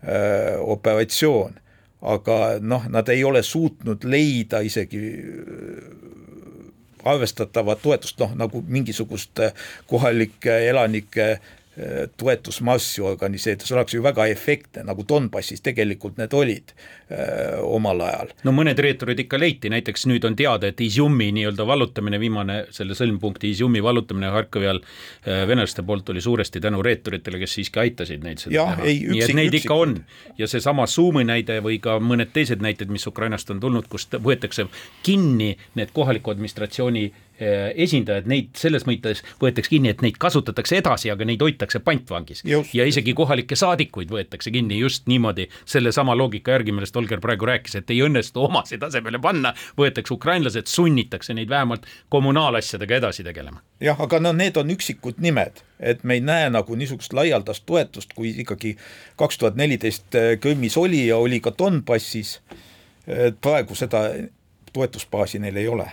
äh, 0.04 0.60
operatsioon. 0.60 1.58
aga 2.00 2.56
noh, 2.60 2.86
nad 2.88 3.08
ei 3.12 3.24
ole 3.24 3.42
suutnud 3.42 4.04
leida 4.08 4.62
isegi 4.64 5.00
äh, 5.20 6.10
arvestatavat 7.04 7.82
toetust, 7.82 8.18
noh 8.20 8.32
nagu 8.36 8.62
mingisugust 8.68 9.40
kohalike 9.86 10.56
elanike 10.68 11.38
toetusmassi 12.18 13.02
organiseerida, 13.06 13.64
see 13.64 13.76
oleks 13.76 13.94
ju 13.94 14.02
väga 14.02 14.26
efektne, 14.26 14.82
nagu 14.88 15.04
Donbassis 15.08 15.62
tegelikult 15.62 16.16
need 16.18 16.34
olid 16.34 16.72
öö, 16.74 17.60
omal 17.62 18.02
ajal. 18.04 18.32
no 18.44 18.52
mõned 18.56 18.78
reeturid 18.82 19.22
ikka 19.22 19.38
leiti, 19.38 19.70
näiteks 19.70 20.08
nüüd 20.10 20.26
on 20.26 20.34
teada, 20.36 20.70
et 20.70 20.80
Izjumi 20.82 21.30
nii-öelda 21.36 21.66
vallutamine, 21.66 22.18
viimane 22.20 22.58
selle 22.74 22.96
sõlmpunkti 22.98 23.52
Izjumi 23.54 23.82
vallutamine 23.86 24.32
Harkovi 24.34 24.66
all 24.66 24.82
venelaste 25.24 25.84
poolt 25.86 26.10
oli 26.10 26.20
suuresti 26.20 26.60
tänu 26.60 26.82
reeturitele, 26.82 27.38
kes 27.38 27.54
siiski 27.60 27.80
aitasid 27.84 28.26
neid 28.26 28.42
seda 28.42 28.56
ja, 28.56 28.66
teha. 28.74 28.90
nii 29.14 29.22
et 29.22 29.34
neid 29.38 29.54
üksik. 29.54 29.70
ikka 29.70 29.78
on 29.84 29.96
ja 30.38 30.50
seesama 30.50 30.86
Suumi 30.90 31.24
näide 31.24 31.60
või 31.64 31.78
ka 31.82 32.00
mõned 32.02 32.34
teised 32.34 32.62
näited, 32.64 32.90
mis 32.90 33.06
Ukrainast 33.06 33.50
on 33.54 33.62
tulnud, 33.62 33.86
kust 33.90 34.18
võetakse 34.18 34.66
kinni 35.06 35.54
need 35.78 35.94
kohaliku 35.94 36.34
administratsiooni 36.34 37.04
eh, 37.06 37.14
esindajad, 37.40 38.26
neid 38.30 38.50
selles 38.58 38.84
mõttes 38.88 39.22
võetakse 39.40 39.72
kinni, 39.72 39.92
et 39.92 40.02
neid 40.04 40.18
kasutatakse 40.20 40.78
edasi, 40.80 41.10
aga 41.12 41.26
neid 41.28 41.42
hoitakse 41.42 41.80
pantvangis. 41.84 42.42
ja 42.44 42.86
isegi 42.86 43.14
kohalikke 43.16 43.56
saadikuid 43.56 44.10
võetakse 44.12 44.52
kinni 44.52 44.78
just 44.78 45.06
niimoodi 45.10 45.48
sellesama 45.64 46.16
loogika 46.16 46.52
järgi, 46.56 46.72
millest 46.72 46.96
Olger 46.96 47.20
praegu 47.20 47.48
rääkis, 47.48 47.76
et 47.80 47.90
ei 47.90 48.02
õnnestu 48.04 48.44
omasid 48.44 48.82
asemele 48.82 49.18
panna, 49.18 49.54
võetakse 49.78 50.14
ukrainlased, 50.14 50.66
sunnitakse 50.66 51.34
neid 51.34 51.48
vähemalt 51.48 51.86
kommunaalasjadega 52.08 53.00
edasi 53.00 53.24
tegelema. 53.24 53.62
jah, 53.80 54.00
aga 54.00 54.20
no 54.20 54.32
need 54.32 54.56
on 54.56 54.70
üksikud 54.70 55.18
nimed, 55.18 55.62
et 55.80 56.04
me 56.04 56.18
ei 56.18 56.24
näe 56.24 56.50
nagu 56.50 56.76
niisugust 56.76 57.12
laialdast 57.16 57.64
toetust, 57.66 58.12
kui 58.14 58.34
ikkagi 58.44 58.76
kaks 59.16 59.38
tuhat 59.38 59.56
neliteist 59.56 60.16
Krimmis 60.40 60.76
oli 60.76 61.06
ja 61.06 61.16
oli 61.16 61.40
ka 61.40 61.52
Donbassis, 61.58 62.40
praegu 63.40 63.74
seda 63.74 64.04
toetusbaasi 64.72 65.38
neil 65.38 65.56
ei 65.56 65.68
ole. 65.68 65.88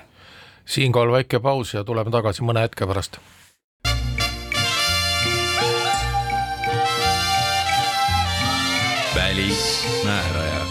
Siinkohal 0.67 1.11
väike 1.11 1.39
paus 1.39 1.73
ja 1.73 1.83
tuleme 1.83 2.11
tagasi 2.11 2.43
mõne 2.43 2.67
hetke 2.67 2.87
pärast. 2.87 3.19
välismääraja 9.17 10.65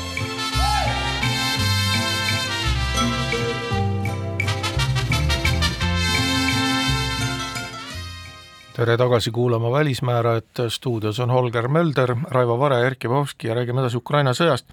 tere 8.77 8.97
tagasi 8.97 9.31
kuulama 9.31 9.71
Välismäärajat, 9.73 10.45
stuudios 10.69 11.21
on 11.21 11.31
Holger 11.31 11.69
Mölder, 11.69 12.17
Raivo 12.31 12.59
Vare, 12.59 12.87
Erkki 12.87 13.09
Vovski 13.09 13.49
ja 13.49 13.55
räägime 13.55 13.81
edasi 13.81 13.97
Ukraina 13.97 14.35
sõjast 14.37 14.69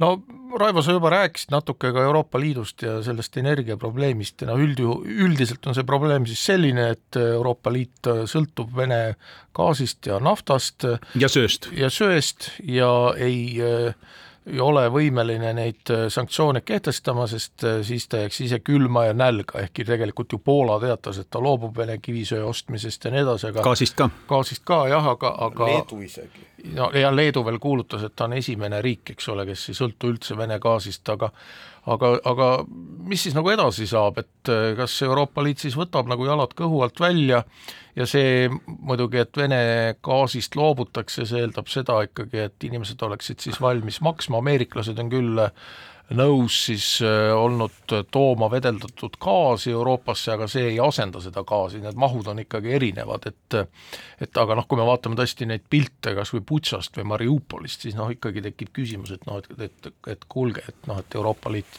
no 0.00 0.14
Raivo, 0.58 0.82
sa 0.82 0.96
juba 0.96 1.12
rääkisid 1.12 1.52
natuke 1.54 1.92
ka 1.94 2.02
Euroopa 2.08 2.40
Liidust 2.42 2.82
ja 2.82 2.96
sellest 3.06 3.36
energiaprobleemist 3.38 4.42
ja 4.42 4.48
no 4.48 4.56
üldju, 4.58 4.96
üldiselt 5.06 5.66
on 5.70 5.76
see 5.76 5.86
probleem 5.86 6.26
siis 6.26 6.42
selline, 6.48 6.88
et 6.96 7.18
Euroopa 7.20 7.70
Liit 7.70 8.10
sõltub 8.30 8.72
Vene 8.76 9.14
gaasist 9.56 10.10
ja 10.10 10.18
naftast 10.18 10.88
ja 11.14 11.30
sööst. 11.30 11.70
ja 11.76 11.90
söest 11.94 12.50
ja 12.66 12.90
ei 13.14 13.60
äh, 13.62 13.94
ei 14.46 14.60
ole 14.60 14.86
võimeline 14.92 15.52
neid 15.56 15.90
äh, 15.92 16.06
sanktsioone 16.12 16.62
kehtestama, 16.64 17.26
sest 17.28 17.64
äh, 17.64 17.80
siis 17.86 18.06
ta 18.08 18.22
jääks 18.22 18.40
ise 18.46 18.60
külma 18.64 19.04
ja 19.10 19.14
nälga, 19.16 19.60
ehkki 19.60 19.84
tegelikult 19.84 20.32
ju 20.32 20.40
Poola 20.44 20.78
teatas, 20.80 21.20
et 21.20 21.30
ta 21.30 21.42
loobub 21.42 21.76
Vene 21.76 21.98
kivisöe 21.98 22.42
ostmisest 22.44 23.04
ja 23.04 23.12
nii 23.14 23.24
edasi, 23.24 23.50
aga 23.50 23.64
gaasist 23.66 23.98
ka? 23.98 24.08
gaasist 24.28 24.64
ka 24.64 24.82
jah, 24.88 25.10
aga, 25.12 25.34
aga 25.46 25.68
Leedu 25.68 26.00
isegi. 26.06 26.46
no 26.74 26.90
ja 26.96 27.12
Leedu 27.14 27.44
veel 27.44 27.60
kuulutas, 27.60 28.04
et 28.06 28.16
ta 28.16 28.30
on 28.30 28.38
esimene 28.38 28.80
riik, 28.82 29.12
eks 29.14 29.28
ole, 29.28 29.46
kes 29.50 29.68
ei 29.72 29.80
sõltu 29.82 30.14
üldse 30.14 30.38
Vene 30.38 30.58
gaasist, 30.62 31.08
aga 31.12 31.30
aga, 31.88 32.12
aga 32.28 32.48
mis 33.08 33.22
siis 33.24 33.36
nagu 33.36 33.50
edasi 33.52 33.86
saab, 33.88 34.20
et 34.20 34.50
äh, 34.52 34.72
kas 34.78 34.96
Euroopa 35.06 35.44
Liit 35.44 35.62
siis 35.62 35.76
võtab 35.78 36.10
nagu 36.10 36.26
jalad 36.26 36.52
kõhu 36.58 36.82
alt 36.84 37.00
välja 37.00 37.42
ja 37.96 38.06
see 38.08 38.48
muidugi, 38.50 39.22
et 39.22 39.36
Vene 39.36 39.60
gaasist 40.04 40.56
loobutakse, 40.58 41.26
see 41.28 41.44
eeldab 41.44 41.70
seda 41.72 42.00
ikkagi, 42.06 42.46
et 42.48 42.68
inimesed 42.68 43.00
oleksid 43.06 43.40
siis 43.42 43.60
valmis 43.62 44.00
maksma, 44.04 44.42
ameeriklased 44.42 45.00
on 45.00 45.12
küll 45.12 45.46
nõus 46.16 46.56
siis 46.66 46.86
äh, 47.04 47.30
olnud 47.36 47.94
tooma 48.10 48.50
vedeldatud 48.50 49.14
gaasi 49.22 49.70
Euroopasse, 49.70 50.32
aga 50.34 50.48
see 50.50 50.72
ei 50.72 50.80
asenda 50.82 51.22
seda 51.22 51.44
gaasi, 51.46 51.82
need 51.84 51.98
mahud 52.00 52.30
on 52.32 52.42
ikkagi 52.42 52.74
erinevad, 52.78 53.30
et 53.30 53.58
et 54.20 54.36
aga 54.42 54.56
noh, 54.58 54.66
kui 54.68 54.78
me 54.78 54.86
vaatame 54.86 55.16
tõesti 55.18 55.46
neid 55.48 55.64
pilte 55.70 56.14
kas 56.16 56.34
või 56.34 56.42
Butšast 56.46 56.98
või 56.98 57.08
Mariupolist, 57.14 57.86
siis 57.86 57.96
noh, 57.98 58.10
ikkagi 58.12 58.42
tekib 58.50 58.72
küsimus, 58.76 59.14
et 59.14 59.26
noh, 59.28 59.40
et, 59.40 59.70
et, 59.70 59.92
et 60.12 60.26
kuulge, 60.28 60.64
et 60.68 60.90
noh, 60.90 60.98
et 61.00 61.16
Euroopa 61.16 61.52
Liit, 61.52 61.78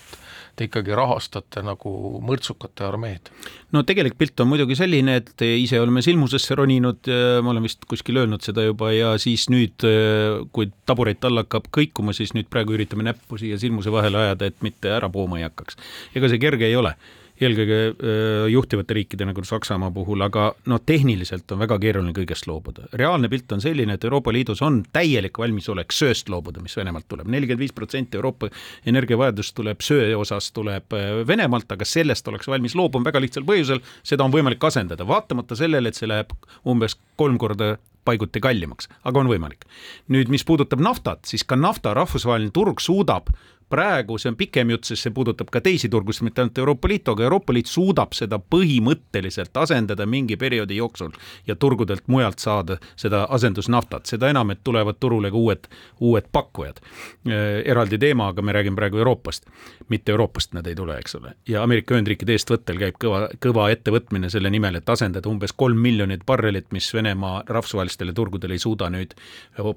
te 0.55 0.67
ikkagi 0.67 0.95
rahastate 0.95 1.63
nagu 1.63 1.91
mõrtsukate 2.25 2.87
armeed. 2.87 3.29
no 3.71 3.83
tegelik 3.87 4.17
pilt 4.19 4.39
on 4.43 4.49
muidugi 4.51 4.75
selline, 4.79 5.19
et 5.21 5.45
ise 5.45 5.79
oleme 5.79 6.03
silmusesse 6.03 6.55
roninud, 6.57 7.11
ma 7.43 7.53
olen 7.53 7.67
vist 7.67 7.85
kuskil 7.89 8.23
öelnud 8.23 8.43
seda 8.43 8.65
juba 8.65 8.91
ja 8.95 9.13
siis 9.21 9.47
nüüd, 9.51 9.85
kui 10.51 10.71
taburet 10.87 11.23
all 11.27 11.43
hakkab 11.43 11.69
kõikuma, 11.71 12.15
siis 12.15 12.35
nüüd 12.37 12.49
praegu 12.51 12.75
üritame 12.75 13.05
näppu 13.07 13.39
siia 13.39 13.59
silmuse 13.61 13.93
vahele 13.93 14.20
ajada, 14.25 14.51
et 14.51 14.61
mitte 14.65 14.91
ära 14.91 15.09
pooma 15.09 15.41
ei 15.41 15.47
hakkaks. 15.49 15.79
ega 16.15 16.29
see 16.31 16.41
kerge 16.41 16.69
ei 16.69 16.75
ole 16.79 16.95
eelkõige 17.41 17.77
juhtivate 18.51 18.95
riikide 18.95 19.25
nagu 19.25 19.43
Saksamaa 19.45 19.91
puhul, 19.93 20.21
aga 20.25 20.51
noh, 20.69 20.81
tehniliselt 20.85 21.49
on 21.53 21.61
väga 21.63 21.77
keeruline 21.81 22.13
kõigest 22.15 22.47
loobuda. 22.49 22.87
reaalne 22.93 23.29
pilt 23.29 23.51
on 23.51 23.61
selline, 23.63 23.97
et 23.97 24.03
Euroopa 24.05 24.33
Liidus 24.33 24.61
on 24.61 24.81
täielik 24.93 25.37
valmisolek 25.41 25.93
sööst 25.95 26.29
loobuda, 26.29 26.61
mis 26.61 26.77
Venemaalt 26.77 27.07
tuleb. 27.09 27.27
nelikümmend 27.27 27.59
viis 27.59 27.73
protsenti 27.73 28.17
Euroopa 28.17 28.49
energiavajadust 28.85 29.55
tuleb 29.55 29.81
söe 29.81 30.15
osas, 30.15 30.51
tuleb 30.51 30.93
Venemaalt, 31.27 31.71
aga 31.71 31.85
sellest 31.85 32.27
oleks 32.27 32.47
valmis 32.47 32.75
loobuma 32.75 33.09
väga 33.09 33.21
lihtsal 33.21 33.43
põhjusel, 33.43 33.81
seda 34.03 34.23
on 34.23 34.31
võimalik 34.31 34.63
asendada, 34.63 35.07
vaatamata 35.07 35.55
sellele, 35.55 35.89
et 35.89 35.95
see 35.95 36.07
läheb 36.09 36.33
umbes 36.65 36.97
kolm 37.17 37.37
korda 37.37 37.77
paiguti 38.05 38.41
kallimaks, 38.41 38.89
aga 39.03 39.19
on 39.19 39.29
võimalik. 39.29 39.65
nüüd, 40.09 40.29
mis 40.29 40.43
puudutab 40.43 40.81
naftat, 40.81 41.25
siis 41.25 41.43
ka 41.43 41.55
nafta 41.55 41.93
rahvusvaheline 41.93 42.51
turg 42.51 42.79
suudab 42.81 43.29
praegu 43.71 44.17
see 44.19 44.31
on 44.31 44.37
pikem 44.39 44.73
jutt, 44.73 44.85
sest 44.89 45.07
see 45.07 45.13
puudutab 45.15 45.49
ka 45.53 45.61
teisi 45.63 45.89
turgusid, 45.91 46.25
mitte 46.27 46.43
ainult 46.43 46.59
Euroopa 46.61 46.91
Liitu, 46.91 47.15
aga 47.15 47.25
Euroopa 47.27 47.55
Liit 47.55 47.71
suudab 47.71 48.13
seda 48.17 48.39
põhimõtteliselt 48.41 49.57
asendada 49.57 50.05
mingi 50.09 50.37
perioodi 50.39 50.77
jooksul 50.77 51.15
ja 51.47 51.55
turgudelt 51.55 52.07
mujalt 52.11 52.39
saada 52.43 52.77
seda 52.99 53.23
asendusnaftat, 53.33 54.05
seda 54.11 54.29
enam, 54.31 54.51
et 54.53 54.61
tulevad 54.63 54.99
turule 54.99 55.31
ka 55.31 55.39
uued, 55.39 55.69
uued 55.99 56.27
pakkujad. 56.31 56.81
Äh, 57.27 57.61
eraldi 57.71 57.99
teema, 58.01 58.31
aga 58.31 58.43
me 58.45 58.55
räägime 58.55 58.79
praegu 58.79 59.01
Euroopast, 59.01 59.47
mitte 59.89 60.11
Euroopast 60.11 60.53
nad 60.57 60.67
ei 60.67 60.75
tule, 60.75 60.97
eks 60.99 61.15
ole, 61.19 61.33
ja 61.49 61.63
Ameerika 61.63 61.95
Ühendriikide 61.95 62.35
eestvõttel 62.35 62.79
käib 62.81 62.99
kõva, 63.01 63.23
kõva 63.41 63.69
ettevõtmine 63.73 64.29
selle 64.29 64.51
nimel, 64.53 64.77
et 64.79 64.89
asendada 64.89 65.29
umbes 65.29 65.55
kolm 65.57 65.79
miljonit 65.81 66.25
barrelit, 66.27 66.69
mis 66.75 66.91
Venemaa 66.93 67.43
rahvusvahelistele 67.47 68.13
turgudele 68.13 68.57
ei 68.57 68.61
suuda 68.61 68.89
nüüd 68.91 69.15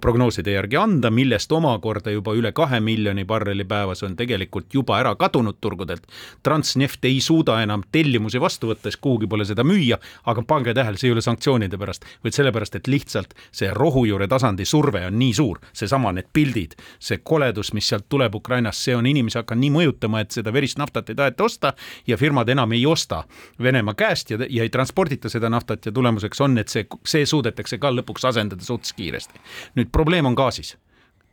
prognooside 0.00 0.56
järgi 0.56 0.78
anda, 0.80 1.10
millest 1.14 1.52
omakorda 1.52 2.12
juba 2.14 2.34
üle 2.36 2.52
kahe 2.52 2.80
miljoni 2.84 3.24
barreli 3.24 3.64
päevas 3.64 3.83
päevas 3.84 4.02
on 4.02 4.16
tegelikult 4.16 4.72
juba 4.74 4.98
ära 4.98 5.14
kadunud 5.16 5.58
turgudelt. 5.60 6.06
Transneft 6.42 7.04
ei 7.04 7.20
suuda 7.20 7.60
enam 7.62 7.82
tellimusi 7.92 8.40
vastu 8.40 8.70
võtta, 8.70 8.88
sest 8.88 9.02
kuhugi 9.04 9.28
pole 9.28 9.44
seda 9.44 9.64
müüa, 9.66 9.98
aga 10.30 10.42
pange 10.48 10.74
tähele, 10.74 10.98
see 10.98 11.10
ei 11.10 11.14
ole 11.14 11.24
sanktsioonide 11.24 11.78
pärast, 11.80 12.06
vaid 12.24 12.36
sellepärast, 12.36 12.78
et 12.78 12.88
lihtsalt 12.88 13.34
see 13.52 13.70
rohujuure 13.74 14.28
tasandi 14.30 14.64
surve 14.64 15.04
on 15.06 15.18
nii 15.20 15.34
suur, 15.36 15.60
seesama, 15.76 16.14
need 16.16 16.30
pildid, 16.32 16.76
see 16.98 17.20
koledus, 17.22 17.72
mis 17.76 17.88
sealt 17.92 18.08
tuleb 18.08 18.34
Ukrainast, 18.34 18.84
see 18.86 18.96
on 18.96 19.06
inimesi 19.10 19.40
hakanud 19.40 19.64
nii 19.64 19.74
mõjutama, 19.76 20.24
et 20.24 20.34
seda 20.34 20.52
verist 20.54 20.80
naftat 20.80 21.12
ei 21.12 21.18
taheta 21.18 21.44
osta 21.44 21.74
ja 22.08 22.18
firmad 22.20 22.48
enam 22.48 22.72
ei 22.72 22.86
osta 22.86 23.24
Venemaa 23.62 23.94
käest 23.98 24.30
ja, 24.32 24.38
ja 24.48 24.64
ei 24.64 24.72
transpordita 24.72 25.28
seda 25.32 25.50
naftat 25.52 25.86
ja 25.86 25.92
tulemuseks 25.92 26.40
on, 26.44 26.58
et 26.58 26.72
see, 26.72 26.86
see 27.06 27.26
suudetakse 27.28 27.78
ka 27.78 27.92
lõpuks 27.92 28.26
asendada 28.28 28.64
suhteliselt 28.64 28.96
kiiresti. 28.96 29.40
nüüd 29.76 29.92
probleem 29.92 30.26
on 30.26 30.36
gaasis 30.38 30.74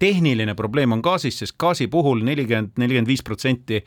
tehniline 0.02 0.56
probleem 0.58 0.95
on 0.95 1.02
gaasis, 1.06 1.38
sest 1.43 1.56
gaasi 1.62 1.86
puhul 1.88 2.24
nelikümmend, 2.26 2.74
nelikümmend 2.82 3.10
viis 3.10 3.22
protsenti 3.24 3.84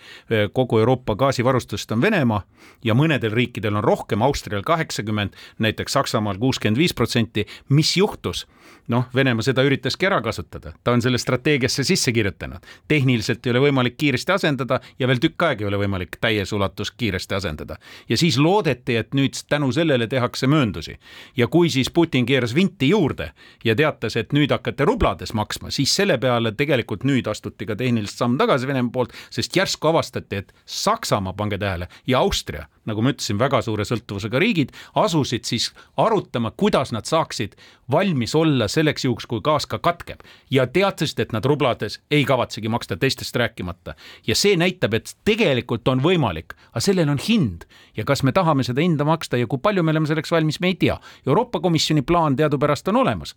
kogu 0.55 0.79
Euroopa 0.79 1.17
gaasivarustusest 1.19 1.95
on 1.97 2.05
Venemaa 2.05 2.43
ja 2.87 2.95
mõnedel 2.95 3.35
riikidel 3.35 3.81
on 3.81 3.85
rohkem, 3.85 4.23
Austrial 4.23 4.63
kaheksakümmend, 4.63 5.35
näiteks 5.59 5.99
Saksamaal 5.99 6.39
kuuskümmend 6.39 6.79
viis 6.79 6.95
protsenti. 6.95 7.47
mis 7.69 7.97
juhtus? 7.97 8.47
Noh, 8.89 9.07
Venemaa 9.15 9.43
seda 9.43 9.63
üritaski 9.65 10.07
ära 10.09 10.21
kasutada, 10.25 10.73
ta 10.85 10.93
on 10.93 11.03
selle 11.03 11.19
strateegiasse 11.19 11.85
sisse 11.85 12.13
kirjutanud. 12.13 12.59
tehniliselt 12.89 13.47
ei 13.47 13.51
ole 13.51 13.61
võimalik 13.69 13.97
kiiresti 13.97 14.33
asendada 14.33 14.81
ja 14.99 15.09
veel 15.09 15.21
tükk 15.23 15.43
aega 15.43 15.65
ei 15.65 15.69
ole 15.69 15.79
võimalik 15.85 16.19
täies 16.21 16.53
ulatus 16.53 16.91
kiiresti 16.91 17.35
asendada. 17.35 17.77
ja 18.09 18.17
siis 18.17 18.39
loodeti, 18.39 18.97
et 18.97 19.15
nüüd 19.15 19.41
tänu 19.49 19.73
sellele 19.73 20.07
tehakse 20.07 20.47
mööndusi. 20.47 20.99
ja 21.37 21.47
kui 21.47 21.71
siis 21.71 21.91
Putin 21.91 22.27
keeras 22.27 22.55
vinti 22.55 22.89
juurde 22.89 23.33
ja 23.65 23.75
teatas, 23.75 24.17
et 24.17 24.33
nüüd 24.33 24.51
hakkate 24.51 24.85
rublades 24.85 25.33
maksma, 25.33 25.71
siis 25.71 25.97
selle 25.97 26.19
peale 26.19 26.53
tegelikult 26.53 27.05
nüüd 27.05 27.27
astuti 27.27 27.67
ka 27.67 27.77
tehnilist 27.77 28.19
samm 28.19 28.39
tagasi 28.39 28.67
Venemaa 28.67 28.93
poolt, 28.93 29.13
sest 29.31 29.57
järsku 29.57 29.89
avastati, 29.89 30.37
et 30.37 30.55
Saksamaa, 30.67 31.33
pange 31.33 31.59
tähele, 31.59 31.89
ja 32.07 32.19
Austria, 32.19 32.67
nagu 32.85 33.03
ma 33.03 33.13
ütlesin, 33.15 33.39
väga 33.41 33.63
suure 33.63 33.85
sõltuvusega 33.89 34.41
riigid, 34.41 34.73
asusid 34.95 35.45
siis 35.49 35.71
arutama, 35.97 36.51
kuidas 36.51 36.93
nad 36.93 37.09
saaksid 37.09 37.57
valmis 37.91 38.35
olla 38.35 38.69
selleks 38.75 39.05
juhuks, 39.05 39.27
kui 39.31 39.43
gaas 39.45 39.67
ka 39.67 39.79
katkeb. 39.79 40.21
ja 40.51 40.67
teadsid, 40.67 41.21
et 41.21 41.33
nad 41.33 41.45
rublades 41.45 42.01
ei 42.11 42.25
kavatsegi 42.25 42.69
maksta, 42.69 42.97
teistest 42.97 43.37
rääkimata. 43.37 43.95
ja 44.27 44.35
see 44.35 44.57
näitab, 44.57 44.95
et 44.95 45.15
tegelikult 45.25 45.89
on 45.89 46.03
võimalik, 46.03 46.57
aga 46.73 46.81
sellel 46.81 47.09
on 47.09 47.21
hind 47.29 47.69
ja 47.97 48.05
kas 48.05 48.23
me 48.23 48.33
tahame 48.33 48.65
seda 48.65 48.81
hinda 48.81 49.05
maksta 49.05 49.37
ja 49.37 49.47
kui 49.47 49.59
palju 49.59 49.83
me 49.83 49.95
oleme 49.95 50.07
selleks 50.07 50.33
valmis, 50.33 50.61
me 50.61 50.73
ei 50.73 50.75
tea. 50.75 50.99
Euroopa 51.27 51.61
Komisjoni 51.61 52.03
plaan 52.03 52.37
teadupärast 52.37 52.89
on 52.89 52.97
olemas 53.05 53.35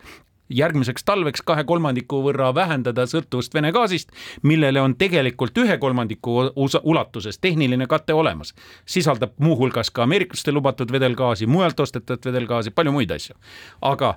järgmiseks 0.49 1.03
talveks 1.03 1.41
kahe 1.41 1.63
kolmandiku 1.63 2.21
võrra 2.23 2.53
vähendada 2.55 3.05
sõltuvust 3.09 3.53
Vene 3.53 3.71
gaasist, 3.75 4.11
millele 4.43 4.81
on 4.81 4.95
tegelikult 4.95 5.57
ühe 5.57 5.77
kolmandiku 5.77 6.37
ulatuses 6.83 7.39
tehniline 7.39 7.87
kate 7.87 8.13
olemas. 8.13 8.53
sisaldab 8.85 9.33
muuhulgas 9.39 9.91
ka 9.91 10.03
ameeriklaste 10.03 10.51
lubatud 10.51 10.91
vedelgaasi, 10.91 11.47
mujalt 11.47 11.79
ostetud 11.79 12.25
vedelgaasi, 12.25 12.71
palju 12.71 12.91
muid 12.91 13.11
asju. 13.11 13.35
aga 13.81 14.15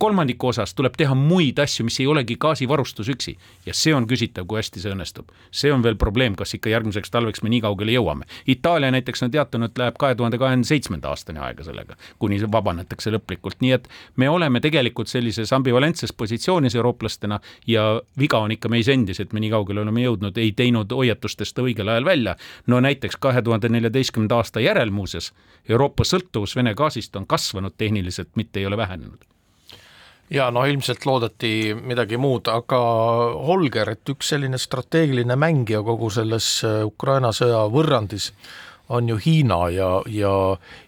kolmandiku 0.00 0.48
osas 0.48 0.72
tuleb 0.74 0.94
teha 0.96 1.14
muid 1.14 1.58
asju, 1.60 1.84
mis 1.84 1.98
ei 2.00 2.06
olegi 2.08 2.36
gaasivarustus 2.40 3.10
üksi 3.12 3.34
ja 3.66 3.74
see 3.76 3.92
on 3.94 4.06
küsitav, 4.08 4.46
kui 4.48 4.56
hästi 4.60 4.80
see 4.80 4.92
õnnestub. 4.94 5.28
see 5.52 5.72
on 5.72 5.82
veel 5.84 5.98
probleem, 6.00 6.34
kas 6.38 6.54
ikka 6.56 6.72
järgmiseks 6.72 7.12
talveks 7.12 7.42
me 7.44 7.52
nii 7.52 7.60
kaugele 7.60 7.92
jõuame. 7.92 8.24
Itaalia 8.46 8.90
näiteks 8.94 9.22
on 9.26 9.30
teatanud, 9.34 9.76
läheb 9.76 9.98
kahe 10.00 10.14
tuhande 10.16 10.38
kahekümne 10.40 10.64
seitsmenda 10.64 11.12
aastani 11.12 11.42
aega 11.44 11.64
sellega, 11.66 11.96
kuni 12.18 12.40
vabanetakse 12.52 13.12
lõplikult, 13.12 13.60
nii 13.60 13.72
et 13.76 13.88
me 14.16 14.28
oleme 14.28 14.60
tegelikult 14.64 15.12
sellises 15.12 15.52
ambivalentses 15.52 16.12
positsioonis 16.12 16.74
eurooplastena 16.80 17.40
ja 17.66 17.84
viga 18.18 18.40
on 18.40 18.56
ikka 18.56 18.72
meis 18.72 18.88
endis, 18.88 19.20
et 19.20 19.32
me 19.36 19.44
nii 19.44 19.52
kaugele 19.52 19.84
oleme 19.84 20.06
jõudnud, 20.06 20.38
ei 20.38 20.52
teinud 20.56 20.92
hoiatustest 20.92 21.60
õigel 21.60 21.88
ajal 21.88 22.08
välja. 22.08 22.36
no 22.66 22.80
näiteks 22.80 23.16
kahe 23.16 23.42
tuhande 23.42 23.68
neljateistkümnenda 23.68 24.36
aasta 24.36 24.60
järel 24.60 24.90
muuseas 24.90 25.32
Euroopa 25.68 26.04
sõltuvus 26.04 26.56
Vene 26.56 26.74
gaasist 26.74 27.16
on 27.16 27.26
kasvanud 27.26 27.76
tehniliselt, 27.76 28.32
mitte 28.34 28.60
ei 28.60 28.66
ole 28.66 28.76
vähenenud 28.76 29.28
ja 30.30 30.50
no 30.54 30.64
ilmselt 30.66 31.06
loodeti 31.06 31.74
midagi 31.74 32.18
muud, 32.20 32.48
aga 32.50 32.80
Holger, 33.46 33.94
et 33.94 34.12
üks 34.12 34.32
selline 34.34 34.58
strateegiline 34.60 35.36
mängija 35.38 35.82
kogu 35.86 36.10
selles 36.14 36.60
äh, 36.66 36.82
Ukraina 36.86 37.32
sõja 37.34 37.64
võrrandis 37.72 38.30
on 38.90 39.06
ju 39.06 39.18
Hiina 39.22 39.58
ja, 39.70 39.90
ja 40.10 40.32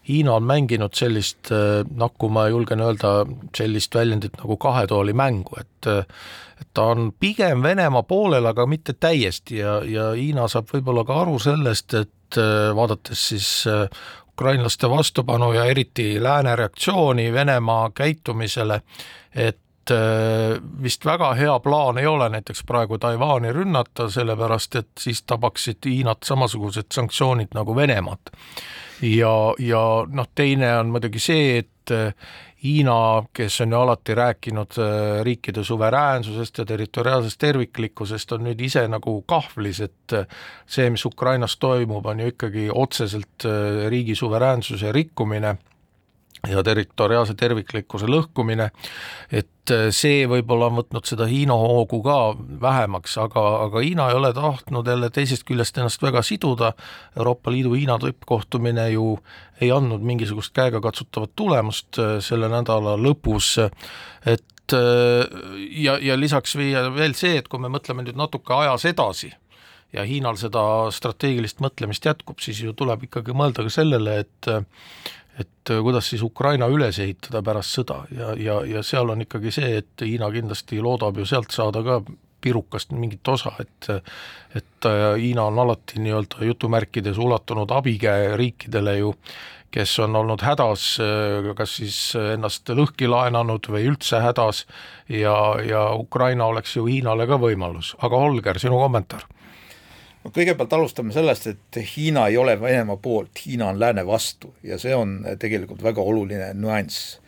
Hiina 0.08 0.36
on 0.38 0.46
mänginud 0.46 0.94
sellist, 0.98 1.50
äh, 1.54 1.82
noh, 1.90 2.14
kui 2.18 2.30
ma 2.34 2.46
julgen 2.50 2.82
öelda, 2.84 3.22
sellist 3.56 3.94
väljendit 3.98 4.38
nagu 4.42 4.58
kahe 4.62 4.86
tooli 4.90 5.14
mängu, 5.16 5.58
et 5.60 5.90
äh, 5.90 6.06
et 6.62 6.68
ta 6.78 6.92
on 6.92 7.08
pigem 7.18 7.62
Venemaa 7.64 8.04
poolel, 8.06 8.46
aga 8.46 8.68
mitte 8.70 8.94
täiesti 8.94 9.58
ja, 9.58 9.80
ja 9.82 10.12
Hiina 10.14 10.46
saab 10.46 10.70
võib-olla 10.70 11.02
ka 11.08 11.16
aru 11.24 11.40
sellest, 11.42 11.96
et 11.98 12.38
vaadates 12.78 13.24
siis 13.32 13.48
ukrainlaste 14.32 14.90
vastupanu 14.90 15.52
ja 15.52 15.64
eriti 15.64 16.22
lääne 16.22 16.56
reaktsiooni 16.56 17.32
Venemaa 17.32 17.90
käitumisele, 17.90 18.82
et 19.34 19.90
äh, 19.90 20.60
vist 20.82 21.04
väga 21.04 21.34
hea 21.34 21.58
plaan 21.60 21.98
ei 21.98 22.06
ole 22.06 22.28
näiteks 22.28 22.64
praegu 22.66 22.98
Taiwan'i 22.98 23.52
rünnata, 23.52 24.10
sellepärast 24.10 24.76
et 24.76 24.88
siis 24.98 25.22
tabaksid 25.22 25.84
Hiinat 25.84 26.22
samasugused 26.24 26.92
sanktsioonid 26.92 27.54
nagu 27.54 27.76
Venemaad. 27.76 28.32
ja, 29.02 29.54
ja 29.58 30.06
noh, 30.08 30.28
teine 30.34 30.78
on 30.78 30.90
muidugi 30.94 31.18
see, 31.18 31.58
et 31.58 31.90
äh, 31.90 32.14
Hiina, 32.62 33.24
kes 33.34 33.60
on 33.64 33.72
ju 33.74 33.78
alati 33.80 34.14
rääkinud 34.14 34.78
äh, 34.78 35.22
riikide 35.26 35.64
suveräänsusest 35.64 36.58
ja 36.58 36.64
territoriaalsest 36.64 37.40
terviklikkusest, 37.42 38.32
on 38.32 38.46
nüüd 38.46 38.62
ise 38.62 38.84
nagu 38.88 39.16
kahvlis, 39.26 39.80
et 39.82 40.14
see, 40.66 40.86
mis 40.90 41.04
Ukrainas 41.08 41.56
toimub, 41.58 42.06
on 42.06 42.22
ju 42.22 42.30
ikkagi 42.30 42.68
otseselt 42.70 43.46
riigi 43.90 44.14
suveräänsuse 44.14 44.92
rikkumine 44.92 45.56
ja 46.50 46.62
territoriaalse 46.66 47.34
terviklikkuse 47.38 48.08
lõhkumine, 48.10 48.68
et 49.30 49.70
äh, 49.70 49.86
see 49.94 50.24
võib-olla 50.30 50.70
on 50.70 50.80
võtnud 50.80 51.06
seda 51.06 51.28
Hiina 51.30 51.54
hoogu 51.58 52.00
ka 52.02 52.16
vähemaks, 52.62 53.14
aga, 53.22 53.44
aga 53.68 53.82
Hiina 53.84 54.08
ei 54.10 54.18
ole 54.18 54.32
tahtnud 54.34 54.90
jälle 54.90 55.10
teisest 55.14 55.46
küljest 55.46 55.78
ennast 55.78 56.02
väga 56.02 56.24
siduda, 56.26 56.72
Euroopa 57.16 57.54
Liidu 57.54 57.76
Hiina 57.76 57.98
tippkohtumine 58.02 58.88
ju 58.90 59.14
ei 59.62 59.70
andnud 59.70 60.02
mingisugust 60.02 60.54
käegakatsutavat 60.58 61.36
tulemust 61.38 62.00
äh, 62.02 62.16
selle 62.24 62.50
nädala 62.50 62.96
lõpus, 62.98 63.54
et 64.26 64.74
äh, 64.74 65.46
ja, 65.78 65.98
ja 66.02 66.18
lisaks 66.18 66.58
viia 66.58 66.88
veel 66.94 67.14
see, 67.14 67.38
et 67.38 67.48
kui 67.48 67.62
me 67.62 67.70
mõtleme 67.70 68.02
nüüd 68.02 68.18
natuke 68.18 68.58
ajas 68.58 68.90
edasi, 68.90 69.30
ja 69.94 70.02
Hiinal 70.08 70.38
seda 70.40 70.90
strateegilist 70.90 71.62
mõtlemist 71.62 72.06
jätkub, 72.08 72.42
siis 72.42 72.64
ju 72.64 72.74
tuleb 72.74 73.06
ikkagi 73.06 73.34
mõelda 73.36 73.62
ka 73.66 73.70
sellele, 73.70 74.22
et 74.24 74.54
et 75.38 75.70
äh, 75.70 75.80
kuidas 75.82 76.10
siis 76.10 76.22
Ukraina 76.22 76.68
üles 76.68 76.98
ehitada 77.02 77.42
pärast 77.44 77.78
sõda? 77.78 78.02
Ja, 78.16 78.32
ja, 78.36 78.58
ja 78.68 78.82
seal 78.86 79.10
on 79.12 79.24
ikkagi 79.24 79.52
see, 79.54 79.78
et 79.80 80.04
Hiina 80.04 80.30
kindlasti 80.32 80.80
loodab 80.84 81.20
ju 81.20 81.26
sealt 81.28 81.54
saada 81.54 81.82
ka 81.86 82.02
pirukast 82.42 82.92
mingit 82.92 83.28
osa, 83.28 83.54
et 83.62 83.90
et 84.58 84.88
äh, 84.88 85.06
Hiina 85.20 85.46
on 85.48 85.58
alati 85.62 86.02
nii-öelda 86.02 86.44
jutumärkides 86.50 87.18
ulatunud 87.18 87.70
abikäe 87.70 88.36
riikidele 88.36 88.98
ju, 88.98 89.14
kes 89.72 89.94
on 90.04 90.16
olnud 90.16 90.42
hädas, 90.44 90.88
äh, 91.00 91.52
kas 91.56 91.76
siis 91.80 92.00
ennast 92.34 92.68
lõhki 92.68 93.08
laenanud 93.08 93.70
või 93.72 93.86
üldse 93.88 94.20
hädas 94.20 94.66
ja, 95.08 95.36
ja 95.64 95.86
Ukraina 95.96 96.50
oleks 96.52 96.76
ju 96.76 96.88
Hiinale 96.90 97.26
ka 97.30 97.40
võimalus, 97.40 97.94
aga 98.02 98.20
Holger, 98.26 98.60
sinu 98.60 98.82
kommentaar 98.82 99.24
no 100.22 100.30
kõigepealt 100.34 100.76
alustame 100.76 101.14
sellest, 101.14 101.48
et 101.50 101.80
Hiina 101.94 102.26
ei 102.30 102.38
ole 102.40 102.54
Venemaa 102.60 102.98
poolt, 103.02 103.44
Hiina 103.44 103.70
on 103.72 103.80
lääne 103.80 104.04
vastu 104.06 104.52
ja 104.66 104.78
see 104.78 104.94
on 104.94 105.20
tegelikult 105.38 105.82
väga 105.82 106.02
oluline 106.02 106.52
nüanss. 106.54 107.18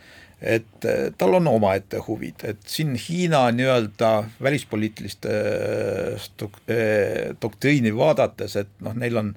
et 0.45 0.85
eh, 0.85 1.11
tal 1.17 1.39
on 1.39 1.47
omaette 1.49 2.03
huvid, 2.05 2.43
et 2.45 2.59
siin 2.69 2.95
Hiina 3.01 3.47
nii-öelda 3.55 4.11
välispoliitilist 4.43 5.27
dok-, 6.43 6.59
eh, 6.69 7.31
doktriini 7.43 7.95
vaadates, 7.97 8.57
et 8.57 8.75
noh, 8.81 8.95
neil 8.95 9.17
on 9.17 9.37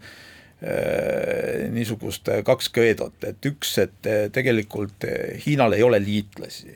niisugust 1.69 2.31
kaks 2.43 2.71
kreedot, 2.73 3.13
et 3.29 3.45
üks, 3.45 3.75
et 3.77 4.07
tegelikult 4.33 5.05
Hiinal 5.45 5.75
ei 5.77 5.83
ole 5.85 5.99
liitlasi 6.01 6.73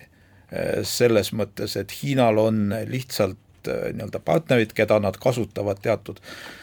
selles 0.86 1.32
mõttes, 1.34 1.74
et 1.82 1.96
Hiinal 2.04 2.38
on 2.38 2.60
lihtsalt 2.86 3.66
nii-öelda 3.66 4.22
partnerid, 4.22 4.76
keda 4.78 5.00
nad 5.02 5.18
kasutavad 5.18 5.82
teatud 5.82 6.22
Äh, 6.22 6.61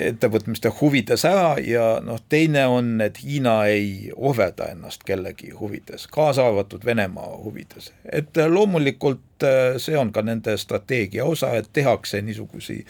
ettevõtmiste 0.00 0.70
huvides 0.80 1.24
ära 1.28 1.58
ja 1.60 2.00
noh, 2.04 2.20
teine 2.32 2.66
on, 2.72 2.94
et 3.04 3.18
Hiina 3.20 3.64
ei 3.68 4.12
ohverda 4.16 4.70
ennast 4.72 5.04
kellegi 5.04 5.50
huvides, 5.56 6.06
kaasa 6.12 6.46
arvatud 6.48 6.84
Venemaa 6.84 7.36
huvides. 7.44 7.92
et 8.04 8.36
loomulikult 8.48 9.20
äh, 9.46 9.78
see 9.78 9.96
on 9.98 10.12
ka 10.12 10.22
nende 10.22 10.56
strateegia 10.60 11.24
osa, 11.24 11.52
et 11.58 11.70
tehakse 11.72 12.22
niisugusi 12.22 12.80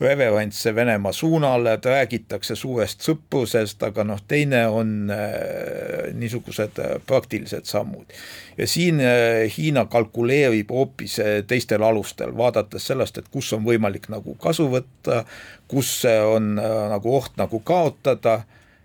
reverantse 0.00 0.74
Venemaa 0.74 1.12
suunal, 1.12 1.66
et 1.72 1.86
räägitakse 1.86 2.56
suurest 2.56 3.04
sõprusest, 3.04 3.82
aga 3.86 4.04
noh, 4.04 4.22
teine 4.28 4.66
on 4.68 5.12
äh, 5.12 6.10
niisugused 6.14 6.80
praktilised 7.06 7.68
sammud. 7.70 8.12
Ja 8.58 8.66
siin 8.66 9.00
äh, 9.00 9.56
Hiina 9.56 9.84
kalkuleerib 9.84 10.70
hoopis 10.70 11.18
äh, 11.18 11.42
teistel 11.46 11.82
alustel, 11.82 12.36
vaadates 12.36 12.86
sellest, 12.86 13.18
et 13.18 13.30
kus 13.30 13.52
on 13.52 13.64
võimalik 13.66 14.08
nagu 14.12 14.36
kasu 14.40 14.68
võtta, 14.70 15.24
kus 15.68 16.04
on 16.06 16.54
äh, 16.58 16.76
nagu 16.92 17.16
oht 17.16 17.34
nagu 17.40 17.60
kaotada 17.60 18.42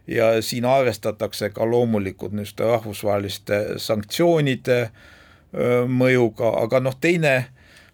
ja 0.10 0.42
siin 0.42 0.66
arvestatakse 0.66 1.52
ka 1.54 1.66
loomulikult 1.70 2.34
niisuguste 2.34 2.66
rahvusvaheliste 2.66 3.62
sanktsioonide 3.78 4.90
mõjuga, 5.52 6.52
aga 6.62 6.80
noh, 6.84 6.93
teine 7.02 7.34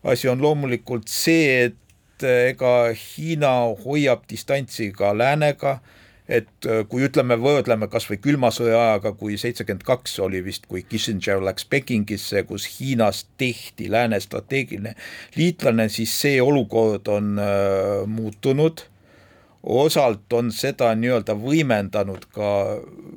asi 0.03 0.29
on 0.29 0.41
loomulikult 0.43 1.09
see, 1.09 1.69
et 1.69 2.25
ega 2.25 2.93
Hiina 2.95 3.53
hoiab 3.83 4.25
distantsi 4.29 4.91
ka 4.95 5.13
läänega. 5.17 5.79
Et 6.25 6.65
äh, 6.65 6.81
kui 6.89 7.03
ütleme, 7.05 7.35
võrdleme 7.37 7.85
kas 7.85 8.07
või 8.09 8.17
külma 8.17 8.49
sõja 8.49 8.79
ajaga, 8.79 9.11
kui 9.13 9.35
seitsekümmend 9.37 9.83
kaks 9.85 10.15
oli 10.25 10.39
vist, 10.41 10.63
kui 10.65 10.81
Kissinger 10.81 11.43
läks 11.45 11.67
Pekingisse, 11.69 12.41
kus 12.49 12.65
Hiinast 12.79 13.29
tehti 13.37 13.91
lääne 13.93 14.17
strateegiline 14.23 14.95
liitlane, 15.37 15.85
siis 15.93 16.15
see 16.23 16.39
olukord 16.41 17.11
on 17.13 17.37
äh, 17.37 18.07
muutunud 18.09 18.87
osalt 19.65 20.33
on 20.33 20.51
seda 20.53 20.91
nii-öelda 20.95 21.33
võimendanud 21.41 22.27
ka 22.35 22.49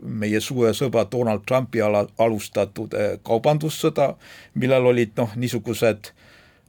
meie 0.03 0.41
suure 0.41 0.73
sõbra 0.77 1.05
Donald 1.13 1.45
Trumpi 1.49 1.83
ala, 1.85 2.07
alustatud 2.19 2.95
äh, 2.97 3.19
kaubandussõda, 3.27 4.15
millel 4.57 4.89
olid 4.93 5.13
noh, 5.21 5.37
niisugused 5.37 6.13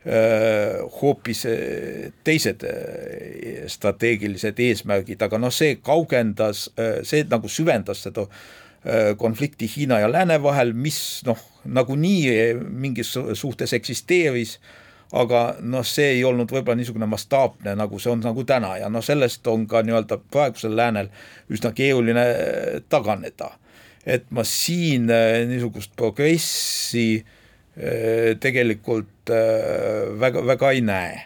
Äh, 0.06 0.80
hoopis 1.02 1.42
äh, 1.46 2.14
teised 2.24 2.64
strateegilised 3.68 4.62
eesmärgid, 4.64 5.20
aga 5.26 5.38
noh, 5.38 5.52
see 5.52 5.76
kaugendas, 5.84 6.70
see 7.04 7.26
nagu 7.28 7.52
süvendas 7.52 8.06
seda 8.08 8.24
konflikti 9.20 9.68
Hiina 9.68 9.98
ja 10.00 10.08
Lääne 10.08 10.38
vahel, 10.40 10.72
mis 10.72 11.20
noh, 11.28 11.42
nagunii 11.68 12.54
mingis 12.56 13.12
suhtes 13.36 13.76
eksisteeris, 13.76 14.56
aga 15.14 15.44
noh, 15.62 15.86
see 15.86 16.12
ei 16.18 16.24
olnud 16.24 16.52
võib-olla 16.52 16.78
niisugune 16.78 17.08
mastaapne, 17.10 17.74
nagu 17.76 18.00
see 18.00 18.12
on 18.12 18.22
nagu 18.26 18.44
täna 18.46 18.76
ja 18.78 18.90
noh, 18.90 19.04
sellest 19.06 19.48
on 19.48 19.66
ka 19.68 19.82
nii-öelda 19.86 20.20
praegusel 20.32 20.76
läänel 20.78 21.10
üsna 21.50 21.74
keeruline 21.74 22.26
taganeda. 22.90 23.52
et 24.06 24.32
ma 24.32 24.44
siin 24.44 25.10
niisugust 25.50 25.92
progressi 25.96 27.26
Äh, 27.80 28.36
tegelikult 28.44 29.30
äh, 29.32 30.20
väga, 30.20 30.42
väga 30.44 30.72
ei 30.76 30.82
näe. 30.82 31.20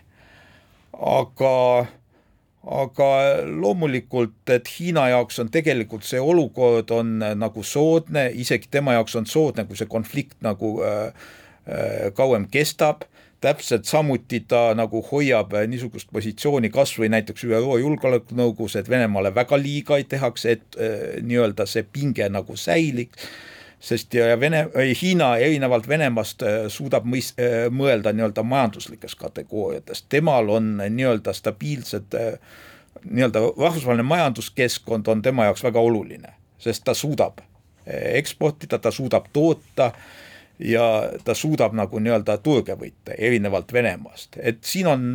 aga, 0.93 1.87
aga 2.61 3.07
loomulikult, 3.49 4.35
et 4.53 4.69
Hiina 4.75 5.07
jaoks 5.09 5.39
on 5.41 5.49
tegelikult 5.49 6.05
see 6.05 6.21
olukord 6.21 6.91
on 6.93 7.15
nagu 7.17 7.63
soodne, 7.65 8.27
isegi 8.29 8.69
tema 8.71 8.93
jaoks 8.93 9.17
on 9.17 9.25
soodne, 9.25 9.65
kui 9.65 9.79
see 9.79 9.89
konflikt 9.89 10.37
nagu 10.45 10.75
kauem 12.13 12.45
kestab 12.53 13.07
täpselt 13.43 13.87
samuti 13.89 14.39
ta 14.47 14.69
nagu 14.77 15.01
hoiab 15.11 15.51
niisugust 15.67 16.11
positsiooni 16.15 16.71
kas 16.71 16.95
või 16.99 17.09
näiteks 17.11 17.43
ÜRO 17.49 17.77
Julgeolekunõukogus, 17.81 18.77
et 18.79 18.89
Venemaale 18.89 19.33
väga 19.35 19.59
liiga 19.59 19.99
ei 19.99 20.07
tehaks, 20.07 20.45
et 20.45 20.77
äh, 20.79 21.17
nii-öelda 21.21 21.67
see 21.69 21.83
pinge 21.83 22.29
nagu 22.31 22.55
säiliks 22.55 23.27
sest 23.83 24.13
ja 24.15 24.37
Vene, 24.39 24.61
Hiina 25.01 25.33
erinevalt 25.43 25.87
Venemaast 25.91 26.43
suudab 26.71 27.03
mõis-, 27.03 27.33
mõelda 27.67 28.13
nii-öelda 28.15 28.43
majanduslikes 28.47 29.17
kategooriates, 29.19 30.05
temal 30.07 30.47
on 30.55 30.77
nii-öelda 30.79 31.33
stabiilsed 31.35 32.15
nii-öelda 33.09 33.39
rahvusvaheline 33.57 34.03
majanduskeskkond 34.07 35.07
on 35.07 35.21
tema 35.21 35.49
jaoks 35.49 35.63
väga 35.63 35.79
oluline, 35.79 36.33
sest 36.59 36.83
ta 36.83 36.93
suudab 36.93 37.43
eksportida, 37.87 38.79
ta 38.79 38.91
suudab 38.91 39.25
toota 39.33 39.91
ja 40.59 41.09
ta 41.25 41.35
suudab 41.35 41.73
nagu 41.77 41.99
nii-öelda 41.99 42.37
turge 42.43 42.75
võita, 42.79 43.15
erinevalt 43.17 43.73
Venemaast, 43.73 44.37
et 44.41 44.61
siin 44.67 44.87
on 44.87 45.07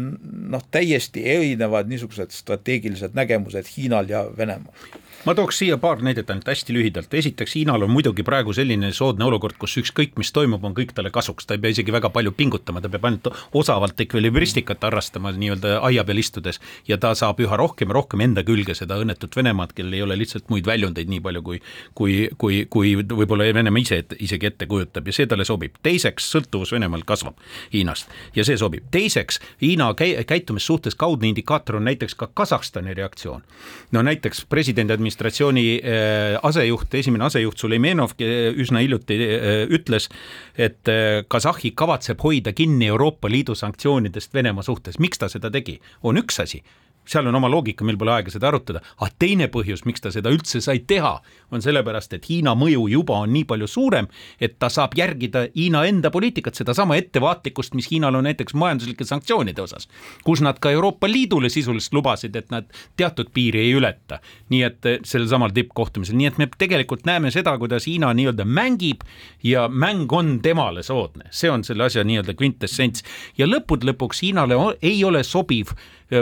noh, 0.50 0.64
täiesti 0.70 1.24
erinevad 1.30 1.90
niisugused 1.90 2.34
strateegilised 2.34 3.14
nägemused 3.18 3.70
Hiinal 3.76 4.10
ja 4.10 4.24
Venemaal 4.36 5.06
ma 5.28 5.34
tooks 5.36 5.58
siia 5.60 5.76
paar 5.76 6.00
näidet 6.00 6.30
ainult 6.32 6.46
hästi 6.48 6.72
lühidalt, 6.72 7.12
esiteks 7.14 7.52
Hiinal 7.58 7.82
on 7.84 7.90
muidugi 7.92 8.24
praegu 8.24 8.54
selline 8.56 8.88
soodne 8.96 9.26
olukord, 9.26 9.58
kus 9.60 9.74
ükskõik, 9.82 10.14
mis 10.16 10.30
toimub, 10.32 10.62
on 10.64 10.72
kõik 10.72 10.94
talle 10.96 11.10
kasuks, 11.12 11.44
ta 11.44 11.56
ei 11.56 11.60
pea 11.60 11.74
isegi 11.74 11.92
väga 11.92 12.08
palju 12.14 12.32
pingutama, 12.32 12.80
ta 12.80 12.88
peab 12.88 13.04
ainult 13.04 13.28
osavalt 13.60 14.00
ekvilibristikat 14.00 14.86
harrastama 14.88 15.34
nii-öelda 15.36 15.74
aia 15.84 16.04
peal 16.08 16.22
istudes 16.22 16.62
ja 16.88 16.96
ta 16.96 17.10
saab 17.18 17.42
üha 17.44 17.58
rohkem 17.60 17.92
ja 17.92 17.98
rohkem 17.98 18.22
enda 18.24 18.44
külge 18.48 18.72
seda 18.78 18.96
õnnetut 19.02 19.36
Venemaad, 19.36 19.74
kellel 19.76 19.98
ei 19.98 20.04
ole 20.06 20.16
lihtsalt 20.16 20.48
muid 20.48 20.64
väljundeid 20.70 21.12
nii 21.12 21.20
palju, 21.26 21.44
kui 21.44 21.60
kui, 21.94 22.16
kui, 22.38 22.62
kui 22.70 22.94
võib-olla 23.02 23.50
Venemaa 23.52 23.84
ise 23.84 24.00
et, 24.00 24.16
isegi 24.24 24.48
ette 24.48 24.64
kujutab 24.70 25.12
ja 25.12 25.16
see 25.18 25.28
talle 25.28 25.44
sobib. 25.44 25.76
teiseks, 25.84 26.30
sõltuvus 26.32 26.72
Venemaal 26.72 27.04
kasvab 27.04 27.36
Hiinast 27.74 28.08
ja 28.36 28.48
see 28.48 28.56
sobib. 28.56 28.88
teiseks, 28.90 29.42
Hiina 29.60 29.92
käi-, 29.92 30.16
käitumissuhtes 30.24 30.96
kaudne 30.96 31.28
indikaator 31.34 31.76
on 31.76 31.84
näiteks 31.84 32.16
ka 32.16 32.30
Kasahstani 32.32 32.96
reaktsioon. 32.96 33.44
no 33.92 34.02
näiteks 34.02 34.46
presidendi 34.48 34.96
administratsioon 34.96 35.17
administratsiooni 35.18 35.80
äh, 35.82 36.38
asejuht, 36.42 36.94
esimene 36.94 37.26
asejuht 37.26 37.58
Suleimenov 37.58 38.14
üsna 38.18 38.82
hiljuti 38.82 39.18
äh, 39.18 39.66
ütles, 39.68 40.08
et 40.56 40.88
äh, 40.88 41.24
Kasahhi 41.28 41.72
kavatseb 41.74 42.22
hoida 42.22 42.52
kinni 42.52 42.88
Euroopa 42.88 43.28
Liidu 43.28 43.54
sanktsioonidest 43.54 44.34
Venemaa 44.34 44.62
suhtes, 44.62 44.98
miks 44.98 45.18
ta 45.18 45.28
seda 45.28 45.50
tegi, 45.50 45.78
on 46.02 46.18
üks 46.18 46.40
asi 46.42 46.62
seal 47.08 47.26
on 47.28 47.38
oma 47.38 47.48
loogika, 47.50 47.86
meil 47.86 47.98
pole 48.00 48.12
aega 48.14 48.32
seda 48.32 48.50
arutada, 48.50 48.82
aga 49.00 49.10
teine 49.20 49.48
põhjus, 49.52 49.84
miks 49.88 50.04
ta 50.04 50.12
seda 50.14 50.32
üldse 50.34 50.60
sai 50.64 50.82
teha, 50.88 51.14
on 51.54 51.64
sellepärast, 51.64 52.14
et 52.16 52.28
Hiina 52.28 52.54
mõju 52.58 52.86
juba 52.92 53.22
on 53.24 53.32
nii 53.32 53.46
palju 53.48 53.68
suurem, 53.70 54.08
et 54.40 54.58
ta 54.60 54.70
saab 54.72 54.96
järgida 54.98 55.46
Hiina 55.54 55.84
enda 55.88 56.12
poliitikat, 56.14 56.58
sedasama 56.58 56.98
ettevaatlikkust, 57.00 57.76
mis 57.78 57.88
Hiinal 57.92 58.18
on 58.18 58.28
näiteks 58.28 58.56
majanduslike 58.58 59.06
sanktsioonide 59.08 59.64
osas, 59.64 59.88
kus 60.24 60.42
nad 60.44 60.60
ka 60.60 60.72
Euroopa 60.74 61.08
Liidule 61.08 61.50
sisuliselt 61.52 61.96
lubasid, 61.96 62.36
et 62.36 62.52
nad 62.54 62.68
teatud 62.96 63.32
piiri 63.34 63.64
ei 63.66 63.74
ületa. 63.78 64.20
nii 64.48 64.62
et 64.64 64.86
eh, 64.86 64.98
sellel 65.04 65.28
samal 65.28 65.52
tippkohtumisel, 65.54 66.16
nii 66.16 66.28
et 66.30 66.38
me 66.40 66.48
tegelikult 66.58 67.04
näeme 67.08 67.30
seda, 67.34 67.56
kuidas 67.58 67.86
Hiina 67.88 68.12
nii-öelda 68.16 68.44
mängib 68.44 69.04
ja 69.44 69.68
mäng 69.68 70.12
on 70.12 70.38
temale 70.42 70.82
soodne, 70.82 71.28
see 71.30 71.50
on 71.50 71.64
selle 71.64 71.88
asja 71.88 72.04
nii-öelda 72.04 72.34
kvintessents. 72.38 73.04
Ja 73.38 73.48
lõppude 73.48 73.88
lõpuks 73.90 74.22
Hiinale 74.24 74.58
ei 74.82 75.04
ole 75.04 75.22
sobiv 75.24 75.74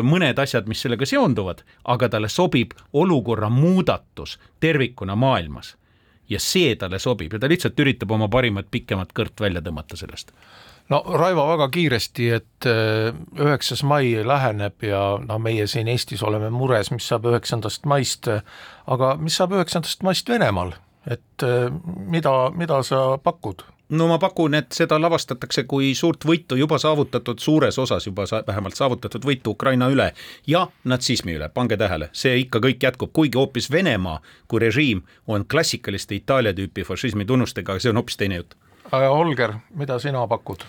mõned 0.02 0.38
asjad, 0.42 0.68
mis 0.68 0.82
sellega 0.82 1.06
seonduvad, 1.06 1.62
aga 1.84 2.08
talle 2.08 2.28
sobib 2.32 2.74
olukorra 2.92 3.50
muudatus 3.50 4.38
tervikuna 4.60 5.16
maailmas. 5.16 5.76
ja 6.28 6.40
see 6.42 6.74
talle 6.76 6.98
sobib 6.98 7.32
ja 7.32 7.38
ta 7.38 7.48
lihtsalt 7.48 7.78
üritab 7.78 8.10
oma 8.10 8.26
parimat 8.28 8.66
pikemat 8.70 9.12
kõrt 9.14 9.40
välja 9.40 9.60
tõmmata 9.62 9.96
sellest 9.96 10.32
no 10.88 11.02
Raivo, 11.06 11.44
väga 11.52 11.68
kiiresti, 11.68 12.30
et 12.30 12.66
üheksas 12.66 13.82
mai 13.86 14.26
läheneb 14.26 14.82
ja 14.82 15.18
no 15.22 15.38
meie 15.38 15.66
siin 15.70 15.88
Eestis 15.88 16.22
oleme 16.22 16.50
mures, 16.50 16.90
mis 16.90 17.06
saab 17.06 17.26
üheksandast 17.30 17.86
maist, 17.86 18.28
aga 18.86 19.14
mis 19.20 19.38
saab 19.38 19.54
üheksandast 19.54 20.02
maist 20.02 20.28
Venemaal, 20.28 20.74
et 21.06 21.46
mida, 22.10 22.36
mida 22.54 22.82
sa 22.82 23.18
pakud? 23.22 23.62
No 23.88 24.08
ma 24.08 24.18
pakun, 24.18 24.54
et 24.54 24.72
seda 24.74 24.98
lavastatakse 25.00 25.64
kui 25.68 25.92
suurt 25.94 26.24
võitu 26.26 26.58
juba 26.58 26.78
saavutatud, 26.78 27.38
suures 27.38 27.78
osas 27.78 28.06
juba 28.06 28.26
sa, 28.26 28.42
vähemalt 28.46 28.76
saavutatud 28.76 29.24
võitu 29.24 29.54
Ukraina 29.54 29.88
üle 29.92 30.10
ja 30.46 30.66
natsismi 30.84 31.36
üle, 31.36 31.48
pange 31.54 31.76
tähele, 31.76 32.10
see 32.12 32.36
ikka 32.42 32.60
kõik 32.64 32.82
jätkub, 32.82 33.12
kuigi 33.12 33.38
hoopis 33.38 33.70
Venemaa 33.70 34.18
kui 34.48 34.60
režiim 34.62 35.04
on 35.26 35.46
klassikaliste 35.46 36.18
Itaalia 36.18 36.54
tüüpi 36.56 36.84
fašismi 36.86 37.24
tunnustega, 37.24 37.72
aga 37.72 37.82
see 37.84 37.94
on 37.94 38.02
hoopis 38.02 38.16
teine 38.16 38.42
jutt. 38.42 38.58
aga 38.90 39.08
Holger, 39.14 39.54
mida 39.74 39.98
sina 39.98 40.26
pakud? 40.26 40.66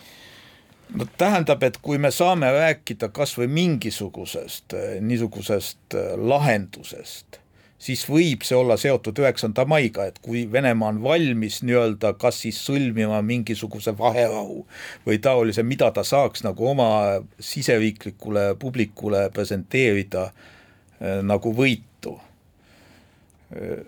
no 0.96 1.06
tähendab, 1.18 1.64
et 1.64 1.82
kui 1.82 1.98
me 1.98 2.12
saame 2.12 2.52
rääkida 2.54 3.10
kas 3.10 3.38
või 3.38 3.50
mingisugusest 3.52 4.78
niisugusest 5.02 5.98
lahendusest 6.18 7.42
siis 7.80 8.04
võib 8.10 8.44
see 8.46 8.58
olla 8.58 8.78
seotud 8.80 9.20
üheksanda 9.22 9.66
maiga, 9.70 10.08
et 10.10 10.18
kui 10.26 10.46
Venemaa 10.52 10.90
on 10.96 11.02
valmis 11.04 11.62
nii-öelda 11.66 12.16
kas 12.22 12.42
siis 12.46 12.60
sõlmima 12.66 13.22
mingisuguse 13.26 13.94
vaherahu 13.98 14.64
või 15.06 15.20
taolise, 15.22 15.64
mida 15.64 15.92
ta 15.94 16.04
saaks 16.08 16.44
nagu 16.48 16.72
oma 16.72 16.90
siseriiklikule 17.40 18.50
publikule 18.60 19.28
presenteerida 19.34 20.30
äh, 20.30 21.20
nagu 21.26 21.54
võitu. 21.54 22.18
Äh, 23.54 23.86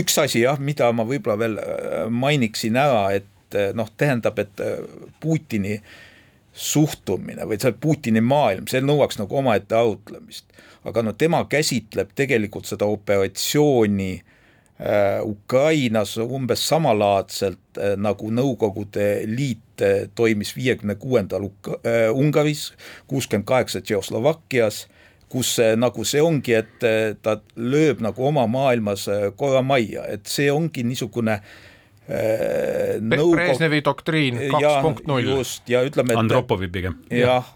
üks 0.00 0.16
asi 0.22 0.46
jah, 0.46 0.56
mida 0.58 0.88
ma 0.96 1.04
võib-olla 1.04 1.36
veel 1.38 1.60
äh, 1.60 2.06
mainiksin 2.08 2.80
ära, 2.80 3.10
et 3.20 3.28
noh, 3.74 3.88
tähendab, 3.98 4.38
et 4.38 4.60
Putini 5.20 5.80
suhtumine 6.54 7.42
või 7.50 7.58
see 7.58 7.74
Putini 7.74 8.22
maailm, 8.22 8.68
see 8.70 8.78
nõuaks 8.78 9.18
nagu 9.18 9.40
omaette 9.42 9.74
arutlemist 9.74 10.46
aga 10.84 11.02
no 11.02 11.12
tema 11.12 11.42
käsitleb 11.50 12.14
tegelikult 12.16 12.68
seda 12.70 12.88
operatsiooni 12.88 14.12
äh, 14.16 15.20
Ukrainas 15.24 16.16
umbes 16.22 16.62
samalaadselt 16.68 17.78
äh, 17.78 17.96
nagu 18.00 18.30
Nõukogude 18.32 19.10
Liit 19.28 19.84
äh, 19.84 20.06
toimis 20.14 20.54
viiekümne 20.56 20.96
kuuendal 21.00 21.50
Ungaris, 22.14 22.70
kuuskümmend 23.06 23.48
kaheksa 23.48 23.80
Tšehhoslovakkias, 23.80 24.86
kus 25.30 25.58
nagu 25.78 26.04
see 26.04 26.22
ongi, 26.24 26.56
et 26.58 26.82
ta 27.22 27.36
lööb 27.54 28.00
nagu 28.02 28.24
oma 28.26 28.48
maailmas 28.50 29.04
korra 29.38 29.60
majja, 29.62 30.02
et 30.10 30.26
see 30.26 30.48
ongi 30.50 30.82
niisugune 30.82 31.36
äh, 31.36 31.52
nõukogu... 32.08 33.36
Brežnevi 33.36 33.80
doktriin 33.84 34.40
kaks 34.50 34.82
punkt 34.82 35.06
null. 35.06 35.26
just, 35.36 35.62
ja 35.70 35.82
ütleme, 35.86 36.14
et 36.14 36.18
Andropovi 36.18 36.68
pigem. 36.72 36.98
jah, 37.14 37.46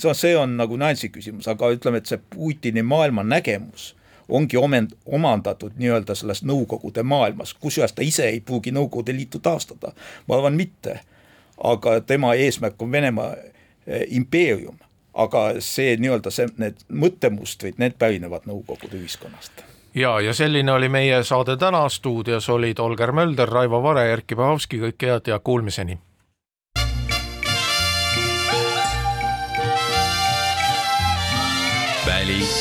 see, 0.00 0.14
see 0.16 0.34
on 0.38 0.56
nagu 0.60 0.78
nüansi 0.80 1.10
küsimus, 1.12 1.48
aga 1.50 1.72
ütleme, 1.74 2.00
et 2.02 2.10
see 2.10 2.20
Putini 2.32 2.84
maailmanägemus 2.86 3.92
ongi 4.28 4.56
omend-, 4.60 4.96
omandatud 5.06 5.76
nii-öelda 5.80 6.16
selles 6.18 6.42
Nõukogude 6.44 7.02
maailmas, 7.02 7.54
kusjuures 7.54 7.94
ta 7.96 8.04
ise 8.04 8.28
ei 8.28 8.40
pruugi 8.40 8.72
Nõukogude 8.76 9.16
Liitu 9.16 9.40
taastada, 9.44 9.94
ma 10.26 10.36
arvan 10.36 10.58
mitte. 10.58 11.00
aga 11.64 12.00
tema 12.00 12.34
eesmärk 12.38 12.82
on 12.82 12.92
Venemaa 12.92 13.32
eh, 13.34 14.04
impeerium, 14.14 14.76
aga 15.14 15.60
see 15.60 15.96
nii-öelda 15.98 16.30
see, 16.30 16.46
need 16.56 16.84
mõttemustrid, 16.88 17.80
need 17.82 17.98
pärinevad 17.98 18.46
Nõukogude 18.46 19.00
ühiskonnast 19.00 19.67
ja, 20.00 20.20
ja 20.20 20.34
selline 20.34 20.72
oli 20.72 20.88
meie 20.88 21.22
saade 21.24 21.56
täna, 21.56 21.88
stuudios 21.88 22.48
olid 22.48 22.78
Olger 22.78 23.12
Mölder, 23.12 23.48
Raivo 23.48 23.82
Vare, 23.82 24.12
Erkki 24.12 24.36
Pahovski, 24.36 24.78
kõike 24.78 25.12
head 25.12 25.32
ja 25.34 25.38
kuulmiseni. 25.38 25.98
välismääraja 32.08 32.57